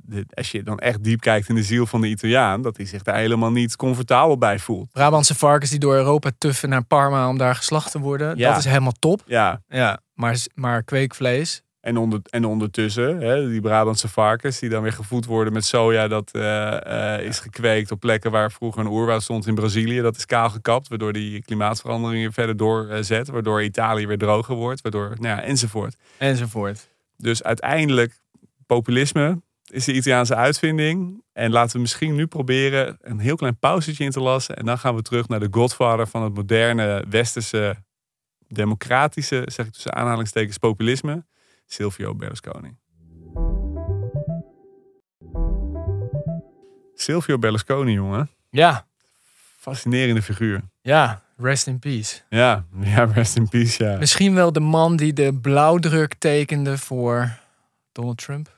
de- 0.02 0.26
als 0.34 0.52
je 0.52 0.64
dan 0.64 0.80
echt 0.80 1.04
diep 1.04 1.20
kijkt 1.22 1.50
in 1.50 1.56
de 1.56 1.64
ziel 1.64 1.86
van 1.86 2.02
de 2.02 2.08
Italiaan... 2.08 2.62
dat 2.62 2.78
hij 2.78 2.86
zich 2.86 3.02
daar 3.04 3.16
helemaal 3.18 3.52
niet 3.52 3.76
comfortabel 3.76 4.38
bij 4.38 4.60
voelt. 4.60 4.92
Brabantse 4.92 5.36
varkens 5.36 5.70
die 5.70 5.80
door 5.80 5.96
Europa 5.96 6.32
tuffen 6.38 6.70
naar 6.70 6.84
Parma 6.84 7.30
om 7.30 7.38
daar 7.38 7.56
geslacht 7.56 7.92
te 7.92 8.00
worden. 8.00 8.38
Ja. 8.38 8.50
Dat 8.50 8.60
is 8.60 8.66
helemaal 8.66 8.94
top. 9.00 9.22
Ja, 9.26 9.62
Ja, 9.68 10.00
maar, 10.14 10.38
maar 10.54 10.84
kweekvlees. 10.84 11.64
En, 11.82 11.98
onder, 11.98 12.20
en 12.30 12.46
ondertussen, 12.46 13.18
hè, 13.22 13.50
die 13.50 13.62
Brabantse 13.62 14.08
varkens 14.08 14.60
die 14.60 14.70
dan 14.70 14.82
weer 14.84 14.94
gevoed 14.94 15.26
worden 15.26 15.54
met 15.54 15.66
soja, 15.66 16.08
dat 16.08 16.30
eh, 16.32 17.14
eh, 17.16 17.26
is 17.26 17.40
gekweekt 17.40 17.92
op 17.92 18.00
plekken 18.00 18.32
waar 18.32 18.52
vroeger 18.52 18.82
een 18.82 18.88
oerwoud 18.92 19.24
stond 19.24 19.48
in 19.48 19.56
Brazilië. 19.56 20.02
Dat 20.02 20.18
is 20.18 20.26
kaal 20.26 20.50
gekapt, 20.50 20.88
waardoor 20.88 21.14
die 21.14 21.42
klimaatveranderingen 21.44 22.34
verder 22.34 22.58
doorzet, 22.58 23.28
waardoor 23.28 23.64
Italië 23.64 24.08
weer 24.08 24.18
droger 24.18 24.56
wordt, 24.56 24.82
waardoor, 24.82 25.10
nou 25.20 25.36
ja, 25.38 25.42
enzovoort. 25.42 25.96
Enzovoort. 26.18 26.90
Dus 27.18 27.44
uiteindelijk, 27.44 28.20
populisme 28.66 29.42
is 29.72 29.86
de 29.86 29.94
Italiaanse 29.94 30.36
uitvinding. 30.36 31.24
En 31.34 31.52
laten 31.52 31.76
we 31.76 31.82
misschien 31.82 32.16
nu 32.16 32.28
proberen 32.28 32.98
een 33.02 33.20
heel 33.20 33.36
klein 33.36 33.58
pauzetje 33.60 34.04
in 34.04 34.12
te 34.12 34.20
lassen. 34.20 34.56
En 34.58 34.66
dan 34.66 34.78
gaan 34.78 34.96
we 34.96 35.02
terug 35.02 35.28
naar 35.28 35.40
de 35.40 35.48
godvader 35.52 36.08
van 36.08 36.24
het 36.24 36.34
moderne 36.34 37.06
westerse 37.10 37.76
democratische, 38.48 39.42
zeg 39.46 39.66
ik 39.66 39.72
tussen 39.72 39.94
aanhalingstekens, 39.94 40.58
populisme. 40.58 41.26
Silvio 41.66 42.16
Berlusconi. 42.16 42.78
Silvio 46.96 47.38
Berlusconi, 47.38 47.92
jongen. 47.92 48.30
Ja, 48.50 48.86
Fascinerende 49.58 50.22
figuur. 50.22 50.62
ja. 50.82 51.24
Rest 51.38 51.68
in 51.68 51.80
peace. 51.80 52.22
Ja, 52.30 52.66
ja, 52.82 53.04
rest 53.04 53.36
in 53.36 53.50
peace, 53.50 53.84
ja. 53.84 53.98
Misschien 53.98 54.34
wel 54.34 54.52
de 54.52 54.60
man 54.60 54.96
die 54.96 55.14
de 55.14 55.34
blauwdruk 55.42 56.14
tekende 56.14 56.78
voor 56.78 57.38
Donald 57.92 58.18
Trump. 58.18 58.55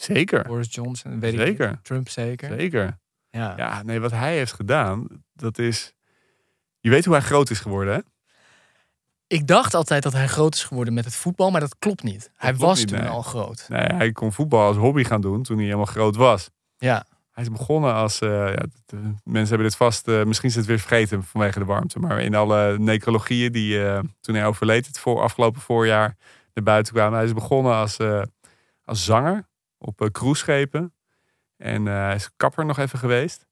Zeker, 0.00 0.42
Boris 0.42 0.74
Johnson. 0.74 1.20
Weet 1.20 1.32
Ik 1.32 1.38
Zeker. 1.38 1.68
niet. 1.68 1.84
Trump 1.84 2.08
zeker. 2.08 2.48
zeker. 2.58 2.98
Ja. 3.30 3.54
Ja, 3.56 3.82
nee, 3.82 4.00
wat 4.00 4.10
hij 4.10 4.36
heeft 4.36 4.52
gedaan, 4.52 5.06
dat 5.32 5.58
is... 5.58 5.92
Je 6.80 6.90
weet 6.90 7.04
hoe 7.04 7.14
hij 7.14 7.22
groot 7.22 7.50
is 7.50 7.60
geworden, 7.60 7.94
hè? 7.94 8.00
Ik 9.26 9.46
dacht 9.46 9.74
altijd 9.74 10.02
dat 10.02 10.12
hij 10.12 10.26
groot 10.28 10.54
is 10.54 10.64
geworden 10.64 10.94
met 10.94 11.04
het 11.04 11.14
voetbal, 11.14 11.50
maar 11.50 11.60
dat 11.60 11.76
klopt 11.78 12.02
niet. 12.02 12.30
hij 12.34 12.50
klopt 12.50 12.64
was 12.64 12.78
niet, 12.78 12.88
toen 12.88 12.98
nee. 12.98 13.08
al 13.08 13.22
groot. 13.22 13.66
Nee, 13.68 13.86
hij 13.86 14.12
kon 14.12 14.32
voetbal 14.32 14.66
als 14.66 14.76
hobby 14.76 15.04
gaan 15.04 15.20
doen 15.20 15.42
toen 15.42 15.56
hij 15.56 15.64
helemaal 15.64 15.84
groot 15.86 16.16
was. 16.16 16.50
Ja. 16.76 17.04
Hij 17.30 17.42
is 17.44 17.50
begonnen 17.50 17.94
als... 17.94 18.20
eh, 18.20 18.28
ja, 18.28 18.64
mensen 19.24 19.48
hebben 19.48 19.66
dit 19.66 19.76
vast... 19.76 20.08
eh, 20.08 20.24
misschien 20.24 20.48
is 20.48 20.54
het 20.54 20.66
weer 20.66 20.78
vergeten 20.78 21.24
vanwege 21.24 21.58
de 21.58 21.64
warmte. 21.64 21.98
Maar 21.98 22.20
in 22.20 22.34
alle 22.34 22.78
necrologieën 22.78 23.52
die 23.52 23.84
eh, 23.86 24.00
toen 24.20 24.34
hij 24.34 24.46
overleed... 24.46 24.86
het 24.86 24.98
voor, 24.98 25.20
afgelopen 25.22 25.60
voorjaar 25.60 26.16
naar 26.54 26.64
buiten 26.64 26.92
kwamen. 26.92 27.14
Hij 27.18 27.26
is 27.26 27.34
begonnen 27.34 27.74
als, 27.74 27.98
als 28.84 29.04
zanger 29.04 29.47
op 29.78 30.00
uh, 30.00 30.08
cruiseschepen. 30.08 30.94
En 31.56 31.88
eh, 31.88 31.94
hij 31.94 32.14
is 32.14 32.30
kapper 32.36 32.64
nog 32.64 32.78
even 32.78 32.98
geweest. 32.98 33.46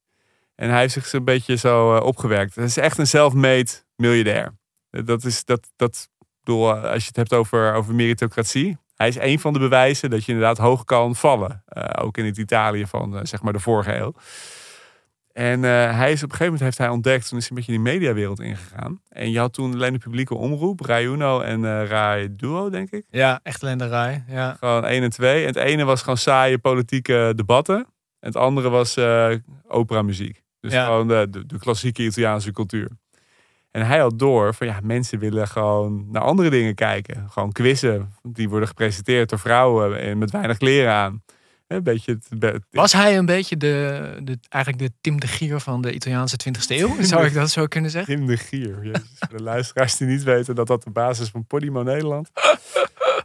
En 0.55 0.69
hij 0.69 0.79
heeft 0.79 0.93
zich 0.93 1.13
een 1.13 1.23
beetje 1.23 1.55
zo 1.55 1.95
eh, 1.95 2.05
opgewerkt. 2.05 2.55
Hij 2.55 2.63
is 2.63 2.77
echt 2.77 2.97
een 2.97 3.07
self-made 3.07 3.69
miljardair. 3.95 4.57
Eh, 4.89 5.05
Dat 5.05 5.23
is... 5.23 5.45
Dat, 5.45 5.71
dat, 5.75 6.09
bedoel, 6.43 6.75
eh, 6.75 6.91
als 6.91 7.01
je 7.01 7.07
het 7.07 7.15
hebt 7.15 7.33
over, 7.33 7.73
over 7.73 7.95
meritocratie... 7.95 8.77
Hij 8.95 9.07
is 9.07 9.15
een 9.15 9.39
van 9.39 9.53
de 9.53 9.59
bewijzen 9.59 10.09
dat 10.09 10.25
je 10.25 10.31
inderdaad 10.31 10.57
hoog 10.57 10.83
kan 10.83 11.15
vallen. 11.15 11.63
Eh, 11.65 12.03
ook 12.05 12.17
in 12.17 12.25
het 12.25 12.37
Italië 12.37 12.85
van 12.85 13.17
eh, 13.17 13.21
zeg 13.23 13.41
maar 13.41 13.53
de 13.53 13.59
vorige 13.59 13.95
eeuw. 13.95 14.13
En 15.37 15.63
eh, 15.63 15.97
hij 15.97 16.11
is 16.11 16.23
op 16.23 16.29
een 16.31 16.35
gegeven 16.35 16.45
moment 16.45 16.61
heeft 16.61 16.77
hij 16.77 16.89
ontdekt, 16.89 17.29
toen 17.29 17.37
is 17.37 17.47
hij 17.49 17.57
een 17.57 17.63
beetje 17.65 17.73
in 17.79 17.83
die 17.83 17.93
mediawereld 17.93 18.39
ingegaan. 18.39 19.01
En 19.09 19.31
je 19.31 19.39
had 19.39 19.53
toen 19.53 19.73
alleen 19.73 19.93
de 19.93 19.99
publieke 19.99 20.35
omroep, 20.35 20.79
Rai 20.81 21.05
Uno 21.05 21.39
en 21.41 21.65
eh 21.65 21.87
Rai 21.87 22.35
Duo, 22.35 22.69
denk 22.69 22.89
ik. 22.91 23.05
Ja, 23.09 23.39
echt 23.43 23.61
lenderij. 23.61 24.23
Ja. 24.27 24.55
Gewoon 24.59 24.85
één 24.85 25.03
en 25.03 25.09
twee. 25.09 25.41
En 25.41 25.47
het 25.47 25.55
ene 25.55 25.83
was 25.83 26.01
gewoon 26.01 26.17
saaie 26.17 26.57
politieke 26.57 27.33
debatten. 27.35 27.75
En 28.19 28.27
het 28.27 28.35
andere 28.35 28.69
was 28.69 28.95
eh 28.97 29.29
operamuziek. 29.67 30.43
Dus 30.59 30.73
Ja. 30.73 30.85
gewoon 30.85 31.07
de, 31.07 31.27
de, 31.29 31.45
de 31.45 31.59
klassieke 31.59 32.03
Italiaanse 32.03 32.51
cultuur. 32.51 32.89
En 33.71 33.85
hij 33.85 33.99
had 33.99 34.19
door 34.19 34.53
van 34.53 34.67
ja, 34.67 34.79
mensen 34.83 35.19
willen 35.19 35.47
gewoon 35.47 36.07
naar 36.11 36.21
andere 36.21 36.49
dingen 36.49 36.75
kijken. 36.75 37.27
Gewoon 37.29 37.51
quizzen. 37.51 38.13
Die 38.23 38.49
worden 38.49 38.67
gepresenteerd 38.67 39.29
door 39.29 39.39
vrouwen 39.39 39.99
en 39.99 40.17
met 40.17 40.31
weinig 40.31 40.57
kleren 40.57 40.91
aan. 40.93 41.23
Een 41.67 41.83
beetje 41.83 42.11
het, 42.29 42.41
het- 42.43 42.63
Was 42.71 42.93
hij 42.93 43.17
een 43.17 43.25
beetje 43.25 43.57
de, 43.57 44.01
de, 44.23 44.37
eigenlijk 44.49 44.83
de 44.91 44.97
Tim 45.01 45.19
de 45.19 45.27
Gier 45.27 45.59
van 45.59 45.81
de 45.81 45.93
Italiaanse 45.93 46.37
20e 46.49 46.51
eeuw? 46.67 47.01
Zou 47.03 47.25
ik 47.25 47.33
dat 47.33 47.49
zo 47.49 47.65
kunnen 47.65 47.91
zeggen? 47.91 48.15
Tim 48.15 48.25
de 48.25 48.37
Gier. 48.37 48.77
Jezus, 48.85 49.01
voor 49.29 49.37
de 49.37 49.43
luisteraars 49.43 49.97
die 49.97 50.07
niet 50.07 50.23
weten 50.23 50.55
dat 50.55 50.67
dat 50.67 50.83
de 50.83 50.89
basis 50.89 51.25
is 51.25 51.31
van 51.31 51.45
Podimo 51.45 51.83
Nederland. 51.83 52.29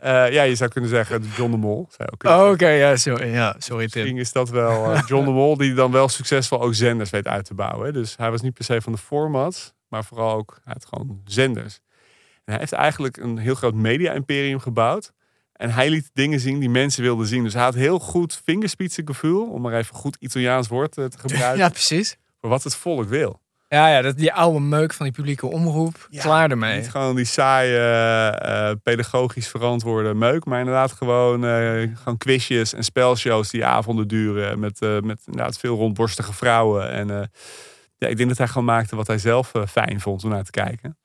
Eh, 0.01 0.33
ja, 0.33 0.43
je 0.43 0.55
zou 0.55 0.71
kunnen 0.71 0.91
zeggen 0.91 1.23
John 1.37 1.51
de 1.51 1.57
Mol. 1.57 1.89
Oh, 2.27 2.49
Oké, 2.51 2.69
ja, 2.69 2.97
sorry, 2.97 3.33
ja, 3.33 3.55
sorry 3.59 3.89
Tim. 3.89 4.03
Misschien 4.03 4.21
is 4.21 4.33
dat 4.33 4.49
wel 4.51 4.93
eh, 4.93 5.03
John 5.09 5.25
de 5.25 5.31
Mol 5.31 5.57
die 5.57 5.75
dan 5.75 5.91
wel 5.93 6.09
succesvol 6.09 6.61
ook 6.63 6.75
zenders 6.75 7.11
weet 7.11 7.27
uit 7.27 7.45
te 7.45 7.55
bouwen. 7.55 7.87
hè. 7.87 7.93
Dus 7.93 8.17
hij 8.17 8.31
was 8.31 8.41
niet 8.43 8.55
per 8.55 8.65
se 8.65 8.81
van 8.81 8.93
de 8.93 8.99
formats, 8.99 9.73
maar 9.89 10.05
vooral 10.05 10.33
ook 10.37 10.61
had 10.65 10.87
gewoon 10.89 11.21
zenders. 11.25 11.81
En 12.45 12.53
hij 12.53 12.57
heeft 12.59 12.73
eigenlijk 12.73 13.17
een 13.17 13.39
heel 13.39 13.55
groot 13.55 13.75
media-imperium 13.75 14.59
gebouwd. 14.61 15.13
En 15.53 15.71
hij 15.71 15.91
liet 15.91 16.11
dingen 16.13 16.41
zien 16.41 16.59
die 16.59 16.71
mensen 16.71 17.03
wilden 17.03 17.27
zien. 17.27 17.45
Dus 17.45 17.53
hij 17.55 17.63
had 17.63 17.75
heel 17.75 17.99
goed 17.99 18.41
vingerspitsengevoel, 18.45 19.51
om 19.51 19.63
maar 19.63 19.73
even 19.75 19.95
goed 19.95 20.17
Italiaans 20.21 20.69
woord 20.69 20.99
eh, 20.99 21.05
te 21.05 21.19
gebruiken, 21.29 21.59
Ja, 21.59 21.69
precies. 21.69 22.17
voor 22.41 22.51
wat 22.51 22.63
het 22.65 22.75
volk 22.75 23.09
wil. 23.09 23.41
Ja, 23.69 23.89
ja 23.89 24.03
dat, 24.03 24.17
die 24.17 24.33
oude 24.33 24.61
meuk 24.61 24.93
van 24.93 25.07
die 25.07 25.15
publieke 25.15 25.47
omroep. 25.47 26.07
Ja, 26.11 26.23
klaar 26.23 26.51
ermee. 26.51 26.77
Niet 26.81 26.91
gewoon 26.91 27.17
die 27.17 27.25
saaie, 27.25 27.77
eh, 27.77 28.69
eh, 28.71 28.77
pedagogisch 28.83 29.49
verantwoorde 29.49 30.15
meuk, 30.15 30.45
maar 30.45 30.59
inderdaad 30.59 30.93
gewoon, 30.93 31.45
eh, 31.45 31.97
gewoon 31.97 32.17
quizjes 32.19 32.75
en 32.75 32.85
spelshows 32.85 33.51
die 33.51 33.65
avonden 33.65 34.09
duren. 34.09 34.59
Met, 34.59 34.81
eh, 34.83 35.01
met 35.01 35.23
inderdaad 35.27 35.59
veel 35.59 35.77
rondborstige 35.77 36.33
vrouwen. 36.33 36.91
En 36.91 37.11
eh, 37.11 37.27
ja, 37.99 38.09
ik 38.09 38.17
denk 38.17 38.29
dat 38.29 38.39
hij 38.39 38.47
gewoon 38.49 38.65
maakte 38.65 38.97
wat 38.97 39.07
hij 39.07 39.19
zelf 39.19 39.53
fijn 39.69 40.01
vond 40.01 40.25
om 40.25 40.31
naar 40.31 40.45
te 40.45 40.51
kijken. 40.51 40.97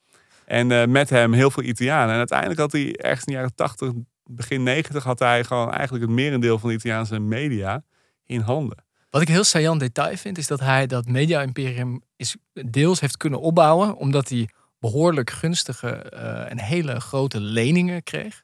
En 0.45 0.71
eh, 0.71 0.87
met 0.87 1.09
hem 1.09 1.33
heel 1.33 1.51
veel 1.51 1.63
Italianen. 1.63 2.11
En 2.11 2.17
uiteindelijk 2.17 2.59
had 2.59 2.71
hij 2.71 2.95
ergens 2.95 3.25
in 3.25 3.31
de 3.33 3.39
jaren 3.39 3.55
80, 3.55 3.91
begin 4.29 4.63
90, 4.63 5.03
had 5.03 5.19
hij 5.19 5.43
gewoon 5.43 5.71
eigenlijk 5.71 6.03
het 6.03 6.13
merendeel 6.13 6.59
van 6.59 6.69
de 6.69 6.75
Italiaanse 6.75 7.19
media 7.19 7.83
in 8.25 8.39
handen. 8.39 8.85
Wat 9.09 9.21
ik 9.21 9.27
heel 9.27 9.43
saillant 9.43 9.79
detail 9.79 10.17
vind, 10.17 10.37
is 10.37 10.47
dat 10.47 10.59
hij 10.59 10.87
dat 10.87 11.05
media-imperium 11.05 12.01
is 12.15 12.35
deels 12.53 12.99
heeft 12.99 13.17
kunnen 13.17 13.39
opbouwen, 13.39 13.95
omdat 13.95 14.29
hij 14.29 14.49
behoorlijk 14.79 15.29
gunstige 15.29 15.89
eh, 15.89 16.51
en 16.51 16.59
hele 16.59 16.99
grote 16.99 17.39
leningen 17.39 18.03
kreeg. 18.03 18.43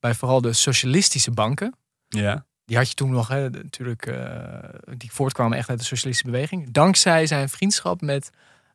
Bij 0.00 0.14
vooral 0.14 0.40
de 0.40 0.52
socialistische 0.52 1.30
banken. 1.30 1.74
Ja. 2.08 2.46
Die 2.64 2.76
had 2.76 2.88
je 2.88 2.94
toen 2.94 3.10
nog, 3.10 3.28
hè, 3.28 3.50
natuurlijk, 3.50 4.06
eh, 4.06 4.58
die 4.96 5.12
voortkwamen 5.12 5.58
echt 5.58 5.68
uit 5.68 5.78
de 5.78 5.84
socialistische 5.84 6.30
beweging. 6.30 6.70
Dankzij 6.70 7.26
zijn 7.26 7.48
vriendschap 7.48 8.00
met 8.00 8.30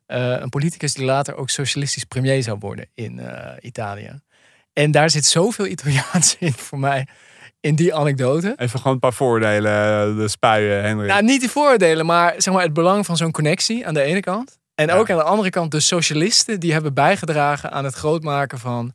eh, 0.06 0.40
een 0.40 0.48
politicus 0.48 0.94
die 0.94 1.04
later 1.04 1.34
ook 1.34 1.50
socialistisch 1.50 2.04
premier 2.04 2.42
zou 2.42 2.58
worden 2.58 2.88
in 2.94 3.20
Italië. 3.60 4.20
En 4.72 4.90
daar 4.90 5.10
zit 5.10 5.24
zoveel 5.24 5.66
Italiaans 5.66 6.36
in 6.40 6.52
voor 6.52 6.78
mij, 6.78 7.06
in 7.60 7.74
die 7.74 7.94
anekdote. 7.94 8.52
Even 8.56 8.78
gewoon 8.78 8.92
een 8.92 8.98
paar 9.00 9.12
voordelen, 9.12 9.72
eh, 9.72 10.16
de 10.16 10.28
spuien, 10.28 10.82
Henry. 10.82 11.06
Nou, 11.06 11.22
niet 11.22 11.40
die 11.40 11.50
voordelen, 11.50 12.06
maar 12.06 12.34
zeg 12.36 12.54
maar 12.54 12.62
het 12.62 12.72
belang 12.72 13.06
van 13.06 13.16
zo'n 13.16 13.30
connectie 13.32 13.86
aan 13.86 13.94
de 13.94 14.02
ene 14.02 14.20
kant. 14.20 14.58
En 14.74 14.86
Ja. 14.86 14.94
ook 14.96 15.10
aan 15.10 15.16
de 15.16 15.22
andere 15.22 15.50
kant 15.50 15.70
de 15.70 15.80
socialisten 15.80 16.60
die 16.60 16.72
hebben 16.72 16.94
bijgedragen 16.94 17.70
aan 17.72 17.84
het 17.84 17.94
grootmaken 17.94 18.58
van 18.58 18.92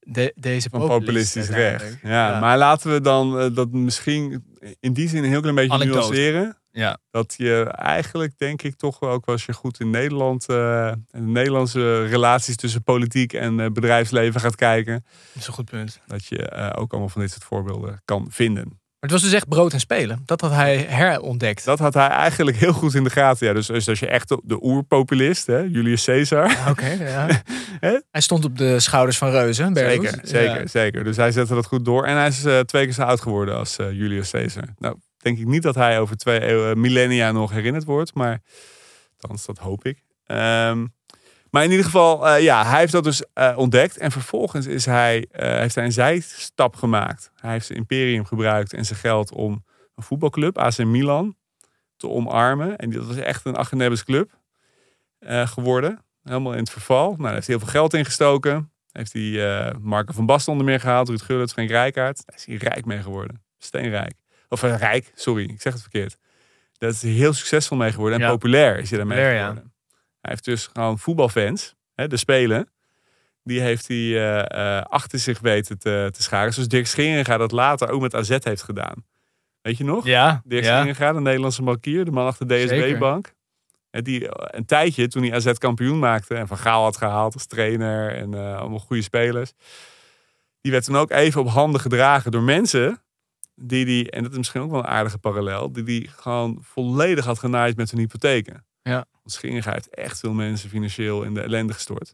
de, 0.00 0.32
deze 0.34 0.68
Van 0.70 0.80
populistisch 0.86 1.48
recht. 1.48 1.96
Ja, 2.02 2.28
Ja. 2.30 2.40
maar 2.40 2.58
laten 2.58 2.92
we 2.92 3.00
dan 3.00 3.38
eh, 3.40 3.46
dat 3.54 3.70
misschien 3.72 4.44
in 4.80 4.92
die 4.92 5.08
zin 5.08 5.24
een 5.24 5.30
heel 5.30 5.40
klein 5.40 5.54
beetje 5.54 5.72
Anekdote. 5.72 5.98
nuanceren. 6.00 6.56
Ja. 6.78 6.98
Dat 7.10 7.34
je 7.36 7.62
eigenlijk, 7.64 8.38
denk 8.38 8.62
ik, 8.62 8.76
toch 8.76 9.00
ook 9.00 9.26
als 9.26 9.44
je 9.46 9.52
goed 9.52 9.80
in 9.80 9.90
Nederland 9.90 10.48
en 10.48 11.04
de 11.10 11.20
Nederlandse 11.20 12.04
relaties 12.06 12.56
tussen 12.56 12.82
politiek 12.82 13.32
en 13.32 13.60
eh, 13.60 13.66
bedrijfsleven 13.70 14.40
gaat 14.40 14.54
kijken, 14.54 14.92
Dat 15.32 15.42
is 15.42 15.46
een 15.46 15.52
goed 15.52 15.70
punt. 15.70 16.00
dat 16.06 16.24
je 16.26 16.48
eh, 16.48 16.80
ook 16.80 16.90
allemaal 16.90 17.08
van 17.08 17.20
dit 17.20 17.30
soort 17.30 17.44
voorbeelden 17.44 18.02
kan 18.04 18.26
vinden. 18.30 18.64
Maar 18.64 19.10
het 19.10 19.20
was 19.20 19.22
dus 19.30 19.32
echt 19.38 19.48
brood 19.48 19.72
en 19.72 19.80
spelen. 19.80 20.22
Dat 20.24 20.40
had 20.40 20.50
hij 20.50 20.76
herontdekt. 20.78 21.64
Dat 21.64 21.78
had 21.78 21.94
hij 21.94 22.08
eigenlijk 22.08 22.56
heel 22.56 22.72
goed 22.72 22.94
in 22.94 23.04
de 23.04 23.10
gaten. 23.10 23.46
Ja, 23.46 23.52
dus, 23.52 23.66
dus 23.66 23.88
als 23.88 23.98
je 23.98 24.06
echt 24.06 24.28
de, 24.28 24.40
de 24.44 24.64
oerpopulist, 24.64 25.46
hè, 25.46 25.58
Julius 25.58 26.04
Caesar. 26.04 26.56
Oké, 26.68 26.86
ja. 26.88 27.26
Hè? 27.80 28.00
Hij 28.10 28.20
stond 28.20 28.44
op 28.44 28.58
de 28.58 28.80
schouders 28.80 29.18
van 29.18 29.30
reuzen. 29.30 29.74
Zeker, 29.74 30.20
zeker, 30.22 30.60
Ja. 30.60 30.66
zeker. 30.66 31.04
Dus 31.04 31.16
hij 31.16 31.32
zette 31.32 31.54
dat 31.54 31.66
goed 31.66 31.84
door. 31.84 32.04
En 32.04 32.16
hij 32.16 32.28
is 32.28 32.40
twee 32.66 32.84
keer 32.84 32.92
zo 32.92 33.02
oud 33.02 33.20
geworden 33.20 33.56
als 33.56 33.76
Julius 33.76 34.30
Caesar. 34.30 34.64
Nou, 34.78 34.96
denk 35.18 35.38
ik 35.38 35.46
niet 35.46 35.62
dat 35.62 35.74
hij 35.74 36.00
over 36.00 36.16
twee 36.16 36.40
eeuwen, 36.40 36.80
millennia 36.80 37.32
nog 37.32 37.50
herinnerd 37.50 37.84
wordt. 37.84 38.14
Maar 38.14 38.42
althans, 39.20 39.46
dat 39.46 39.58
hoop 39.58 39.84
ik. 39.84 40.02
Ehm, 40.24 40.86
maar 41.50 41.64
in 41.64 41.70
ieder 41.70 41.84
geval, 41.84 42.28
eh, 42.28 42.42
ja, 42.42 42.66
hij 42.66 42.78
heeft 42.78 42.92
dat 42.92 43.04
dus 43.04 43.22
eh, 43.32 43.54
ontdekt. 43.56 43.98
En 43.98 44.10
vervolgens 44.10 44.66
is 44.66 44.84
hij, 44.84 45.26
eh, 45.30 45.58
heeft 45.58 45.74
hij 45.74 45.84
een 45.84 45.92
zijstap 45.92 46.76
gemaakt. 46.76 47.30
Hij 47.34 47.52
heeft 47.52 47.66
zijn 47.66 47.78
imperium 47.78 48.24
gebruikt 48.24 48.72
en 48.72 48.84
zijn 48.84 48.98
geld 48.98 49.32
om 49.32 49.64
een 49.94 50.02
voetbalclub, 50.02 50.58
AC 50.58 50.78
Milan, 50.78 51.36
te 51.96 52.08
omarmen. 52.08 52.76
En 52.76 52.90
dat 52.90 53.06
was 53.06 53.16
echt 53.16 53.44
een 53.44 53.56
Achenebbes 53.56 54.04
club 54.04 54.38
eh, 55.18 55.46
geworden. 55.46 56.04
Helemaal 56.22 56.52
in 56.52 56.58
het 56.58 56.70
verval. 56.70 57.08
Nou, 57.08 57.22
daar 57.22 57.32
heeft 57.32 57.46
heel 57.46 57.58
veel 57.58 57.68
geld 57.68 57.94
in 57.94 58.04
gestoken. 58.04 58.72
Heeft 58.92 59.12
hij 59.12 59.66
eh 59.66 59.74
Marco 59.80 60.12
van 60.12 60.26
Basten 60.26 60.52
onder 60.52 60.66
meer 60.66 60.80
gehaald, 60.80 61.08
Ruud 61.08 61.22
Gullit, 61.22 61.52
Frank 61.52 61.68
Rijkaard. 61.68 62.22
Daar 62.26 62.36
is 62.36 62.46
hij 62.46 62.56
rijk 62.56 62.84
mee 62.84 63.02
geworden. 63.02 63.42
Steenrijk. 63.58 64.14
Of 64.48 64.62
eh, 64.62 64.76
rijk, 64.76 65.12
sorry, 65.14 65.42
ik 65.44 65.60
zeg 65.60 65.72
het 65.72 65.82
verkeerd. 65.82 66.16
Daar 66.78 66.90
is 66.90 67.02
heel 67.02 67.32
successvol 67.32 67.76
mee 67.76 67.92
geworden. 67.92 68.18
En 68.20 68.24
Ja. 68.24 68.30
populair 68.32 68.78
is 68.78 68.88
hij 68.88 68.98
daarmee 68.98 69.16
Populair, 69.16 69.40
ja. 69.40 69.48
geworden. 69.48 69.72
Hij 70.20 70.30
heeft 70.30 70.44
dus 70.44 70.66
gewoon 70.72 70.98
voetbalfans, 70.98 71.74
hè, 71.94 72.06
de 72.06 72.16
Spelen. 72.16 72.68
Die 73.42 73.60
heeft 73.60 73.88
hij 73.88 73.96
eh, 73.96 74.76
eh, 74.78 74.82
achter 74.84 75.18
zich 75.18 75.40
weten 75.40 75.78
te, 75.78 76.08
te 76.12 76.22
scharen. 76.22 76.52
Zoals 76.52 76.68
Dirk 76.68 76.86
Scheringa 76.86 77.36
dat 77.36 77.52
later 77.52 77.88
ook 77.90 78.00
met 78.00 78.14
AZ 78.14 78.36
heeft 78.42 78.62
gedaan. 78.62 79.04
Weet 79.62 79.76
je 79.78 79.84
nog? 79.84 80.06
Ja, 80.06 80.40
Dirk 80.44 80.64
ja. 80.64 80.76
Scheringa, 80.76 81.12
de 81.12 81.20
Nederlandse 81.20 81.62
bankier, 81.62 82.04
de 82.04 82.10
man 82.10 82.26
achter 82.26 82.46
de 82.48 82.54
DSB-bank. 82.64 83.32
En 83.90 84.04
die 84.04 84.28
eh, 84.28 84.58
een 84.58 84.64
tijdje, 84.66 85.08
toen 85.08 85.22
hij 85.22 85.34
AZ 85.34 85.52
kampioen 85.52 85.98
maakte 85.98 86.34
en 86.34 86.46
Van 86.46 86.58
Gaal 86.58 86.82
had 86.82 86.96
gehaald 86.96 87.34
als 87.34 87.46
trainer 87.46 88.14
en 88.14 88.34
eh, 88.34 88.58
allemaal 88.58 88.78
goede 88.78 89.02
spelers. 89.02 89.52
Die 90.60 90.72
werd 90.72 90.84
toen 90.84 90.96
ook 90.96 91.10
even 91.10 91.40
op 91.40 91.48
handen 91.48 91.80
gedragen 91.80 92.30
door 92.30 92.42
mensen 92.42 93.02
die 93.60 93.84
die, 93.84 94.10
en 94.10 94.22
dat 94.22 94.32
is 94.32 94.38
misschien 94.38 94.60
ook 94.60 94.70
wel 94.70 94.80
een 94.80 94.86
aardige 94.86 95.18
parallel, 95.18 95.72
die 95.72 95.82
die 95.82 96.08
gewoon 96.16 96.58
volledig 96.60 97.24
had 97.24 97.38
genaaid 97.38 97.76
met 97.76 97.90
hun 97.90 98.00
hypotheken. 98.00 98.66
Ja. 98.82 99.04
Want 99.12 99.32
Scheringa 99.32 99.72
heeft 99.72 99.94
echt 99.94 100.18
veel 100.18 100.32
mensen 100.32 100.68
financieel 100.70 101.22
in 101.22 101.34
de 101.34 101.40
ellende 101.40 101.72
gestort. 101.72 102.12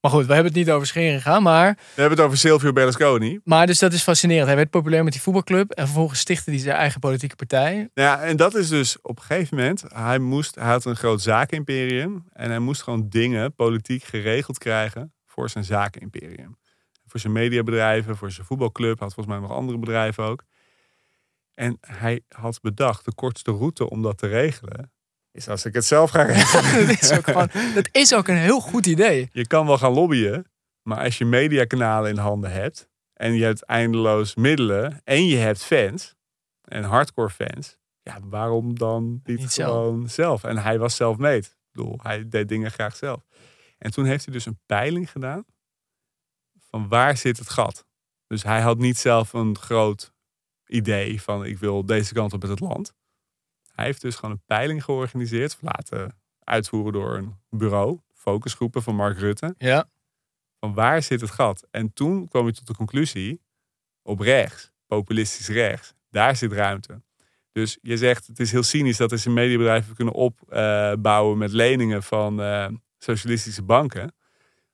Maar 0.00 0.12
goed, 0.12 0.26
we 0.26 0.34
hebben 0.34 0.52
het 0.52 0.60
niet 0.60 0.70
over 0.70 0.86
scheren 0.86 1.20
gegaan. 1.20 1.42
Maar, 1.42 1.74
We 1.94 2.00
hebben 2.00 2.18
het 2.18 2.26
over 2.26 2.38
Silvio 2.38 2.72
Berlusconi. 2.72 3.40
maar 3.44 3.66
dus 3.66 3.78
dat 3.78 3.92
is 3.92 4.02
fascinerend. 4.02 4.46
Hij 4.46 4.56
werd 4.56 4.70
populair 4.70 5.04
met 5.04 5.12
die 5.12 5.22
voetbalclub. 5.22 5.70
En 5.70 5.84
vervolgens 5.84 6.20
stichtte 6.20 6.50
hij 6.50 6.58
zijn 6.58 6.76
eigen 6.76 7.00
politieke 7.00 7.36
partij. 7.36 7.74
Nou 7.74 7.88
ja, 7.94 8.20
en 8.22 8.36
dat 8.36 8.54
is 8.54 8.68
dus 8.68 9.00
op 9.02 9.18
een 9.18 9.24
gegeven 9.24 9.56
moment, 9.56 9.84
hij, 9.88 10.18
moest, 10.18 10.54
hij 10.54 10.64
had 10.70 10.84
een 10.84 10.96
groot 10.96 11.22
zakenimperium 11.22 12.24
en 12.32 12.50
hij 12.50 12.58
moest 12.58 12.82
gewoon 12.82 13.08
dingen 13.08 13.54
politiek 13.54 14.04
geregeld 14.04 14.58
krijgen 14.58 15.12
voor 15.26 15.50
zijn 15.50 15.64
zakenimperium. 15.64 16.58
Voor 17.06 17.20
zijn 17.20 17.32
mediabedrijven, 17.32 18.16
voor 18.16 18.30
zijn 18.30 18.46
voetbalclub, 18.46 18.98
had 19.00 19.14
volgens 19.14 19.36
mij 19.36 19.48
nog 19.48 19.56
andere 19.56 19.78
bedrijven 19.78 20.24
ook. 20.24 20.44
En 21.54 21.78
hij 21.80 22.22
had 22.28 22.60
bedacht, 22.60 23.04
de 23.04 23.14
kortste 23.14 23.50
route 23.50 23.90
om 23.90 24.02
dat 24.02 24.18
te 24.18 24.26
regelen, 24.26 24.92
is 25.30 25.48
als 25.48 25.64
ik 25.64 25.74
het 25.74 25.84
zelf 25.84 26.10
ga 26.10 26.22
regelen. 26.22 26.86
dat, 26.86 27.02
is 27.02 27.12
ook 27.12 27.24
gewoon, 27.24 27.50
dat 27.74 27.88
is 27.92 28.14
ook 28.14 28.28
een 28.28 28.36
heel 28.36 28.60
goed 28.60 28.86
idee. 28.86 29.28
Je 29.32 29.46
kan 29.46 29.66
wel 29.66 29.78
gaan 29.78 29.92
lobbyen, 29.92 30.50
maar 30.82 30.98
als 30.98 31.18
je 31.18 31.24
mediakanalen 31.24 32.10
in 32.10 32.16
handen 32.16 32.52
hebt 32.52 32.88
en 33.12 33.34
je 33.34 33.44
hebt 33.44 33.62
eindeloos 33.62 34.34
middelen 34.34 35.00
en 35.04 35.26
je 35.26 35.36
hebt 35.36 35.64
fans 35.64 36.14
en 36.62 36.82
hardcore 36.82 37.30
fans, 37.30 37.78
ja, 38.02 38.18
waarom 38.22 38.78
dan 38.78 39.20
niet, 39.24 39.52
gewoon 39.52 40.08
zelf? 40.08 40.44
En 40.44 40.58
hij 40.58 40.78
was 40.78 40.96
zelf 40.96 41.16
mee. 41.16 41.38
Ik 41.38 41.54
bedoel, 41.72 41.98
hij 42.02 42.28
deed 42.28 42.48
dingen 42.48 42.70
graag 42.70 42.96
zelf. 42.96 43.26
En 43.78 43.90
toen 43.90 44.04
heeft 44.04 44.24
hij 44.24 44.34
dus 44.34 44.46
een 44.46 44.60
peiling 44.66 45.10
gedaan 45.10 45.44
van 46.70 46.88
waar 46.88 47.16
zit 47.16 47.38
het 47.38 47.50
gat. 47.50 47.86
Dus 48.26 48.42
hij 48.42 48.60
had 48.60 48.78
niet 48.78 48.98
zelf 48.98 49.32
een 49.32 49.58
groot 49.58 50.13
idee 50.66 51.22
van 51.22 51.44
ik 51.44 51.58
wil 51.58 51.86
deze 51.86 52.14
kant 52.14 52.32
op 52.32 52.40
met 52.40 52.50
het 52.50 52.60
land. 52.60 52.94
Hij 53.72 53.84
heeft 53.84 54.00
dus 54.00 54.14
gewoon 54.14 54.30
een 54.30 54.42
peiling 54.46 54.84
georganiseerd, 54.84 55.56
laten 55.60 56.18
uitvoeren 56.38 56.92
door 56.92 57.16
een 57.16 57.34
bureau, 57.50 57.98
focusgroepen 58.12 58.82
van 58.82 58.94
Mark 58.94 59.18
Rutte 59.18 59.54
Ja, 59.58 59.88
van 60.60 60.74
waar 60.74 61.02
zit 61.02 61.20
het 61.20 61.30
gat? 61.30 61.66
En 61.70 61.92
toen 61.92 62.28
kwam 62.28 62.46
je 62.46 62.52
tot 62.52 62.66
de 62.66 62.74
conclusie, 62.74 63.40
op 64.02 64.20
rechts, 64.20 64.72
populistisch 64.86 65.48
rechts, 65.48 65.94
daar 66.10 66.36
zit 66.36 66.52
ruimte. 66.52 67.02
Dus 67.52 67.78
je 67.82 67.96
zegt, 67.96 68.26
het 68.26 68.40
is 68.40 68.52
heel 68.52 68.62
cynisch 68.62 68.96
dat 68.96 69.10
we 69.10 69.16
zijn 69.16 69.34
mediabedrijven 69.34 69.94
kunnen 69.94 70.14
opbouwen 70.14 71.38
met 71.38 71.52
leningen 71.52 72.02
van 72.02 72.42
eh, 72.42 72.68
socialistische 72.98 73.62
banken. 73.62 74.14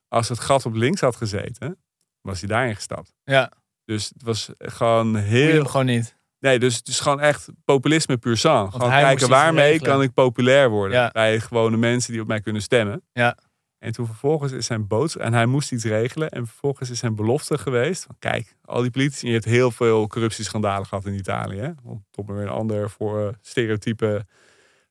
Als 0.08 0.28
het 0.28 0.38
gat 0.38 0.66
op 0.66 0.74
links 0.74 1.00
had 1.00 1.16
gezeten, 1.16 1.78
was 2.20 2.40
hij 2.40 2.48
daarin 2.48 2.74
gestapt. 2.74 3.14
ja. 3.24 3.52
Dus 3.84 4.08
het 4.08 4.22
was 4.22 4.50
gewoon 4.58 5.16
heel... 5.16 5.64
gewoon 5.64 5.86
niet. 5.86 6.18
Nee, 6.38 6.58
dus 6.58 6.76
het 6.76 6.88
is 6.88 7.00
gewoon 7.00 7.20
echt 7.20 7.48
populisme 7.64 8.16
puur 8.16 8.36
sang. 8.36 8.72
Gewoon 8.72 8.90
kijken 8.90 9.28
waarmee 9.28 9.70
regelen. 9.70 9.90
kan 9.92 10.02
ik 10.02 10.12
populair 10.12 10.68
worden 10.70 10.96
Ja. 10.98 11.10
bij 11.12 11.40
gewone 11.40 11.76
mensen 11.76 12.12
die 12.12 12.20
op 12.20 12.26
mij 12.26 12.40
kunnen 12.40 12.62
stemmen. 12.62 13.02
Ja. 13.12 13.36
En 13.78 13.92
toen 13.92 14.06
vervolgens 14.06 14.52
is 14.52 14.66
zijn 14.66 14.86
boodschap, 14.86 15.22
en 15.22 15.32
hij 15.32 15.46
moest 15.46 15.72
iets 15.72 15.84
regelen. 15.84 16.28
En 16.30 16.46
vervolgens 16.46 16.90
is 16.90 16.98
zijn 16.98 17.14
belofte 17.14 17.58
geweest. 17.58 18.04
Van, 18.04 18.16
kijk, 18.18 18.54
al 18.64 18.82
die 18.82 18.90
politici, 18.90 19.26
je 19.26 19.32
hebt 19.32 19.44
heel 19.44 19.70
veel 19.70 20.06
corruptieschandalen 20.06 20.86
gehad 20.86 21.04
in 21.06 21.14
Italië. 21.14 21.58
Hè? 21.58 21.70
Om 21.84 22.04
toch 22.10 22.26
maar 22.26 22.36
weer 22.36 22.44
een 22.44 22.52
ander 22.52 22.90
voor 22.90 23.26
eh, 23.26 23.32
stereotype 23.40 24.26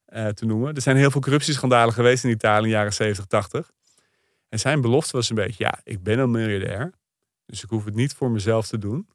eh, 0.06 0.28
te 0.28 0.45
noemen. 0.45 0.75
Er 0.75 0.82
zijn 0.82 0.97
heel 0.97 1.12
veel 1.12 1.21
corruptieschandalen 1.21 1.93
geweest 1.93 2.23
in 2.23 2.30
Italië 2.30 2.58
in 2.63 2.69
de 2.69 2.75
jaren 2.75 2.93
70, 2.93 3.25
80. 3.25 3.71
En 4.49 4.60
zijn 4.60 4.82
belofte 4.82 5.15
was 5.15 5.30
een 5.30 5.36
beetje, 5.36 5.63
ja, 5.63 5.80
ik 5.84 6.04
ben 6.04 6.19
een 6.19 6.32
miljardair. 6.32 6.93
Dus 7.49 7.63
ik 7.63 7.69
hoef 7.69 7.85
het 7.85 7.95
niet 7.95 8.13
voor 8.13 8.31
mezelf 8.31 8.67
te 8.67 8.77
doen. 8.77 9.07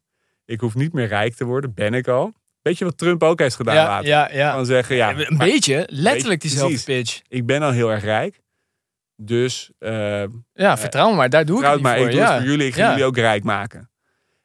Ik 0.45 0.61
hoef 0.61 0.75
niet 0.75 0.93
meer 0.93 1.07
rijk 1.07 1.35
te 1.35 1.45
worden, 1.45 1.75
ben 1.75 1.95
ik 1.95 2.09
al. 2.09 2.33
Weet 2.63 2.79
je 2.79 2.85
wat 2.85 2.99
Trump 2.99 3.23
ook 3.23 3.39
heeft 3.39 3.57
gedaan 3.57 3.75
Ja, 3.75 3.85
later? 3.87 4.07
ja, 4.09 4.31
ja. 4.33 4.51
Gewoon 4.51 4.67
zeggen, 4.67 4.97
ja, 4.97 5.11
een 5.11 5.37
maar 5.37 5.47
beetje, 5.47 5.87
letterlijk 5.91 6.41
diezelfde 6.41 6.83
pitch. 6.85 7.21
ik 7.29 7.47
ben 7.47 7.63
al 7.63 7.71
heel 7.71 7.91
erg 7.93 8.03
rijk. 8.03 8.41
Dus 9.17 9.71
eh 9.79 10.25
Ja, 10.53 10.79
vertrouw 10.79 11.11
me 11.11 11.17
maar, 11.17 11.31
daar 11.31 11.45
doe 11.45 11.59
ik 11.59 11.65
het 11.65 11.75
niet 11.75 11.83
maar, 11.83 11.97
voor. 11.97 12.05
ik 12.07 12.11
doe 12.11 12.21
ja. 12.21 12.33
het 12.33 12.41
voor 12.41 12.51
jullie, 12.51 12.67
ik 12.67 12.75
ga 12.75 12.81
Ja. 12.81 12.89
jullie 12.91 13.05
ook 13.05 13.17
rijk 13.17 13.45
maken. 13.45 13.91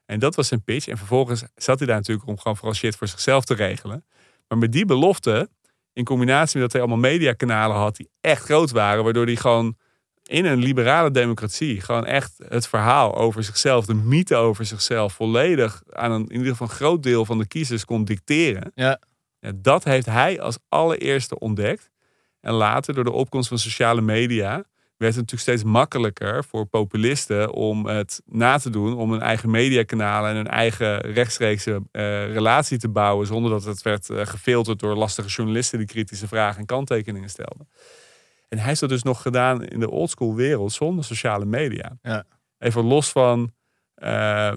En 0.06 0.20
dat 0.20 0.36
was 0.36 0.48
zijn 0.48 0.64
pitch. 0.64 0.88
En 0.88 0.98
vervolgens 0.98 1.44
zat 1.56 1.78
hij 1.78 1.88
daar 1.88 1.98
natuurlijk 1.98 2.28
om 2.28 2.38
gewoon 2.38 2.58
vooral 2.58 2.76
shit 2.76 2.96
voor 2.96 3.08
zichzelf 3.08 3.46
te 3.46 3.54
regelen. 3.54 4.06
Maar 4.48 4.58
met 4.58 4.72
die 4.72 4.86
belofte, 4.86 5.50
in 5.94 6.04
combinatie 6.04 6.54
met 6.54 6.62
dat 6.62 6.72
hij 6.72 6.82
allemaal 6.82 7.12
mediakanalen 7.12 7.78
had 7.78 7.96
die 7.96 8.10
echt 8.22 8.44
groot 8.44 8.72
waren, 8.72 9.04
waardoor 9.04 9.26
hij 9.26 9.36
gewoon 9.36 9.78
in 10.30 10.46
een 10.46 10.60
liberale 10.60 11.12
democratie 11.12 11.82
gewoon 11.82 12.06
echt 12.06 12.34
het 12.48 12.68
verhaal 12.68 13.16
over 13.16 13.44
zichzelf, 13.44 13.86
de 13.86 13.94
mythe 13.94 14.36
over 14.36 14.66
zichzelf, 14.66 15.14
volledig 15.14 15.84
aan 15.90 16.12
een 16.12 16.28
in 16.28 16.36
ieder 16.36 16.52
geval 16.52 16.68
een 16.68 16.74
groot 16.74 17.04
deel 17.04 17.26
van 17.26 17.38
de 17.38 17.48
kiezers 17.48 17.86
kon 17.86 18.06
dicteren. 18.06 18.72
Ja. 18.76 19.00
Ja, 19.40 19.52
dat 19.56 19.84
heeft 19.84 20.06
hij 20.06 20.42
als 20.42 20.58
allereerste 20.70 21.40
ontdekt. 21.40 21.90
En 22.42 22.54
later, 22.54 22.94
door 22.94 23.04
de 23.04 23.12
opkomst 23.12 23.48
van 23.48 23.58
sociale 23.58 24.02
media, 24.02 24.64
werd 24.98 25.16
het 25.16 25.22
natuurlijk 25.22 25.42
steeds 25.42 25.64
makkelijker 25.64 26.44
voor 26.44 26.66
populisten 26.66 27.52
om 27.52 27.86
het 27.86 28.22
na 28.26 28.58
te 28.58 28.70
doen, 28.70 28.98
om 28.98 29.14
een 29.14 29.22
eigen 29.22 29.50
mediakanalen 29.50 30.30
en 30.30 30.36
een 30.36 30.48
eigen 30.48 31.00
rechtstreekse 31.00 31.82
eh, 31.92 32.02
relatie 32.34 32.78
te 32.78 32.90
bouwen, 32.90 33.28
zonder 33.28 33.52
dat 33.52 33.64
het 33.64 33.82
werd 33.82 34.10
eh, 34.10 34.26
gefilterd 34.26 34.80
door 34.80 34.96
lastige 34.96 35.30
journalisten 35.30 35.78
die 35.78 35.88
kritische 35.88 36.28
vragen 36.28 36.60
en 36.60 36.66
kanttekeningen 36.66 37.30
stelden. 37.30 37.68
En 38.50 38.58
hij 38.58 38.68
heeft 38.68 38.80
dat 38.80 38.90
dus 38.90 39.04
nog 39.04 39.22
gedaan 39.22 39.66
in 39.66 39.80
de 39.80 39.90
oldschool 39.90 40.36
wereld 40.36 40.72
zonder 40.72 41.04
sociale 41.06 41.46
media. 41.46 41.98
Ja. 42.02 42.24
Even 42.58 42.84
los 42.84 43.10
van, 43.12 43.54
eh, 43.94 44.54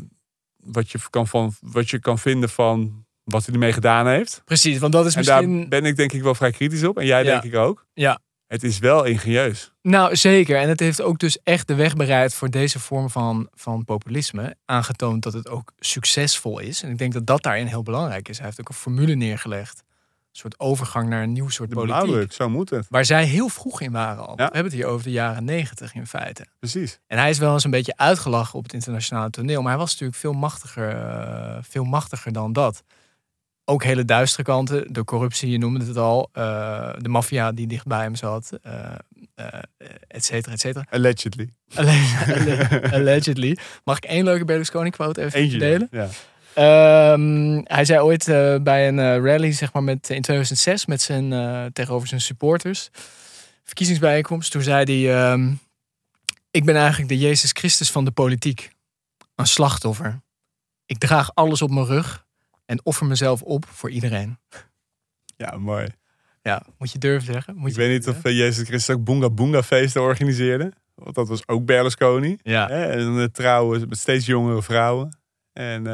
wat, 0.56 0.90
je 0.90 0.98
kan 1.10 1.26
van 1.26 1.52
wat 1.60 1.90
je 1.90 1.98
kan 1.98 2.18
vinden 2.18 2.48
van 2.48 3.04
wat 3.24 3.44
hij 3.44 3.54
ermee 3.54 3.72
gedaan 3.72 4.06
heeft. 4.06 4.42
Precies, 4.44 4.78
want 4.78 4.92
dat 4.92 5.06
is 5.06 5.12
En 5.14 5.18
misschien... 5.18 5.58
daar 5.58 5.68
ben 5.68 5.84
ik 5.84 5.96
denk 5.96 6.12
ik 6.12 6.22
wel 6.22 6.34
vrij 6.34 6.50
kritisch 6.50 6.84
op. 6.84 6.98
En 6.98 7.06
jij 7.06 7.24
Ja. 7.24 7.30
denk 7.30 7.42
ik 7.54 7.54
ook. 7.54 7.86
Ja. 7.92 8.18
Het 8.46 8.62
is 8.62 8.78
wel 8.78 9.04
ingenieus. 9.04 9.72
Nou, 9.82 10.16
zeker. 10.16 10.56
En 10.58 10.68
het 10.68 10.80
heeft 10.80 11.00
ook 11.02 11.18
dus 11.18 11.38
echt 11.42 11.68
de 11.68 11.74
weg 11.74 11.94
bereid 11.94 12.34
voor 12.34 12.50
deze 12.50 12.78
vorm 12.78 13.10
van, 13.10 13.48
van 13.54 13.84
populisme. 13.84 14.56
Aangetoond 14.64 15.22
dat 15.22 15.32
het 15.32 15.48
ook 15.48 15.72
succesvol 15.78 16.58
is. 16.58 16.82
En 16.82 16.90
ik 16.90 16.98
denk 16.98 17.12
dat 17.12 17.26
dat 17.26 17.42
daarin 17.42 17.66
heel 17.66 17.82
belangrijk 17.82 18.28
is. 18.28 18.36
Hij 18.36 18.46
heeft 18.46 18.60
ook 18.60 18.68
een 18.68 18.74
formule 18.74 19.14
neergelegd. 19.14 19.82
Een 20.32 20.38
soort 20.38 20.60
overgang 20.60 21.08
naar 21.08 21.22
een 21.22 21.32
nieuw 21.32 21.48
soort 21.48 21.68
De 21.68 21.74
politiek. 21.74 22.32
zo 22.32 22.48
moet 22.48 22.70
het. 22.70 22.86
Waar 22.88 23.04
zij 23.04 23.24
heel 23.24 23.48
vroeg 23.48 23.80
in 23.80 23.92
waren 23.92 24.26
al. 24.26 24.30
Ja. 24.30 24.34
We 24.36 24.42
hebben 24.42 24.64
het 24.64 24.72
hier 24.72 24.86
over 24.86 25.04
de 25.04 25.10
jaren 25.10 25.44
negentig 25.44 25.94
in 25.94 26.06
feite. 26.06 26.46
Precies. 26.58 26.98
En 27.06 27.18
hij 27.18 27.30
is 27.30 27.38
wel 27.38 27.52
eens 27.52 27.64
een 27.64 27.70
beetje 27.70 27.96
uitgelachen 27.96 28.58
op 28.58 28.64
het 28.64 28.72
internationale 28.72 29.30
toneel. 29.30 29.60
Maar 29.62 29.70
hij 29.70 29.80
was 29.80 29.90
natuurlijk 29.90 30.18
veel 30.18 30.32
machtiger, 30.32 30.88
eh, 30.96 31.56
veel 31.62 31.84
machtiger 31.84 32.32
dan 32.32 32.52
dat. 32.52 32.82
ook 33.64 33.82
hele 33.84 34.04
duistere 34.04 34.42
kanten. 34.42 34.92
De 34.92 35.04
corruptie, 35.04 35.50
je 35.50 35.58
noemde 35.58 35.84
het 35.84 35.96
al. 35.96 36.28
eh, 36.32 36.92
de 36.98 37.08
maffia 37.08 37.52
die 37.52 37.66
dicht 37.66 37.86
bij 37.86 38.02
hem 38.02 38.14
zat. 38.14 38.58
eh, 38.62 38.84
et 40.08 40.24
cetera, 40.24 40.52
et 40.54 40.60
cetera. 40.60 40.84
Allegedly. 40.90 41.48
Alle- 41.74 42.90
Allegedly. 42.98 43.56
Mag 43.84 43.96
ik 43.96 44.04
één 44.04 44.24
leuke 44.24 44.44
Berlusconi 44.44 44.90
quote 44.90 45.22
even 45.24 45.40
Eentje. 45.40 45.58
delen? 45.58 45.88
Ja. 45.90 46.08
Ehm, 46.54 47.60
hij 47.64 47.84
zei 47.84 48.00
ooit 48.00 48.28
eh, 48.28 48.56
bij 48.62 48.88
een 48.88 48.98
eh, 48.98 49.24
rally, 49.24 49.52
zeg 49.52 49.72
maar, 49.72 49.82
met, 49.82 50.10
in 50.10 50.22
2006 50.22 50.86
met 50.86 51.02
zijn, 51.02 51.32
eh, 51.32 51.64
tegenover 51.72 52.08
zijn 52.08 52.20
supporters. 52.20 52.90
Verkiezingsbijeenkomst. 53.64 54.50
Toen 54.50 54.62
zei 54.62 55.02
hij: 55.02 55.22
ehm, 55.22 55.52
Ik 56.50 56.64
ben 56.64 56.76
eigenlijk 56.76 57.08
de 57.08 57.18
Jezus 57.18 57.50
Christus 57.50 57.90
van 57.90 58.04
de 58.04 58.10
politiek. 58.10 58.70
Een 59.34 59.46
slachtoffer. 59.46 60.20
Ik 60.86 60.98
draag 60.98 61.34
alles 61.34 61.62
op 61.62 61.70
mijn 61.70 61.86
rug 61.86 62.26
en 62.64 62.80
offer 62.82 63.06
mezelf 63.06 63.42
op 63.42 63.64
voor 63.68 63.90
iedereen. 63.90 64.38
ja, 65.36 65.56
mooi. 65.56 65.86
Ja, 66.42 66.62
moet 66.78 66.92
je 66.92 66.98
durven 66.98 67.32
zeggen. 67.32 67.56
Moet 67.56 67.68
Ik 67.68 67.74
je 67.74 67.80
weet 67.80 67.90
niet 67.90 68.08
of 68.08 68.22
Jezus 68.22 68.68
Christus 68.68 68.96
ook 68.96 69.04
Boonga 69.04 69.30
Boonga 69.30 69.62
feesten 69.62 70.02
organiseerde. 70.02 70.72
Want 70.94 71.14
dat 71.14 71.28
was 71.28 71.48
ook 71.48 71.64
Berlusconi. 71.64 72.38
Ja. 72.42 72.68
Hè? 72.68 72.86
En 72.86 73.18
eh, 73.18 73.24
trouwen 73.24 73.88
met 73.88 73.98
steeds 73.98 74.26
jongere 74.26 74.62
vrouwen. 74.62 75.18
En 75.52 75.86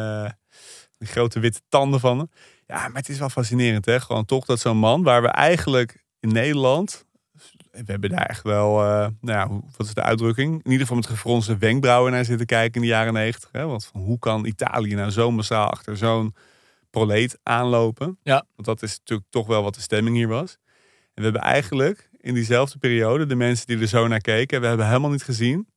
die 0.98 1.08
grote 1.08 1.40
witte 1.40 1.60
tanden 1.68 2.00
van 2.00 2.18
hem. 2.18 2.30
Ja, 2.66 2.88
maar 2.88 2.96
het 2.96 3.08
is 3.08 3.18
wel 3.18 3.28
fascinerend 3.28 3.84
hè. 3.84 4.00
Gewoon 4.00 4.24
toch 4.24 4.44
dat 4.44 4.60
zo'n 4.60 4.76
man 4.76 5.02
waar 5.02 5.22
we 5.22 5.28
eigenlijk 5.28 6.04
in 6.20 6.32
Nederland... 6.32 7.06
We 7.70 7.84
hebben 7.92 8.10
daar 8.10 8.26
echt 8.26 8.42
wel, 8.42 8.82
eh, 8.82 9.06
nou 9.20 9.38
ja, 9.38 9.48
wat 9.76 9.86
is 9.86 9.94
de 9.94 10.02
uitdrukking? 10.02 10.52
In 10.52 10.70
ieder 10.70 10.80
geval 10.80 10.96
met 10.96 11.06
gefronste 11.06 11.56
wenkbrauwen 11.56 12.12
naar 12.12 12.24
zitten 12.24 12.46
kijken 12.46 12.74
in 12.74 12.80
de 12.80 12.94
jaren 12.94 13.12
negentig. 13.12 13.50
Want 13.52 13.86
van 13.86 14.00
hoe 14.00 14.18
kan 14.18 14.44
Italië 14.44 14.94
nou 14.94 15.10
zo 15.10 15.30
massaal 15.30 15.70
achter 15.70 15.96
zo'n 15.96 16.34
proleet 16.90 17.38
aanlopen? 17.42 18.18
Ja. 18.22 18.44
Want 18.54 18.66
dat 18.66 18.82
is 18.82 18.98
natuurlijk 18.98 19.28
toch 19.30 19.46
wel 19.46 19.62
wat 19.62 19.74
de 19.74 19.80
stemming 19.80 20.16
hier 20.16 20.28
was. 20.28 20.58
En 21.14 21.14
we 21.14 21.22
hebben 21.22 21.40
eigenlijk 21.40 22.10
in 22.16 22.34
diezelfde 22.34 22.78
periode, 22.78 23.26
de 23.26 23.34
mensen 23.34 23.66
die 23.66 23.78
er 23.78 23.86
zo 23.86 24.08
naar 24.08 24.20
keken, 24.20 24.60
we 24.60 24.66
hebben 24.66 24.86
helemaal 24.86 25.10
niet 25.10 25.22
gezien 25.22 25.68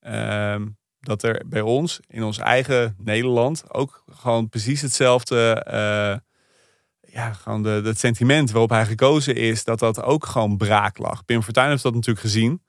ehm, 0.00 0.66
dat 1.02 1.22
er 1.22 1.42
bij 1.46 1.60
ons, 1.60 2.00
in 2.08 2.22
ons 2.22 2.38
eigen 2.38 2.96
Nederland, 2.98 3.64
ook 3.68 4.04
gewoon 4.10 4.48
precies 4.48 4.80
hetzelfde, 4.80 5.52
eh, 5.66 6.16
ja, 7.14 7.32
gewoon 7.32 7.62
de, 7.62 7.82
het 7.84 7.98
sentiment 7.98 8.50
waarop 8.50 8.70
hij 8.70 8.86
gekozen 8.86 9.34
is, 9.34 9.64
dat 9.64 9.78
dat 9.78 10.02
ook 10.02 10.26
gewoon 10.26 10.56
braak 10.56 10.98
lag. 10.98 11.24
Pim 11.24 11.42
Fortuyn 11.42 11.68
heeft 11.68 11.82
dat 11.82 11.94
natuurlijk 11.94 12.26
gezien. 12.26 12.62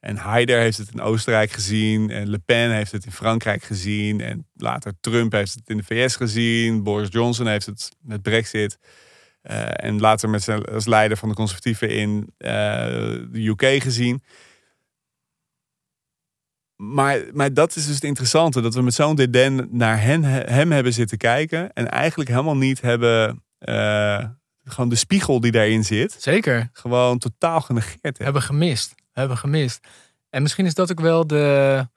En 0.00 0.16
Haider 0.16 0.58
heeft 0.58 0.78
het 0.78 0.90
in 0.92 1.00
Oostenrijk 1.00 1.50
gezien. 1.50 2.10
En 2.10 2.28
Le 2.28 2.38
Pen 2.38 2.70
heeft 2.70 2.92
het 2.92 3.04
in 3.04 3.12
Frankrijk 3.12 3.62
gezien. 3.62 4.20
En 4.20 4.46
later 4.54 4.92
Trump 5.00 5.32
heeft 5.32 5.54
het 5.54 5.68
in 5.68 5.76
de 5.76 5.82
VS 5.82 6.16
gezien. 6.16 6.82
Boris 6.82 7.08
Johnson 7.10 7.46
heeft 7.46 7.66
het 7.66 7.96
met 8.00 8.22
Brexit. 8.22 8.78
eh, 9.42 9.84
en 9.84 10.00
later 10.00 10.30
met 10.30 10.42
zijn, 10.42 10.64
als 10.64 10.86
leider 10.86 11.16
van 11.16 11.28
de 11.28 11.34
conservatieven 11.34 11.88
in 11.88 12.34
eh, 12.38 12.50
de 13.30 13.46
UK 13.46 13.82
gezien. 13.82 14.22
Maar, 16.84 17.20
maar 17.32 17.54
dat 17.54 17.76
is 17.76 17.86
dus 17.86 17.94
het 17.94 18.04
interessante. 18.04 18.60
Dat 18.60 18.74
we 18.74 18.82
met 18.82 18.94
zo'n 18.94 19.14
dédain 19.14 19.68
naar 19.70 20.02
hen, 20.02 20.22
hem 20.24 20.72
hebben 20.72 20.92
zitten 20.92 21.18
kijken. 21.18 21.72
En 21.72 21.90
eigenlijk 21.90 22.30
helemaal 22.30 22.56
niet 22.56 22.80
hebben... 22.80 23.42
eh, 23.58 24.24
gewoon 24.64 24.88
de 24.88 24.96
spiegel 24.96 25.40
die 25.40 25.52
daarin 25.52 25.84
zit. 25.84 26.16
Zeker. 26.18 26.70
Gewoon 26.72 27.18
totaal 27.18 27.60
genegeerd 27.60 28.02
hebben. 28.02 28.24
hebben 28.24 28.42
gemist. 28.42 28.94
Hebben 29.12 29.36
gemist. 29.36 29.80
En 30.30 30.42
misschien 30.42 30.66
is 30.66 30.74
dat 30.74 30.90
ook 30.90 31.00
wel 31.00 31.26
de, 31.26 31.88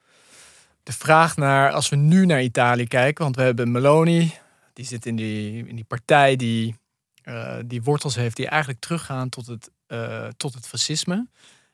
de 0.82 0.92
vraag 0.92 1.36
naar, 1.36 1.72
als 1.72 1.88
we 1.88 1.96
nu 1.96 2.26
naar 2.26 2.42
Italië 2.42 2.86
kijken, 2.86 3.24
want 3.24 3.36
we 3.36 3.42
hebben 3.42 3.70
Meloni, 3.70 4.34
die 4.72 4.84
zit 4.84 5.06
in 5.06 5.16
die, 5.16 5.66
in 5.66 5.74
die 5.74 5.84
partij 5.84 6.36
die, 6.36 6.76
eh, 7.22 7.56
die 7.64 7.82
wortels 7.82 8.14
heeft, 8.14 8.36
die 8.36 8.48
eigenlijk 8.48 8.80
teruggaan 8.80 9.28
tot 9.28 9.46
het, 9.46 9.70
eh, 9.86 10.28
tot 10.36 10.54
het 10.54 10.66
fascisme. 10.66 11.14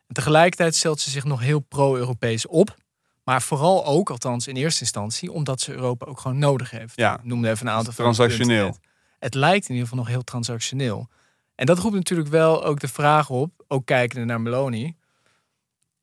En 0.07 0.15
tegelijkertijd 0.15 0.75
stelt 0.75 1.01
ze 1.01 1.11
zich 1.11 1.25
nog 1.25 1.41
heel 1.41 1.61
pro-Europees 1.61 2.47
op. 2.47 2.81
Maar 3.25 3.43
vooral 3.43 3.87
ook, 3.87 4.11
althans 4.11 4.47
in 4.47 4.57
eerste 4.57 4.81
instantie, 4.81 5.33
omdat 5.33 5.61
ze 5.61 5.73
Europa 5.73 6.07
ook 6.07 6.21
gewoon 6.21 6.39
nodig 6.39 6.71
heeft. 6.71 6.97
Ja. 6.97 7.15
Ik 7.19 7.25
noemde 7.25 7.51
even 7.51 7.67
een 7.67 7.73
aantal 7.73 7.93
Transactioneel. 7.93 8.65
punten. 8.65 8.83
Het 9.19 9.35
lijkt 9.35 9.69
in 9.69 9.75
ieder 9.75 9.89
geval 9.89 10.05
nog 10.05 10.13
heel 10.13 10.25
transactioneel. 10.25 11.09
En 11.55 11.67
dat 11.67 11.79
roept 11.79 11.95
natuurlijk 11.95 12.29
wel 12.29 12.65
ook 12.65 12.81
de 12.81 12.89
vraag 12.89 13.31
op, 13.31 13.65
ook 13.69 13.87
kijkende 13.87 14.25
naar 14.25 14.41
Meloni. 14.41 14.97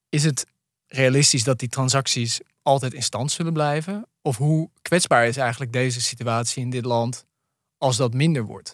Is 0.10 0.24
het 0.24 0.46
realistisch 0.88 1.44
dat 1.44 1.60
die 1.60 1.70
transacties 1.70 2.40
altijd 2.62 2.94
in 2.94 3.04
stand 3.04 3.32
zullen 3.32 3.54
blijven? 3.54 4.06
Of 4.22 4.38
hoe 4.38 4.70
kwetsbaar 4.82 5.28
is 5.28 5.38
eigenlijk 5.38 5.74
deze 5.74 6.02
situatie 6.02 6.64
in 6.64 6.70
dit 6.70 6.86
land 6.86 7.26
als 7.78 7.98
dat 7.98 8.14
minder 8.14 8.44
wordt? 8.46 8.74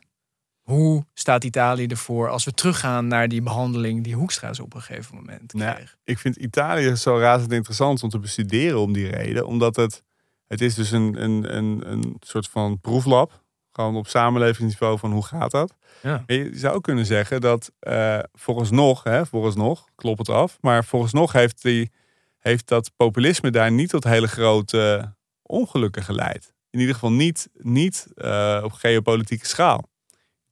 Hoe 0.65 1.05
staat 1.13 1.43
Italië 1.43 1.87
ervoor 1.87 2.29
als 2.29 2.43
we 2.43 2.51
teruggaan 2.53 3.07
naar 3.07 3.27
die 3.27 3.41
behandeling 3.41 4.03
die 4.03 4.15
Hoekstra 4.15 4.53
ze 4.53 4.63
op 4.63 4.73
een 4.73 4.81
gegeven 4.81 5.15
moment 5.15 5.53
Nou, 5.53 5.75
kreeg? 5.75 5.97
ik 6.03 6.19
vind 6.19 6.35
Italië 6.35 6.95
zo 6.95 7.17
razend 7.17 7.51
interessant 7.51 8.03
om 8.03 8.09
te 8.09 8.19
bestuderen 8.19 8.79
om 8.79 8.93
die 8.93 9.07
reden. 9.07 9.47
Omdat 9.47 9.75
het, 9.75 10.03
het 10.47 10.61
is 10.61 10.75
dus 10.75 10.91
een, 10.91 11.23
een, 11.23 11.55
een, 11.55 11.91
een 11.91 12.15
soort 12.19 12.47
van 12.47 12.79
proeflab. 12.79 13.43
Gewoon 13.71 13.95
op 13.95 14.07
samenlevingsniveau 14.07 14.99
van 14.99 15.11
hoe 15.11 15.25
gaat 15.25 15.51
dat. 15.51 15.75
Ja. 16.01 16.23
Je 16.27 16.49
zou 16.53 16.75
ook 16.75 16.83
kunnen 16.83 17.05
zeggen 17.05 17.41
dat 17.41 17.71
eh 17.79 18.19
vooralsnog, 18.33 19.03
hè, 19.03 19.25
vooralsnog, 19.25 19.85
klopt 19.95 20.19
het 20.19 20.29
af. 20.29 20.57
Maar 20.61 20.85
vooralsnog 20.85 21.31
heeft, 21.31 21.61
die, 21.61 21.91
heeft 22.39 22.67
dat 22.67 22.91
populisme 22.95 23.51
daar 23.51 23.71
niet 23.71 23.89
tot 23.89 24.03
hele 24.03 24.27
grote 24.27 25.13
ongelukken 25.41 26.03
geleid. 26.03 26.53
In 26.69 26.79
ieder 26.79 26.93
geval 26.93 27.11
niet, 27.11 27.49
niet 27.53 28.07
eh, 28.15 28.61
op 28.63 28.71
geopolitieke 28.71 29.47
schaal. 29.47 29.93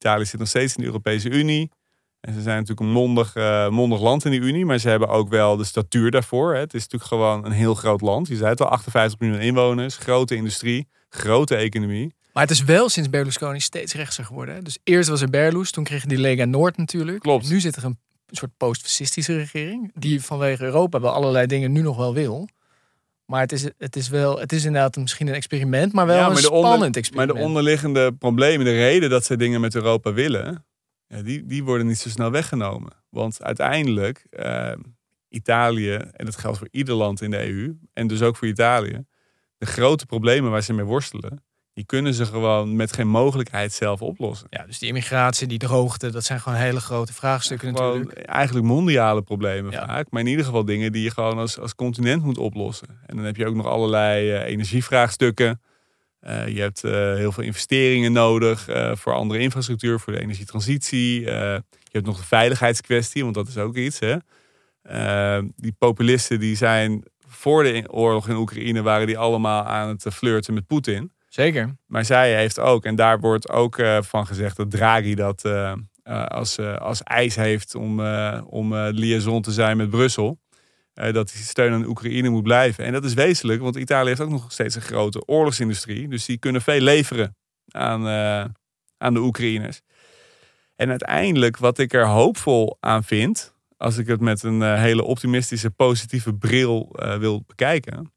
Italië 0.04 0.26
zit 0.26 0.40
nog 0.40 0.48
steeds 0.48 0.76
in 0.76 0.82
de 0.82 0.88
Europese 0.88 1.30
Unie. 1.30 1.72
En 2.20 2.34
ze 2.34 2.42
zijn 2.42 2.56
natuurlijk 2.56 2.80
een 2.80 2.94
mondig, 2.94 3.36
eh, 3.36 3.70
mondig 3.70 4.02
land 4.02 4.26
in 4.26 4.32
die 4.32 4.40
Unie. 4.40 4.66
Maar 4.66 4.78
ze 4.78 4.90
hebben 4.90 5.08
ook 5.08 5.30
wel 5.30 5.58
de 5.58 5.64
statuur 5.64 6.12
daarvoor. 6.12 6.54
Hè. 6.54 6.60
Het 6.60 6.74
is 6.74 6.82
natuurlijk 6.82 7.12
gewoon 7.12 7.46
een 7.46 7.52
heel 7.52 7.76
groot 7.76 8.02
land. 8.02 8.28
Je 8.28 8.36
zei 8.36 8.50
het 8.50 8.62
al, 8.62 8.68
58 8.68 9.20
miljoen 9.20 9.40
inwoners. 9.40 9.98
Grote 9.98 10.36
industrie. 10.36 10.88
Grote 11.10 11.56
economie. 11.56 12.14
Maar 12.34 12.44
het 12.44 12.52
is 12.52 12.64
wel 12.64 12.90
sinds 12.90 13.10
Berlusconi 13.10 13.60
steeds 13.60 13.94
rechtser 13.94 14.26
geworden. 14.26 14.56
hè? 14.56 14.62
Dus 14.62 14.78
eerst 14.84 15.10
was 15.10 15.22
er 15.22 15.30
Berlus, 15.30 15.72
toen 15.72 15.84
kreeg 15.84 16.02
je 16.02 16.08
die 16.08 16.18
Lega 16.18 16.46
Noord 16.46 16.78
natuurlijk. 16.78 17.20
Klopt. 17.20 17.50
Nu 17.50 17.60
zit 17.60 17.76
er 17.76 17.84
een 17.84 17.98
soort 18.28 18.52
post-fascistische 18.58 19.36
regering. 19.38 19.92
Die 19.94 20.22
vanwege 20.22 20.64
Europa 20.64 21.00
wel 21.00 21.12
allerlei 21.12 21.46
dingen 21.48 21.72
nu 21.72 21.82
nog 21.82 21.98
wel 21.98 22.14
wil. 22.14 22.48
Maar 23.26 23.42
het 23.42 23.52
is, 23.52 23.68
het 23.78 23.96
is 23.96 24.10
wel, 24.10 24.40
het 24.40 24.52
is 24.52 24.66
inderdaad 24.66 24.96
misschien 24.96 25.28
een 25.28 25.34
experiment, 25.34 25.94
maar 25.94 26.06
wel 26.06 26.16
Ja, 26.16 26.22
een 26.28 26.34
maar 26.34 26.44
onder- 26.44 26.60
spannend 26.60 26.80
Maar 26.94 27.04
experiment. 27.04 27.38
de 27.38 27.44
onderliggende 27.46 28.14
problemen, 28.14 28.66
de 28.66 28.72
reden 28.72 29.10
dat 29.10 29.26
ze 29.26 29.38
dingen 29.38 29.62
met 29.62 29.76
Europa 29.76 30.14
willen, 30.14 30.66
ja, 31.08 31.22
die, 31.22 31.46
die 31.46 31.64
worden 31.64 31.88
niet 31.88 31.98
zo 32.00 32.10
snel 32.10 32.32
weggenomen. 32.32 32.92
Want 33.10 33.44
uiteindelijk, 33.44 34.26
eh, 34.30 34.72
Italië, 35.30 35.94
en 35.94 36.26
dat 36.26 36.36
geldt 36.38 36.58
voor 36.58 36.68
ieder 36.72 36.96
land 36.96 37.22
in 37.22 37.32
de 37.32 37.48
EU, 37.48 37.78
en 37.94 38.08
dus 38.08 38.22
ook 38.22 38.36
voor 38.36 38.48
Italië, 38.48 39.06
de 39.58 39.66
grote 39.66 40.06
problemen 40.06 40.52
waar 40.52 40.64
ze 40.64 40.74
mee 40.74 40.86
worstelen, 40.86 41.44
die 41.74 41.86
kunnen 41.86 42.14
ze 42.14 42.26
gewoon 42.26 42.76
met 42.76 42.94
geen 42.94 43.08
mogelijkheid 43.08 43.74
zelf 43.74 44.02
oplossen. 44.02 44.48
Ja, 44.50 44.66
dus 44.66 44.80
die 44.80 44.88
immigratie, 44.88 45.48
die 45.48 45.58
droogte, 45.58 46.12
dat 46.12 46.24
zijn 46.24 46.40
gewoon 46.40 46.58
hele 46.58 46.80
grote 46.80 47.14
vraagstukken 47.14 47.76
Gewoon 47.76 47.98
natuurlijk. 47.98 48.28
eigenlijk 48.28 48.68
mondiale 48.68 49.22
problemen 49.22 49.72
Ja. 49.72 49.86
vaak. 49.88 50.08
Maar 50.10 50.22
in 50.22 50.28
ieder 50.28 50.46
geval 50.46 50.66
dingen 50.66 50.92
die 50.92 51.04
je 51.04 51.12
gewoon 51.12 51.38
als, 51.38 51.60
als 51.60 51.76
continent 51.76 52.24
moet 52.24 52.38
oplossen. 52.38 52.88
En 53.06 53.16
dan 53.16 53.26
heb 53.26 53.36
je 53.36 53.46
ook 53.46 53.56
nog 53.56 53.66
allerlei 53.66 54.32
eh, 54.32 54.46
energievraagstukken. 54.46 55.62
Eh, 56.20 56.48
je 56.48 56.62
hebt 56.62 56.84
eh, 56.84 56.92
heel 56.92 57.32
veel 57.32 57.44
investeringen 57.44 58.12
nodig 58.12 58.68
voor 58.94 59.14
andere 59.14 59.40
infrastructuur, 59.40 60.00
voor 60.00 60.14
de 60.14 60.20
energietransitie. 60.22 61.22
Je 61.22 61.62
hebt 61.92 62.06
nog 62.06 62.18
de 62.18 62.26
veiligheidskwestie, 62.26 63.24
want 63.24 63.36
dat 63.36 63.48
is 63.48 63.58
ook 63.58 63.76
iets. 63.76 64.00
Hè? 64.00 64.18
Die 65.56 65.76
populisten 65.78 66.40
die 66.40 66.56
zijn 66.56 67.04
voor 67.28 67.64
de 67.64 67.84
oorlog 67.92 68.30
in 68.30 68.36
Oekraïne 68.36 68.82
waren 68.82 69.08
die 69.08 69.18
allemaal 69.18 69.64
aan 69.64 69.90
het 69.90 70.06
flirten 70.14 70.54
met 70.54 70.68
Poetin. 70.68 71.12
Zeker. 71.34 71.78
Maar 71.86 72.06
zij 72.06 72.36
heeft 72.36 72.60
ook, 72.60 72.86
en 72.86 72.96
daar 72.96 73.20
wordt 73.20 73.50
ook 73.50 73.78
eh, 73.78 74.02
van 74.02 74.28
gezegd 74.28 74.58
dat 74.58 74.72
Draghi 74.72 75.16
dat 75.16 75.46
eh, 75.46 75.74
eh, 76.04 76.26
als, 76.26 76.60
als 76.60 77.04
eis 77.04 77.36
heeft 77.36 77.76
om, 77.76 78.00
om 78.40 78.76
liaison 78.76 79.42
te 79.42 79.52
zijn 79.52 79.78
met 79.78 79.90
Brussel. 79.90 80.40
dat 80.94 81.32
die 81.32 81.42
steun 81.42 81.74
aan 81.74 81.86
Oekraïne 81.86 82.30
moet 82.30 82.44
blijven. 82.44 82.86
En 82.86 82.92
dat 82.92 83.04
is 83.04 83.14
wezenlijk, 83.14 83.62
want 83.62 83.76
Italië 83.76 84.08
heeft 84.08 84.22
ook 84.22 84.30
nog 84.30 84.52
steeds 84.52 84.76
een 84.76 84.82
grote 84.82 85.26
oorlogsindustrie. 85.26 86.08
Dus 86.08 86.26
die 86.26 86.38
kunnen 86.38 86.62
veel 86.62 86.80
leveren 86.80 87.36
aan, 87.72 88.08
aan 88.98 89.14
de 89.14 89.20
Oekraïners. 89.20 89.82
En 90.76 90.90
uiteindelijk, 90.90 91.58
wat 91.58 91.78
ik 91.78 91.94
er 91.94 92.08
hoopvol 92.08 92.78
aan 92.80 93.04
vind, 93.04 93.56
als 93.78 93.98
ik 93.98 94.08
het 94.08 94.22
met 94.22 94.44
een 94.44 94.78
hele 94.78 95.04
optimistische, 95.04 95.70
positieve 95.70 96.34
bril 96.34 96.96
wil 97.20 97.44
bekijken, 97.48 98.14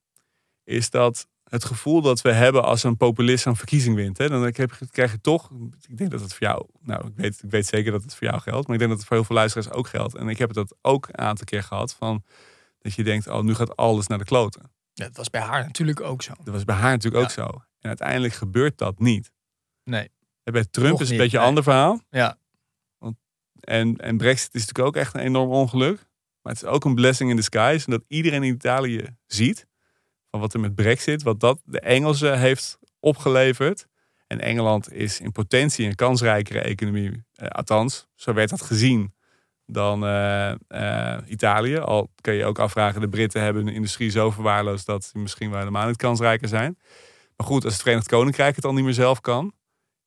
is 0.64 0.90
dat 0.90 1.26
het 1.48 1.64
gevoel 1.64 2.00
dat 2.02 2.20
we 2.20 2.32
hebben 2.32 2.64
als 2.64 2.82
een 2.82 2.96
populist 2.96 3.46
een 3.46 3.56
verkiezing 3.56 3.96
wint. 3.96 4.18
Hè, 4.18 4.28
dan 4.28 4.52
krijg 4.90 5.12
je 5.12 5.20
toch, 5.20 5.50
ik 5.88 5.98
denk 5.98 6.10
dat 6.10 6.20
het 6.20 6.34
voor 6.34 6.46
jou, 6.46 6.66
nou 6.80 7.06
ik 7.06 7.12
weet, 7.16 7.42
ik 7.42 7.50
weet 7.50 7.66
zeker 7.66 7.92
dat 7.92 8.02
het 8.02 8.14
voor 8.14 8.28
jou 8.28 8.40
geldt, 8.40 8.66
maar 8.66 8.74
ik 8.74 8.78
denk 8.78 8.90
dat 8.90 8.98
het 8.98 9.08
voor 9.08 9.16
heel 9.16 9.26
veel 9.26 9.36
luisteraars 9.36 9.70
ook 9.70 9.88
geldt. 9.88 10.14
En 10.14 10.28
ik 10.28 10.38
heb 10.38 10.52
dat 10.52 10.74
ook 10.82 11.08
een 11.08 11.18
aantal 11.18 11.44
keer 11.44 11.62
gehad 11.62 11.94
van 11.94 12.24
dat 12.78 12.94
je 12.94 13.04
denkt, 13.04 13.28
oh 13.28 13.42
nu 13.42 13.54
gaat 13.54 13.76
alles 13.76 14.06
naar 14.06 14.18
de 14.18 14.24
kloten. 14.24 14.70
Ja, 14.92 15.04
dat 15.04 15.16
was 15.16 15.30
bij 15.30 15.40
haar 15.40 15.64
natuurlijk 15.64 16.00
ook 16.00 16.22
zo. 16.22 16.32
Dat 16.44 16.54
was 16.54 16.64
bij 16.64 16.76
haar 16.76 16.90
natuurlijk 16.90 17.24
ook 17.24 17.30
zo. 17.30 17.46
En 17.80 17.88
uiteindelijk 17.88 18.34
gebeurt 18.34 18.78
dat 18.78 18.98
niet. 18.98 19.32
Nee. 19.84 20.10
En 20.42 20.52
bij 20.52 20.64
Trump 20.64 20.90
Nog 20.90 21.00
is 21.00 21.08
het 21.08 21.08
niet, 21.08 21.10
een 21.10 21.16
beetje 21.16 21.36
een 21.36 21.42
nee. 21.42 21.48
ander 21.48 21.62
verhaal. 21.62 22.00
Ja. 22.10 22.38
Want, 22.98 23.16
en, 23.60 23.96
en 23.96 24.16
Brexit 24.16 24.54
is 24.54 24.60
natuurlijk 24.60 24.88
ook 24.88 25.02
echt 25.02 25.14
een 25.14 25.20
enorm 25.20 25.50
ongeluk. 25.50 25.96
Maar 26.42 26.52
het 26.52 26.62
is 26.62 26.68
ook 26.68 26.84
een 26.84 26.94
blessing 26.94 27.30
in 27.30 27.36
disguise. 27.36 27.86
En 27.86 27.92
dat 27.92 28.04
iedereen 28.08 28.42
in 28.42 28.54
Italië 28.54 29.16
ziet 29.26 29.66
van 30.30 30.40
wat 30.40 30.54
er 30.54 30.60
met 30.60 30.74
Brexit, 30.74 31.22
wat 31.22 31.40
dat 31.40 31.60
de 31.64 31.80
Engelsen 31.80 32.38
heeft 32.38 32.78
opgeleverd. 33.00 33.86
En 34.26 34.40
Engeland 34.40 34.92
is 34.92 35.20
in 35.20 35.32
potentie 35.32 35.86
een 35.86 35.94
kansrijkere 35.94 36.60
economie. 36.60 37.24
Eh, 37.34 37.48
althans, 37.48 38.06
zo 38.14 38.32
werd 38.32 38.50
dat 38.50 38.62
gezien 38.62 39.14
dan 39.66 40.04
eh, 40.04 40.50
eh, 40.68 41.22
Italië. 41.26 41.78
Al 41.78 42.12
kun 42.20 42.34
je 42.34 42.44
ook 42.44 42.58
afvragen, 42.58 43.00
de 43.00 43.08
Britten 43.08 43.42
hebben 43.42 43.64
hun 43.64 43.74
industrie 43.74 44.10
zo 44.10 44.30
verwaarloosd 44.30 44.86
dat 44.86 45.04
ze 45.04 45.18
misschien 45.18 45.50
wel 45.50 45.58
helemaal 45.58 45.86
niet 45.86 45.96
kansrijker 45.96 46.48
zijn. 46.48 46.78
Maar 47.36 47.46
goed, 47.46 47.64
als 47.64 47.72
het 47.72 47.82
Verenigd 47.82 48.08
Koninkrijk 48.08 48.56
het 48.56 48.64
al 48.64 48.72
niet 48.72 48.84
meer 48.84 48.92
zelf 48.92 49.20
kan, 49.20 49.52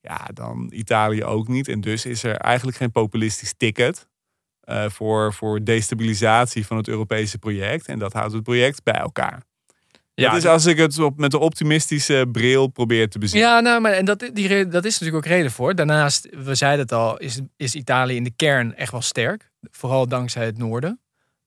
ja, 0.02 0.28
dan 0.34 0.72
Italië 0.74 1.24
ook 1.24 1.48
niet. 1.48 1.68
En 1.68 1.82
dus 1.82 2.06
is 2.06 2.24
er 2.24 2.36
eigenlijk 2.36 2.78
geen 2.78 2.92
populistisch 2.92 3.54
ticket 3.58 4.08
voor, 4.88 5.34
voor 5.34 5.64
destabilisatie 5.64 6.66
van 6.66 6.78
het 6.78 6.88
Europese 6.88 7.38
project. 7.38 7.88
En 7.88 8.00
dat 8.00 8.14
houdt 8.14 8.34
het 8.34 8.44
project 8.44 8.84
bij 8.84 8.94
elkaar. 8.94 9.49
Ja, 10.20 10.30
dat 10.30 10.38
is 10.38 10.46
als 10.46 10.66
ik 10.66 10.78
het 10.78 11.00
op, 11.00 11.18
met 11.18 11.32
de 11.32 11.40
optimistische 11.40 12.26
bril 12.32 12.68
probeer 12.68 13.10
te 13.10 13.20
bezien. 13.20 13.40
Ja, 13.40 13.60
nou, 13.60 13.82
maar 13.82 13.92
en 13.92 14.06
dat, 14.06 14.30
die, 14.34 14.68
dat 14.68 14.86
is 14.86 15.00
natuurlijk 15.00 15.26
ook 15.26 15.32
reden 15.32 15.52
voor. 15.52 15.76
Daarnaast, 15.76 16.28
we 16.44 16.56
zeiden 16.56 16.80
het 16.80 16.92
al, 16.92 17.18
is, 17.18 17.40
is 17.58 17.76
Italië 17.76 18.16
in 18.16 18.24
de 18.24 18.34
kern 18.36 18.76
echt 18.76 18.92
wel 18.92 19.02
sterk. 19.02 19.50
Vooral 19.72 20.08
dankzij 20.08 20.46
het 20.46 20.58
noorden. 20.58 21.00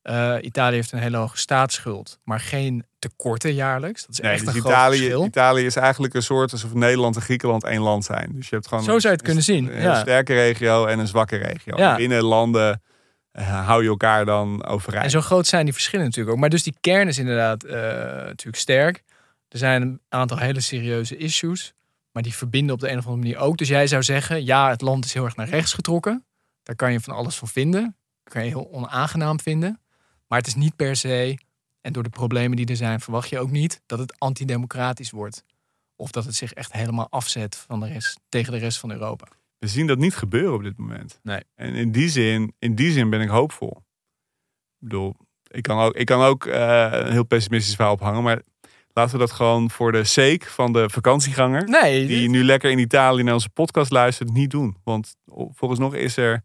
Eh, 0.03 0.35
Italië 0.41 0.75
heeft 0.75 0.93
een 0.93 0.99
hele 0.99 1.17
hoge 1.17 1.39
staatsschuld, 1.39 2.19
maar 2.25 2.41
geen 2.41 2.85
tekorten 2.99 3.55
jaarlijks. 3.55 4.01
Dat 4.01 4.11
is 4.11 4.21
Nee, 4.21 4.33
echt 4.33 4.45
dus 4.45 4.55
een 4.55 4.61
groot 4.61 4.73
Italië, 4.73 4.97
verschil. 4.99 5.25
Italië 5.25 5.65
is 5.65 5.77
eigenlijk 5.77 6.15
een 6.15 6.23
soort 6.23 6.53
alsof 6.53 6.75
Nederland 6.75 7.17
en 7.17 7.23
Griekenland 7.23 7.65
één 7.65 7.81
land 7.81 8.05
zijn. 8.05 8.31
Dus 8.35 8.49
je 8.49 8.55
hebt 8.55 8.69
gewoon 8.69 8.85
Zo 8.85 8.99
zou 8.99 9.03
je 9.03 9.09
het 9.09 9.19
een- 9.19 9.25
kunnen 9.25 9.43
zien, 9.43 9.77
Een 9.77 9.83
ja. 9.83 10.01
sterke 10.01 10.35
regio 10.35 10.87
en 10.87 10.99
een 10.99 11.07
zwakke 11.07 11.37
regio. 11.37 11.77
Ja. 11.77 11.97
Binnen 11.97 12.23
landen 12.23 12.83
eh, 13.33 13.67
hou 13.67 13.83
je 13.83 13.89
elkaar 13.89 14.25
dan 14.25 14.65
overeind. 14.65 15.05
En 15.05 15.11
zo 15.11 15.21
groot 15.21 15.47
zijn 15.47 15.65
die 15.65 15.73
verschillen 15.75 16.05
natuurlijk 16.05 16.35
ook. 16.35 16.41
Maar 16.41 16.51
dus 16.51 16.63
die 16.63 16.77
kern 16.81 17.09
is 17.09 17.19
inderdaad 17.19 17.65
eh, 17.65 17.77
natuurlijk 18.25 18.57
sterk. 18.57 19.03
Er 19.49 19.59
zijn 19.59 19.83
een 19.83 20.01
aantal 20.09 20.39
hele 20.39 20.61
serieuze 20.61 21.17
issues. 21.17 21.75
Maar 22.13 22.23
die 22.23 22.35
verbinden 22.35 22.75
op 22.75 22.81
de 22.81 22.91
een 22.91 22.99
of 22.99 23.07
andere 23.07 23.23
manier 23.23 23.39
ook. 23.39 23.57
Dus 23.57 23.69
jij 23.69 23.87
zou 23.87 24.03
zeggen, 24.03 24.45
ja, 24.45 24.69
het 24.69 24.81
land 24.81 25.05
is 25.05 25.13
heel 25.13 25.25
erg 25.25 25.37
naar 25.37 25.49
rechts 25.49 25.73
getrokken. 25.73 26.25
Daar 26.63 26.77
kan 26.77 26.93
je 26.93 27.01
van 27.01 27.15
alles 27.15 27.37
van 27.37 27.49
vinden. 27.49 27.97
Kan 28.25 28.45
je 28.45 28.49
heel 28.49 28.73
onaangenaam 28.73 29.41
vinden. 29.41 29.81
Maar 30.27 30.39
het 30.39 30.47
is 30.47 30.55
niet 30.55 30.77
per 30.77 30.97
se, 30.97 31.39
en 31.83 31.93
door 31.93 32.03
de 32.03 32.09
problemen 32.09 32.57
die 32.57 32.67
er 32.67 32.77
zijn, 32.77 33.01
verwacht 33.01 33.29
je 33.29 33.39
ook 33.39 33.51
niet 33.51 33.81
dat 33.87 33.99
het 33.99 34.19
antidemocratisch 34.19 35.11
wordt. 35.11 35.45
Of 35.97 36.11
dat 36.11 36.25
het 36.25 36.35
zich 36.35 36.53
echt 36.53 36.73
helemaal 36.73 37.11
afzet 37.11 37.57
van 37.57 37.81
de 37.81 37.87
rest, 37.87 38.21
tegen 38.29 38.53
de 38.53 38.59
rest 38.59 38.79
van 38.79 38.91
Europa. 38.91 39.27
We 39.63 39.69
zien 39.69 39.87
dat 39.87 39.99
niet 39.99 40.15
gebeuren 40.15 40.55
op 40.55 40.63
dit 40.63 40.79
moment. 40.79 41.21
Nee. 41.23 41.41
En 41.55 41.75
in 41.75 41.93
die 41.93 42.09
zin, 42.09 42.55
in 42.59 42.75
die 42.75 42.93
zin 42.93 43.11
ben 43.11 43.21
ik 43.21 43.29
hoopvol. 43.29 43.77
Ik 43.77 44.89
bedoel, 44.89 45.17
ik 45.47 45.63
kan 45.63 45.79
ook, 45.79 45.95
ik 45.95 46.07
kan 46.07 46.21
ook 46.23 46.47
eh, 46.47 46.89
een 46.91 47.13
heel 47.13 47.25
pessimistisch 47.27 47.75
verhaal 47.75 47.93
ophangen. 47.93 48.23
Maar 48.23 48.43
laten 48.93 49.13
we 49.13 49.19
dat 49.19 49.33
gewoon 49.33 49.71
voor 49.71 49.93
de 49.93 50.05
sake 50.05 50.45
van 50.47 50.73
de 50.73 50.91
vakantieganger... 50.91 51.69
Nee, 51.69 52.07
die 52.07 52.29
nu 52.29 52.45
lekker 52.45 52.71
in 52.71 52.79
Italië 52.79 53.23
naar 53.23 53.35
onze 53.35 53.49
podcast 53.49 53.91
luistert, 53.91 54.33
niet 54.33 54.51
doen. 54.51 54.77
Want 54.85 55.15
volgens 55.53 55.81
nog 55.81 55.95
is 55.95 56.17
er... 56.17 56.45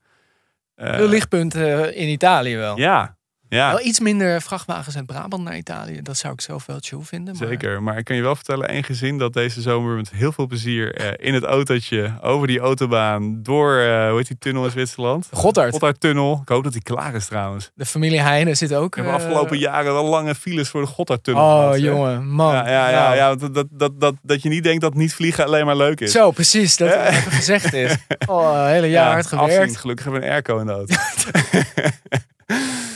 eh, 0.76 0.96
veel 0.96 1.08
lichtpunten 1.08 1.96
in 1.96 2.08
Italië 2.08 2.56
wel. 2.56 2.78
Ja, 2.78 3.17
ja. 3.50 3.70
Wel 3.70 3.86
iets 3.86 4.00
minder 4.00 4.42
vrachtwagens 4.42 4.96
uit 4.96 5.06
Brabant 5.06 5.44
naar 5.44 5.58
Italië. 5.58 6.02
Dat 6.02 6.18
zou 6.18 6.34
ik 6.34 6.42
zelf 6.42 6.66
wel 6.66 6.78
chill 6.80 7.00
vinden. 7.02 7.36
Maar... 7.40 7.48
Zeker, 7.48 7.84
maar 7.84 7.98
ik 7.98 8.06
kan 8.06 8.16
je 8.16 8.22
wel 8.22 8.36
vertellen, 8.36 8.68
één 8.68 8.84
gezin 8.84 9.18
dat 9.18 9.34
deze 9.34 9.62
zomer 9.62 9.96
met 9.96 10.10
heel 10.12 10.32
veel 10.32 10.48
plezier 10.48 10.96
eh, 10.96 11.28
in 11.28 11.34
het 11.34 11.44
autootje 11.44 12.14
over 12.22 12.48
die 12.48 12.60
autobaan 12.60 13.44
door, 13.44 13.78
eh, 13.78 14.08
hoe 14.08 14.18
heet 14.18 14.28
die 14.28 14.38
tunnel 14.40 14.66
in 14.66 14.72
Zwitserland? 14.72 15.28
Gotthard. 15.32 15.72
Gotthardtunnel. 15.72 16.40
Ik 16.42 16.50
hoop 16.50 16.64
dat 16.64 16.74
die 16.74 16.84
klaar 16.84 17.16
is 17.16 17.26
trouwens. 17.26 17.72
De 17.76 17.86
familie 17.86 18.22
Heijnen 18.22 18.58
zit 18.58 18.74
ook. 18.74 18.96
We 18.96 19.02
hebben 19.02 19.20
eh, 19.20 19.26
afgelopen 19.26 19.58
jaren 19.58 19.94
wel 19.94 20.06
lange 20.06 20.36
files 20.36 20.70
voor 20.70 20.82
de 20.82 20.88
Gotthardtunnel. 20.88 21.44
Oh, 21.44 21.60
gehad, 21.60 21.80
jongen, 21.80 22.28
man. 22.28 22.54
Ja, 22.54 22.70
ja, 22.70 22.90
ja, 22.90 23.04
Nou. 23.04 23.16
ja 23.16 23.36
dat, 23.36 23.54
dat, 23.54 23.68
dat, 23.72 24.00
dat, 24.00 24.16
dat 24.22 24.42
je 24.42 24.50
niet 24.50 24.64
denkt 24.64 24.82
dat 24.82 24.94
niet 24.94 25.14
vliegen 25.14 25.46
alleen 25.46 25.66
maar 25.66 25.78
leuk 25.78 26.00
is. 26.00 26.12
Zo, 26.12 26.32
precies. 26.32 26.78
Dat 26.78 26.94
het 26.94 27.16
even 27.16 27.32
gezegd 27.32 27.74
is. 27.74 27.96
Oh, 28.26 28.66
hele 28.66 28.90
jaar 28.90 29.12
hard 29.12 29.34
afzien. 29.34 29.40
gewerkt. 29.40 29.78
Gelukkig 29.78 30.06
hebben 30.06 30.22
we 30.22 30.28
een 30.28 30.34
airco 30.34 30.60
in 30.60 30.66
de 30.66 30.72
auto. 30.72 30.96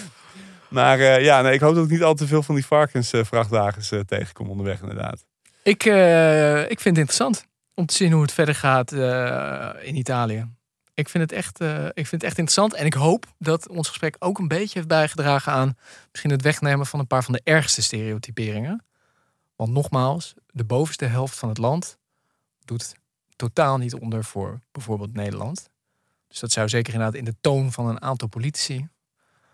maar 0.72 1.00
eh, 1.00 1.24
ja, 1.24 1.42
nee, 1.42 1.54
ik 1.54 1.60
hoop 1.60 1.76
dat 1.76 1.84
ik 1.84 1.92
niet 1.92 2.04
al 2.04 2.14
te 2.14 2.28
veel 2.28 2.44
van 2.44 2.56
die 2.56 2.66
varkensvrachtwagens 2.66 3.92
eh 3.92 4.00
tegenkom 4.00 4.50
onderweg 4.50 4.82
inderdaad. 4.82 5.26
Ik, 5.64 5.86
eh, 5.86 6.62
ik 6.62 6.80
vind 6.80 6.98
het 6.98 6.98
interessant 6.98 7.46
om 7.74 7.86
te 7.86 7.96
zien 7.96 8.12
hoe 8.12 8.22
het 8.22 8.32
verder 8.32 8.56
gaat 8.56 8.92
in 9.82 9.96
Italië. 9.96 10.50
Ik 10.94 11.10
vind, 11.10 11.24
het 11.30 11.40
echt, 11.40 11.60
ik 11.94 12.08
vind 12.08 12.12
het 12.12 12.24
echt 12.24 12.38
interessant. 12.38 12.74
En 12.74 12.86
ik 12.86 12.94
hoop 12.94 13.26
dat 13.38 13.70
ons 13.70 13.88
gesprek 13.88 14.16
ook 14.20 14.40
een 14.40 14.48
beetje 14.48 14.74
heeft 14.74 14.88
bijgedragen 14.88 15.52
aan 15.52 15.78
misschien 16.12 16.32
het 16.32 16.42
wegnemen 16.42 16.86
van 16.86 17.00
een 17.00 17.08
paar 17.08 17.24
van 17.24 17.34
de 17.34 17.42
ergste 17.44 17.82
stereotyperingen. 17.82 18.86
Want 19.56 19.72
nogmaals, 19.72 20.34
de 20.48 20.64
bovenste 20.64 21.06
helft 21.06 21.38
van 21.38 21.50
het 21.50 21.58
land 21.58 21.98
doet 22.66 22.96
totaal 23.36 23.78
niet 23.78 23.94
onder 23.94 24.24
voor 24.24 24.62
bijvoorbeeld 24.72 25.14
Nederland. 25.14 25.70
Dus 26.28 26.40
dat 26.40 26.52
zou 26.52 26.70
zeker 26.70 26.94
inderdaad 26.94 27.18
in 27.18 27.26
de 27.26 27.36
toon 27.42 27.72
van 27.72 27.88
een 27.88 28.02
aantal 28.02 28.28
politici. 28.28 28.88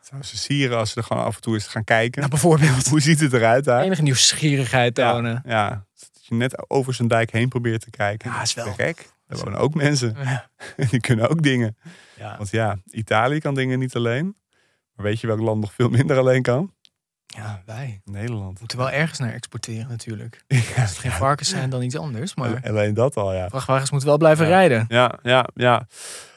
Zou 0.09 0.23
ze 0.23 0.37
sieren 0.37 0.77
als 0.77 0.91
ze 0.91 0.97
er 0.97 1.03
gewoon 1.03 1.23
af 1.23 1.35
en 1.35 1.41
toe 1.41 1.53
eens 1.53 1.67
gaan 1.67 1.83
kijken. 1.83 2.19
Nou, 2.19 2.31
bijvoorbeeld 2.31 2.87
Hoe 2.89 2.99
ziet 3.01 3.19
het 3.19 3.33
eruit 3.33 3.63
daar? 3.63 3.83
enige 3.83 4.01
nieuwsgierigheid 4.01 4.95
tonen. 4.95 5.41
Ja, 5.45 5.51
ja, 5.67 5.85
dat 5.99 6.25
je 6.27 6.35
net 6.35 6.69
over 6.69 6.93
zijn 6.93 7.07
dijk 7.07 7.31
heen 7.31 7.49
probeert 7.49 7.81
te 7.81 7.89
kijken. 7.89 8.31
Ja, 8.31 8.41
is 8.41 8.53
wel. 8.53 8.73
Gek. 8.73 9.09
Er 9.27 9.37
wonen 9.37 9.59
ook 9.59 9.73
mensen. 9.73 10.15
Ja. 10.23 10.49
Die 10.89 10.99
kunnen 10.99 11.29
ook 11.29 11.43
dingen. 11.43 11.77
Ja. 12.17 12.37
Want 12.37 12.49
ja, 12.49 12.77
Italië 12.91 13.39
kan 13.39 13.55
dingen 13.55 13.79
niet 13.79 13.95
alleen. 13.95 14.35
Maar 14.95 15.05
weet 15.05 15.19
je 15.19 15.27
welk 15.27 15.39
land 15.39 15.61
nog 15.61 15.73
veel 15.73 15.89
minder 15.89 16.17
alleen 16.17 16.41
kan? 16.41 16.73
ja, 17.25 17.61
wij 17.65 18.01
Nederland. 18.05 18.59
moeten 18.59 18.77
wel 18.77 18.89
ergens 18.91 19.19
naar 19.19 19.33
exporteren 19.33 19.87
natuurlijk. 19.87 20.43
Ja, 20.47 20.81
Als 20.81 20.89
het 20.89 20.97
geen 20.99 21.11
varkens 21.11 21.49
zijn, 21.49 21.69
dan 21.69 21.81
iets 21.81 21.97
anders. 21.97 22.35
Maar 22.35 22.61
Alleen 22.63 22.93
dat 22.93 23.15
al, 23.15 23.33
ja. 23.33 23.49
vrachtwagens 23.49 23.89
moeten 23.91 24.09
wel 24.09 24.17
blijven 24.17 24.45
rijden. 24.45 24.85
Ja, 24.87 25.19
ja, 25.23 25.47
ja. 25.55 25.87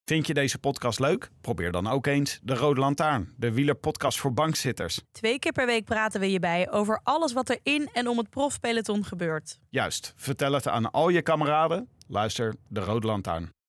Vind 0.05 0.27
je 0.27 0.33
deze 0.33 0.57
podcast 0.57 0.99
leuk? 0.99 1.29
Probeer 1.41 1.71
dan 1.71 1.87
ook 1.87 2.07
eens 2.07 2.39
De 2.43 2.55
Rode 2.55 2.79
Lantaarn, 2.79 3.33
de 3.37 3.51
wielerpodcast 3.51 4.19
voor 4.19 4.33
bankzitters. 4.33 5.01
Twee 5.11 5.39
keer 5.39 5.51
per 5.51 5.65
week 5.65 5.85
praten 5.85 6.19
we 6.19 6.31
je 6.31 6.39
bij 6.39 6.71
over 6.71 6.99
alles 7.03 7.33
wat 7.33 7.49
er 7.49 7.59
in 7.63 7.89
en 7.93 8.07
om 8.07 8.17
het 8.17 8.29
profpeloton 8.29 9.05
gebeurt. 9.05 9.59
Juist, 9.69 10.13
vertel 10.15 10.53
het 10.53 10.67
aan 10.67 10.91
al 10.91 11.09
je 11.09 11.21
kameraden. 11.21 11.89
Luister 12.07 12.55
De 12.67 12.79
Rode 12.79 13.07
Lantaarn. 13.07 13.51